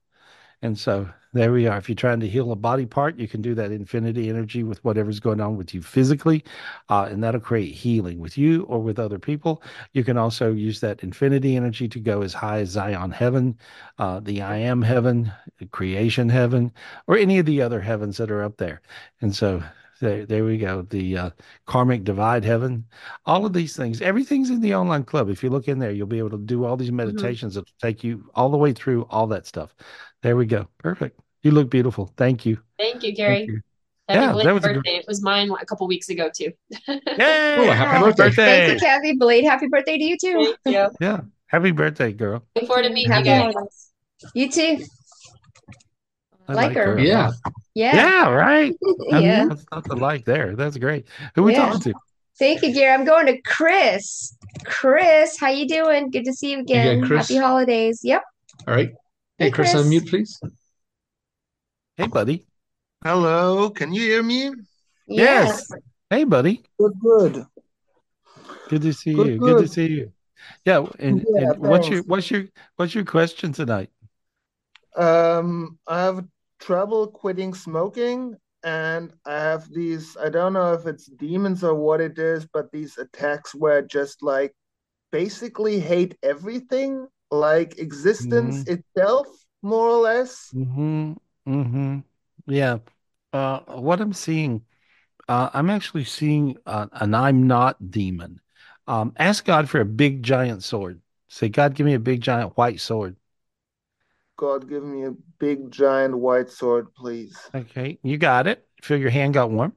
[0.63, 1.79] And so there we are.
[1.79, 4.85] If you're trying to heal a body part, you can do that infinity energy with
[4.85, 6.45] whatever's going on with you physically,
[6.89, 9.63] uh, and that'll create healing with you or with other people.
[9.93, 13.57] You can also use that infinity energy to go as high as Zion heaven,
[13.99, 15.33] uh, the I am heaven,
[15.71, 16.73] creation heaven,
[17.07, 18.81] or any of the other heavens that are up there.
[19.21, 19.63] And so
[20.01, 20.83] There, there we go.
[20.83, 21.31] The uh,
[21.67, 22.87] karmic divide heaven,
[23.27, 25.29] all of these things, everything's in the online club.
[25.29, 28.03] If you look in there, you'll be able to do all these meditations that take
[28.03, 29.75] you all the way through all that stuff.
[30.23, 30.69] There we go.
[30.79, 31.21] Perfect.
[31.43, 32.13] You look beautiful.
[32.17, 32.59] Thank you.
[32.79, 33.45] Thank you, Gary.
[33.47, 33.61] you.
[34.09, 34.97] Happy Yeah, that was a good- birthday.
[34.97, 36.53] It was mine a couple weeks ago too.
[36.89, 36.97] Yay!
[37.17, 38.67] Happy birthday.
[38.67, 39.17] Thank you, Kathy.
[39.17, 40.55] Blade, happy birthday to you too.
[40.65, 40.89] Thank you.
[41.01, 41.21] Yeah.
[41.47, 42.45] Happy birthday, girl.
[42.57, 43.55] Look forward to meeting you guys.
[43.55, 43.91] holidays.
[44.35, 44.85] You too.
[46.51, 46.97] I Like her.
[46.97, 47.31] a Yeah.
[47.75, 47.95] Yeah.
[47.97, 48.75] Yeah, right.
[49.13, 49.45] I mean, Yeah.
[49.49, 50.57] That's not the like there.
[50.57, 51.07] That's great.
[51.35, 51.67] Who we Yeah.
[51.67, 51.95] talking to?
[52.39, 52.93] Thank you, Gary.
[52.95, 54.35] I'm going to Chris.
[54.65, 56.11] Chris, how you doing?
[56.11, 57.03] Good to see you got again.
[57.07, 57.29] Chris?
[57.29, 58.01] Happy holidays.
[58.03, 58.23] Yep.
[58.67, 58.91] All right.
[59.39, 59.87] Hey, Hey, Chris, Chris.
[59.87, 60.41] unmute, please.
[61.97, 62.47] Hey, buddy.
[63.05, 64.51] Hello, can you hear me?
[65.07, 65.71] Yes.
[66.09, 66.63] Hey, buddy.
[66.79, 67.47] Good, good.
[68.69, 69.39] Good to see Good, you.
[69.39, 70.13] Good to see you.
[70.65, 72.45] Yeah, and, Yeah, and what's your what's your
[72.77, 73.91] what's your question tonight?
[74.97, 76.25] Um, I have
[76.61, 82.01] trouble quitting smoking, and I have these, I don't know if it's demons or what
[82.01, 84.55] it is, but these attacks where I just like
[85.11, 89.27] basically hate everything, like existence itself,
[89.63, 90.51] more or less.
[90.55, 91.13] Mm-hmm.
[91.49, 91.99] Mm-hmm.
[92.47, 92.79] Yeah.
[93.33, 94.63] Uh, what I'm seeing,
[95.29, 98.41] uh, I'm actually seeing uh, an I'm not demon.
[98.87, 101.01] Um, ask God for a big giant sword.
[101.29, 103.17] Say, God, give me a big giant white sword.
[104.41, 107.37] God, give me a big giant white sword, please.
[107.55, 108.67] Okay, you got it.
[108.81, 109.75] Feel your hand got warm.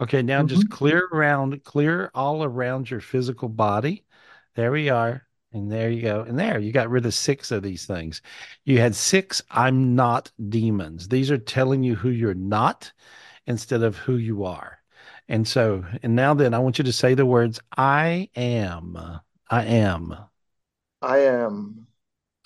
[0.00, 0.72] Okay, now just mm-hmm.
[0.72, 4.06] clear around, clear all around your physical body.
[4.54, 5.26] There we are.
[5.52, 6.22] And there you go.
[6.22, 8.22] And there, you got rid of six of these things.
[8.64, 11.08] You had six I'm not demons.
[11.08, 12.90] These are telling you who you're not
[13.46, 14.78] instead of who you are.
[15.28, 18.96] And so, and now then, I want you to say the words I am.
[19.50, 20.16] I am.
[21.02, 21.85] I am.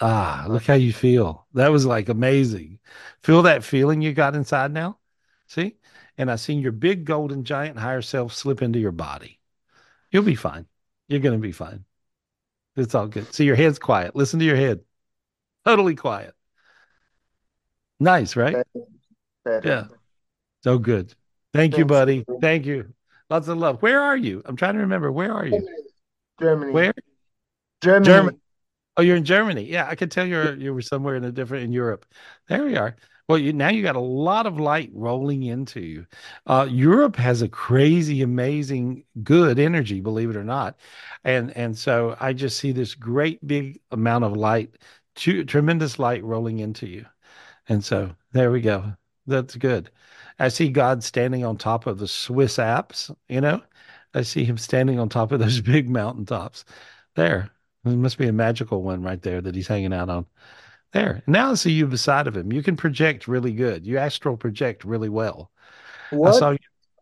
[0.00, 1.46] Ah, look how you feel.
[1.54, 2.78] That was like amazing.
[3.22, 4.98] Feel that feeling you got inside now?
[5.46, 5.76] See?
[6.16, 9.40] And I seen your big golden giant higher self slip into your body.
[10.10, 10.66] You'll be fine.
[11.08, 11.84] You're going to be fine.
[12.76, 13.32] It's all good.
[13.34, 14.16] See, your head's quiet.
[14.16, 14.80] Listen to your head.
[15.64, 16.34] Totally quiet.
[17.98, 18.64] Nice, right?
[19.46, 19.86] Yeah.
[20.62, 21.14] So good.
[21.52, 22.24] Thank you, buddy.
[22.40, 22.94] Thank you.
[23.28, 23.82] Lots of love.
[23.82, 24.42] Where are you?
[24.44, 25.12] I'm trying to remember.
[25.12, 25.66] Where are you?
[26.40, 26.72] Germany.
[26.72, 26.94] Where?
[27.82, 28.06] Germany.
[28.06, 28.38] Germany.
[28.96, 29.62] Oh, you're in Germany.
[29.64, 32.06] Yeah, I could tell you're you were somewhere in a different in Europe.
[32.48, 32.96] There we are.
[33.28, 36.06] Well, you now you got a lot of light rolling into you.
[36.46, 40.76] Uh, Europe has a crazy, amazing, good energy, believe it or not,
[41.24, 44.76] and and so I just see this great big amount of light,
[45.14, 47.06] tu- tremendous light rolling into you,
[47.68, 48.94] and so there we go.
[49.26, 49.90] That's good.
[50.38, 53.10] I see God standing on top of the Swiss Alps.
[53.28, 53.62] You know,
[54.14, 56.64] I see Him standing on top of those big mountaintops.
[57.16, 57.50] There,
[57.84, 60.26] it must be a magical one right there that He's hanging out on.
[60.92, 61.22] There.
[61.26, 62.52] Now I see you beside of him.
[62.52, 63.86] You can project really good.
[63.86, 65.50] You astral project really well.
[66.12, 66.32] I What?
[66.32, 66.58] saw you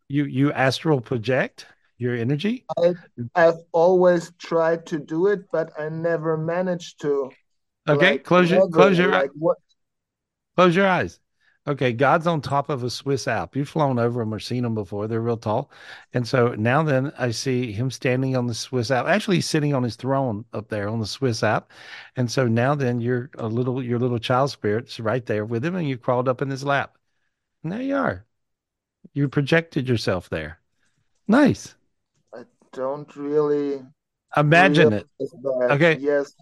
[0.09, 1.67] you you astral project
[1.99, 2.67] your energy.
[2.77, 2.95] I,
[3.35, 7.31] I've always tried to do it, but I never managed to.
[7.89, 9.59] Okay, Like, close your close your Like, what?
[10.57, 11.21] close your eyes.
[11.69, 13.55] Okay, God's on top of a Swiss Alp.
[13.55, 15.07] You've flown over them or seen them before.
[15.07, 15.71] They're real tall.
[16.15, 19.07] And so now then I see him standing on the Swiss Alp.
[19.07, 21.71] Actually, he's sitting on his throne up there on the Swiss Alp.
[22.17, 25.77] And so now then you're a little your little child spirit's right there with him
[25.77, 26.97] and you crawled up in his lap.
[27.63, 28.25] And there you are.
[29.13, 30.61] You projected yourself there.
[31.27, 31.75] Nice.
[32.35, 33.83] I don't really
[34.37, 35.07] Imagine it.
[35.21, 35.73] that.
[35.73, 35.99] Okay.
[35.99, 36.35] Yes.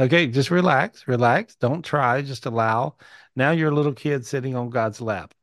[0.00, 1.56] Okay, just relax, relax.
[1.56, 2.96] Don't try, just allow.
[3.36, 5.34] Now you're a little kid sitting on God's lap.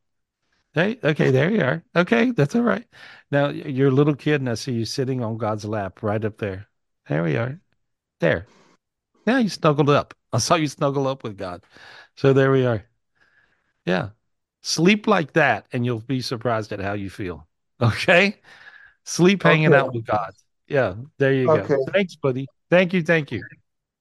[0.74, 1.84] Hey, okay, there you are.
[1.94, 2.84] Okay, that's all right.
[3.30, 6.38] Now you're a little kid, and I see you sitting on God's lap right up
[6.38, 6.66] there.
[7.08, 7.60] There we are.
[8.18, 8.46] There.
[9.26, 10.12] Now you snuggled up.
[10.32, 11.62] I saw you snuggle up with God.
[12.16, 12.84] So there we are.
[13.86, 14.10] Yeah.
[14.62, 17.46] Sleep like that, and you'll be surprised at how you feel.
[17.80, 18.40] Okay?
[19.04, 19.78] Sleep hanging Okay.
[19.78, 20.32] out with God.
[20.66, 21.76] Yeah, there you Okay.
[21.76, 21.84] go.
[21.92, 22.46] Thanks, buddy.
[22.70, 23.02] Thank you.
[23.02, 23.40] Thank you.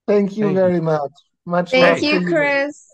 [0.07, 0.61] Thank you Thank you.
[0.61, 1.11] very much.
[1.45, 2.85] Much Thank love you, to Chris.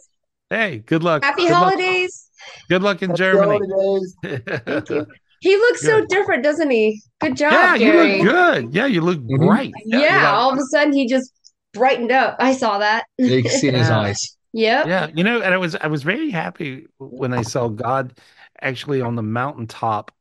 [0.49, 1.23] Hey, good luck.
[1.23, 1.63] Happy Good luck.
[1.63, 2.29] holidays.
[2.69, 3.59] Good luck in Happy Germany.
[3.67, 4.15] holidays.
[4.65, 5.07] Thank you.
[5.39, 7.01] He looks so different, doesn't he?
[7.19, 8.73] Good job, Yeah, you look good.
[8.73, 9.45] Yeah, you look mm-hmm.
[9.45, 9.71] bright.
[9.85, 11.33] Yeah, you're like- all of a sudden he just
[11.73, 12.37] brightened up.
[12.39, 13.05] I saw that.
[13.17, 14.37] Yeah, you can see in his eyes.
[14.53, 14.85] Yeah.
[14.87, 18.13] Yeah, you know, and I was I was very happy when I saw God
[18.61, 20.11] actually on the mountaintop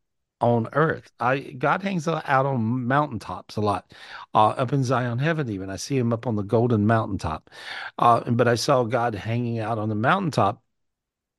[0.43, 1.11] on earth.
[1.21, 3.93] I God hangs out on mountaintops a lot,
[4.35, 5.49] uh, up in Zion Heaven.
[5.51, 7.51] Even I see him up on the golden mountaintop.
[7.99, 10.63] Uh, but I saw God hanging out on the mountaintop.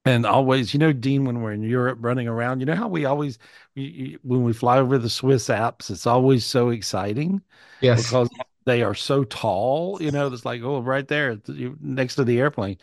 [0.05, 3.05] And always, you know, Dean, when we're in Europe running around, you know how we
[3.05, 3.39] always,
[3.75, 7.41] you, you, when we fly over the Swiss Alps, it's always so exciting
[7.81, 8.11] Yes.
[8.11, 8.29] because
[8.65, 9.97] they are so tall.
[10.01, 11.39] You know, it's like oh, right there
[11.79, 12.77] next to the airplane.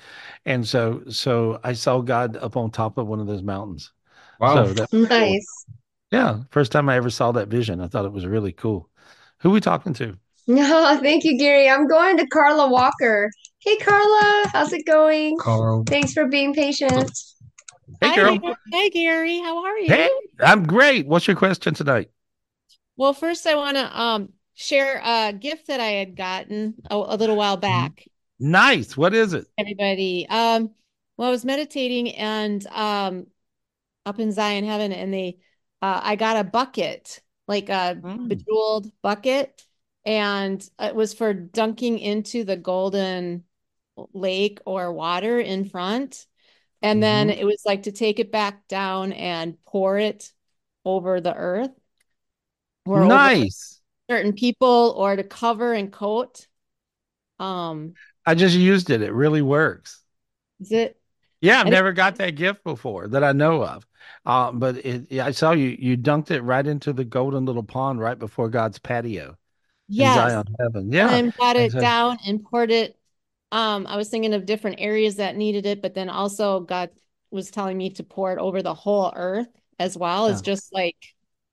[0.46, 3.92] And so, so I saw God up on top of one of those mountains.
[4.38, 4.64] Wow.
[4.64, 5.66] So that Nice.
[6.10, 8.88] Yeah, first time I ever saw that vision, I thought it was really cool.
[9.38, 10.18] Who we talking to?
[10.46, 11.68] No, thank you, Gary.
[11.68, 13.30] I'm going to Carla Walker.
[13.60, 15.38] Hey, Carla, how's it going?
[15.38, 15.84] Carl.
[15.84, 17.10] Thanks for being patient.
[18.00, 18.38] Hey, Hi girl.
[18.38, 18.56] there.
[18.72, 19.38] Hey, Gary.
[19.38, 19.92] How are you?
[19.92, 20.10] Hey,
[20.40, 21.06] I'm great.
[21.06, 22.10] What's your question tonight?
[22.96, 27.16] Well, first I want to um share a gift that I had gotten a, a
[27.16, 28.06] little while back.
[28.38, 28.96] Nice.
[28.96, 29.46] What is it?
[29.58, 30.26] Everybody.
[30.28, 30.70] Um,
[31.16, 33.26] well, I was meditating and um
[34.06, 35.38] up in Zion Heaven, and they
[35.82, 39.66] uh I got a bucket, like a bejeweled bucket,
[40.04, 43.44] and it was for dunking into the golden
[44.12, 46.26] lake or water in front.
[46.82, 47.30] And then Mhm.
[47.30, 50.32] it was like to take it back down and pour it
[50.84, 51.72] over the earth
[52.86, 53.80] or Nice.
[54.10, 56.48] certain people or to cover and coat.
[57.40, 57.96] Um,
[58.26, 59.02] I just used it.
[59.02, 60.02] It really works.
[60.60, 61.00] is it?
[61.40, 63.86] Yeah, I've never got that gift before that I know of.
[64.26, 65.76] Uh, but it, yeah, I saw you.
[65.78, 69.36] You dunked it right into the golden little pond right before God's patio
[69.88, 70.42] Yes.
[70.86, 71.16] Yeah.
[71.16, 72.96] And got it so- down and poured it.
[73.52, 76.90] Um, I was thinking of different areas that needed it, but then also God
[77.32, 79.48] was telling me to pour it over the whole earth
[79.78, 80.40] as well Yeah.
[80.42, 80.96] just like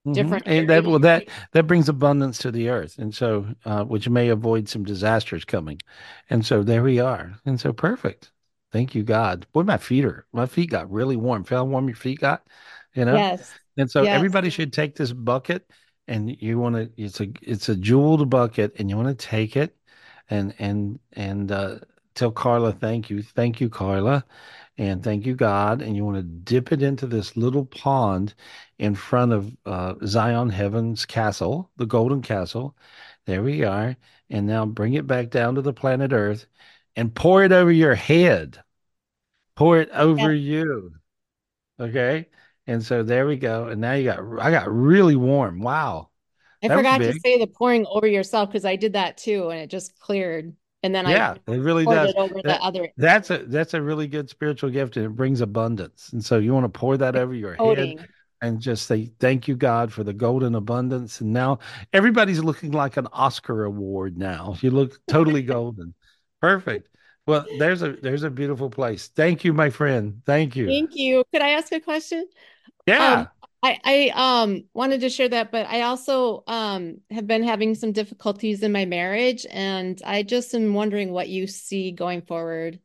[0.05, 0.13] Mhm.
[0.15, 4.07] different And that well that that brings abundance to the earth, and so uh, which
[4.09, 5.79] may avoid some disasters coming,
[6.29, 8.31] and so there we are, and so perfect.
[8.77, 9.47] Thank you, God.
[9.53, 11.43] Boy, my feet are my feet got really warm.
[11.43, 12.45] Feel how warm your feet got,
[12.93, 13.15] you know.
[13.15, 13.57] Yes.
[13.75, 14.15] And so Yes.
[14.15, 15.67] everybody should take this bucket,
[16.07, 16.91] and you want to.
[16.95, 19.75] It's a it's a jeweled bucket, and you want to take it,
[20.29, 21.79] and and and uh,
[22.13, 24.23] tell Carla thank you, thank you, Carla,
[24.77, 25.81] and thank you, God.
[25.81, 28.35] And you want to dip it into this little pond
[28.77, 32.75] in front of uh, Zion Heaven's castle, the Golden Castle.
[33.25, 33.97] There we are.
[34.29, 36.45] And now bring it back down to the planet Earth,
[36.95, 38.59] and pour it over your head.
[39.57, 40.93] Pour it over you.
[41.79, 42.27] Okay.
[42.67, 43.67] And so there we go.
[43.67, 45.59] And now you got, I got really warm.
[45.59, 46.09] Wow.
[46.63, 49.59] I That forgot to say the pouring over yourself because I did that too, and
[49.59, 50.55] it just cleared.
[50.83, 52.09] And then Yeah, I it really does.
[52.11, 55.09] it over That- the other that's a that's a really good spiritual gift and it
[55.15, 56.09] brings abundance.
[56.13, 58.07] And so you want to pour that over your head
[58.41, 61.21] and just say thank you God for the golden abundance.
[61.21, 61.59] And now
[61.93, 64.55] everybody's looking like an Oscar award now.
[64.61, 65.93] You look totally golden.
[66.41, 66.89] Perfect.
[67.27, 69.09] Well, there's a there's a beautiful place.
[69.09, 70.21] Thank you, my friend.
[70.25, 70.67] Thank you.
[70.67, 71.23] Thank you.
[71.31, 72.27] Could I ask a question?
[72.85, 73.19] Yeah.
[73.19, 73.29] Um,
[73.63, 77.91] I I um wanted to share that, but I also um have been having some
[77.91, 82.79] difficulties in my marriage, and I just am wondering what you see going forward.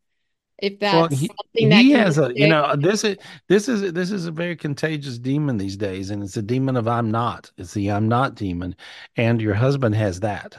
[0.59, 3.16] If Well, he, something that he has a, you know, this is
[3.48, 6.86] this is this is a very contagious demon these days, and it's a demon of
[6.89, 7.51] I'm not.
[7.56, 8.77] It's the I'm not demon,
[9.16, 10.56] and your husband has that.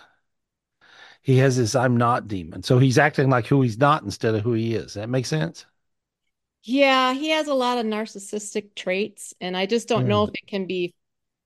[1.23, 4.41] He has this I'm not demon, so he's acting like who he's not instead of
[4.41, 4.93] who he is.
[4.93, 5.65] That makes sense.
[6.63, 10.29] Yeah, he has a lot of narcissistic traits, and I just don't know hmm.
[10.29, 10.93] if it can be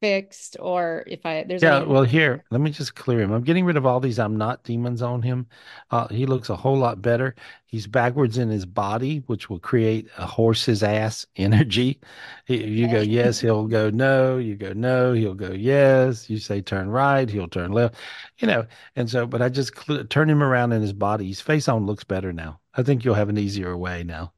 [0.01, 3.31] fixed or if I there's Yeah, any well, here, let me just clear him.
[3.31, 5.47] I'm getting rid of all these I'm not demons on him.
[5.89, 7.33] Uh, he looks a whole lot better.
[7.65, 11.99] He's backwards in his body, which will create a horse's ass energy.
[12.45, 14.37] He- You go yes, he'll go no.
[14.37, 16.29] You go no, he'll go yes.
[16.29, 17.95] You say turn right, he'll turn left.
[18.37, 21.27] You know, and so, but I just cl- turn him around in his body.
[21.27, 22.59] His face on looks better now.
[22.75, 24.33] I think you'll have an easier way now.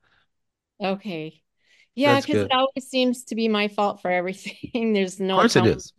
[0.82, 1.42] Okay.
[1.96, 4.94] Yeah, because it always seems to be my fault for everything.
[4.94, 5.94] There's no Of course it is.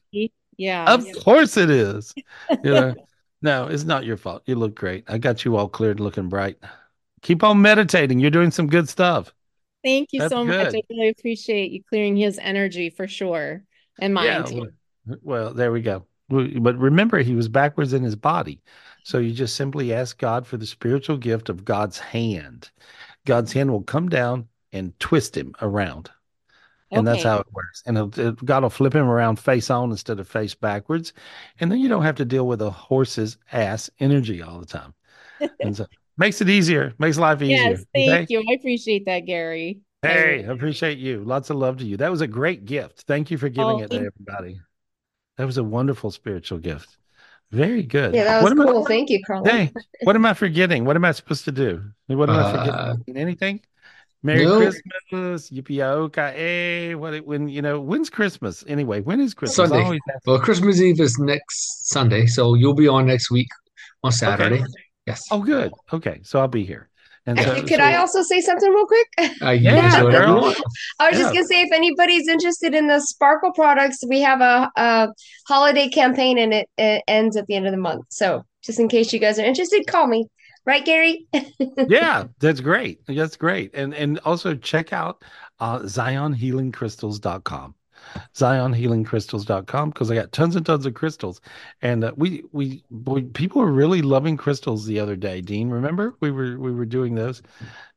[0.56, 0.92] Yeah.
[0.92, 2.14] Of course it is.
[2.64, 2.94] You know,
[3.42, 4.42] no, it's not your fault.
[4.46, 5.04] You look great.
[5.08, 6.58] I got you all cleared, looking bright.
[7.22, 8.18] Keep on meditating.
[8.18, 9.32] You're doing some good stuff.
[9.82, 10.74] Thank you That's so much.
[10.74, 13.62] I really appreciate you clearing his energy for sure
[13.98, 14.42] and Yeah.
[14.42, 14.68] too.
[15.06, 16.06] Well, well, there we go.
[16.28, 18.60] But remember, he was backwards in his body.
[19.02, 22.70] So you just simply ask God for the spiritual gift of God's hand.
[23.24, 26.10] God's hand will come down and twist him around.
[26.92, 27.84] And that's how it works.
[27.86, 31.12] And it'll, it, God will flip him around face on instead of face backwards.
[31.60, 34.92] And then you don't have to deal with a horse's ass energy all the time.
[35.60, 35.86] And so
[36.18, 37.70] makes it easier, makes life easier.
[37.70, 38.26] Yes, thank okay?
[38.28, 38.40] you.
[38.50, 39.80] I appreciate that, Gary.
[40.02, 41.22] Hey, I appreciate you.
[41.22, 41.96] Lots of love to you.
[41.96, 43.02] That was a great gift.
[43.06, 44.60] Thank you for giving Oh, it to everybody.
[45.36, 46.96] That was a wonderful spiritual gift.
[47.52, 48.14] Very good.
[48.14, 48.84] Yeah, that What was I- cool.
[48.86, 49.48] Thank you, Carla.
[49.48, 49.72] Hey,
[50.02, 50.84] what am I forgetting?
[50.84, 51.84] What am I supposed to do?
[52.08, 53.16] What am I Uh, forgetting?
[53.16, 53.60] Anything?
[54.22, 54.58] Merry no.
[54.58, 56.94] Christmas, yippee okay.
[56.94, 59.00] What it, when you know when's Christmas anyway?
[59.00, 59.70] When is Christmas?
[59.70, 59.98] Sunday.
[60.26, 63.48] Well, Christmas Eve is next Sunday, so you'll be on next week
[64.04, 64.62] on Saturday.
[65.06, 65.22] Yes.
[65.30, 65.72] Oh, good.
[65.92, 66.88] Okay, so I'll be here.
[67.26, 69.06] And so, Could I also say something real quick?
[69.42, 70.42] Uh, you Yeah, whatever you girl.
[70.42, 70.58] want.
[70.98, 71.40] I was just Yeah.
[71.40, 75.08] gonna say, if anybody's interested in the Sparkle products, we have a, a
[75.48, 78.04] holiday campaign, and it, it ends at the end of the month.
[78.10, 80.26] So, just in case you guys are interested, call me.
[80.70, 81.26] Right, Gary?
[81.88, 83.04] yeah, that's great.
[83.08, 83.74] That's great.
[83.74, 85.24] And and also check out
[85.58, 87.74] uh zionhealingcrystals.com.
[88.36, 91.40] zionhealingcrystals.com because I got tons and tons of crystals.
[91.82, 95.40] And uh, we, we, boy, people are really loving crystals the other day.
[95.40, 97.42] Dean, remember we were, we were doing those.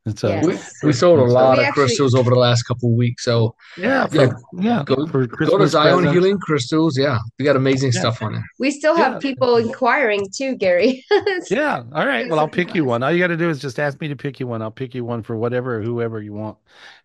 [0.06, 2.90] And so We, we sold a lot We of actually- crystals over the last couple
[2.90, 3.24] of weeks.
[3.24, 6.14] So Yeah, yeah, for- yeah, go, for go to Zion presents.
[6.14, 6.98] Healing Crystals.
[6.98, 8.02] Yeah, we got amazing Yeah.
[8.02, 8.42] stuff on it.
[8.60, 11.06] We still have people inquiring too, Gary.
[11.50, 11.84] Yeah.
[11.94, 12.28] All right.
[12.30, 13.02] Well, I'll pick you one.
[13.02, 14.62] All you got to do is just ask me to pick you one.
[14.62, 16.58] I'll pick you one for whatever, whoever you want.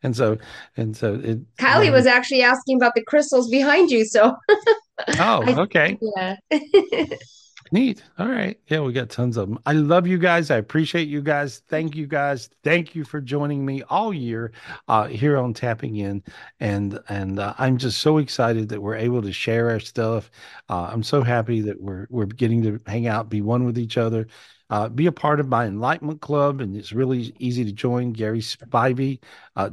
[0.02, 0.36] And so,
[0.76, 1.56] and so it.
[1.56, 4.34] Kylie um, was actually asking about the crystals behind you, so
[5.20, 5.98] Oh, I- okay.
[6.16, 6.36] yeah.
[7.70, 8.02] Neat.
[8.18, 8.58] All right.
[8.68, 9.58] Yeah, we got tons of them.
[9.66, 10.50] I love you guys.
[10.50, 11.62] I appreciate you guys.
[11.68, 12.48] Thank you guys.
[12.64, 14.52] Thank you for joining me all year
[14.88, 16.22] uh, here on Tapping In,
[16.60, 20.30] and and uh, I'm just so excited that we're able to share our stuff.
[20.68, 23.98] Uh, I'm so happy that we're we're getting to hang out, be one with each
[23.98, 24.28] other.
[24.70, 28.12] Uh, be a part of my enlightenment club, and it's really easy to join.
[28.12, 29.18] GarySpivey
[29.56, 29.70] uh,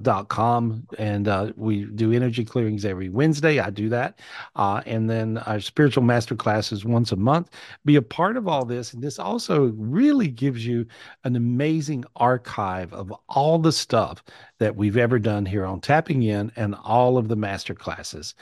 [0.97, 3.59] and uh, we do energy clearings every Wednesday.
[3.59, 4.19] I do that,
[4.55, 7.49] uh, and then our spiritual master classes once a month.
[7.84, 10.85] Be a part of all this, and this also really gives you
[11.23, 14.23] an amazing archive of all the stuff
[14.60, 18.36] that we've ever done here on Tapping In, and all of the master classes,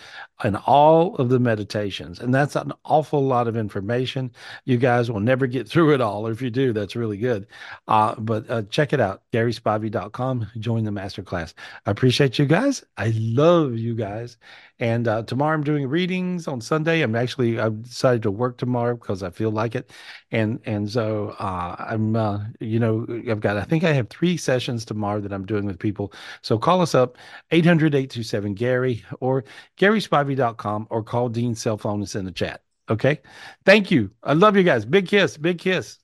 [0.44, 4.32] and all of the meditations, and that's an awful lot of information.
[4.66, 7.48] You guys will never get through it all, or if you do, that's really good.
[7.88, 10.48] Uh, but uh, check it out, GarySpivey.com.
[10.60, 11.54] Join the master class.
[11.86, 12.84] I appreciate you guys.
[12.98, 14.38] I love you guys.
[14.80, 17.04] And uh, tomorrow I'm doing readings on Sunday.
[17.04, 19.92] I'm actually I've decided to work tomorrow because I feel like it,
[20.32, 24.36] and and so uh, I'm uh, you know I've got I think I have three
[24.36, 26.03] sessions tomorrow that I'm doing with people.
[26.42, 27.18] So call us up
[27.52, 29.44] 800-827 Gary or
[29.78, 32.62] GarySpivey.com or call Dean's cell phone and send a chat.
[32.90, 33.22] Okay.
[33.66, 34.12] Thank you.
[34.24, 34.86] I love you guys.
[34.86, 35.38] Big kiss.
[35.38, 36.00] Big kiss.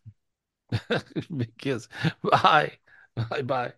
[1.35, 1.87] big kiss.
[2.23, 2.73] Bye.
[3.15, 3.41] Bye.
[3.41, 3.73] Bye.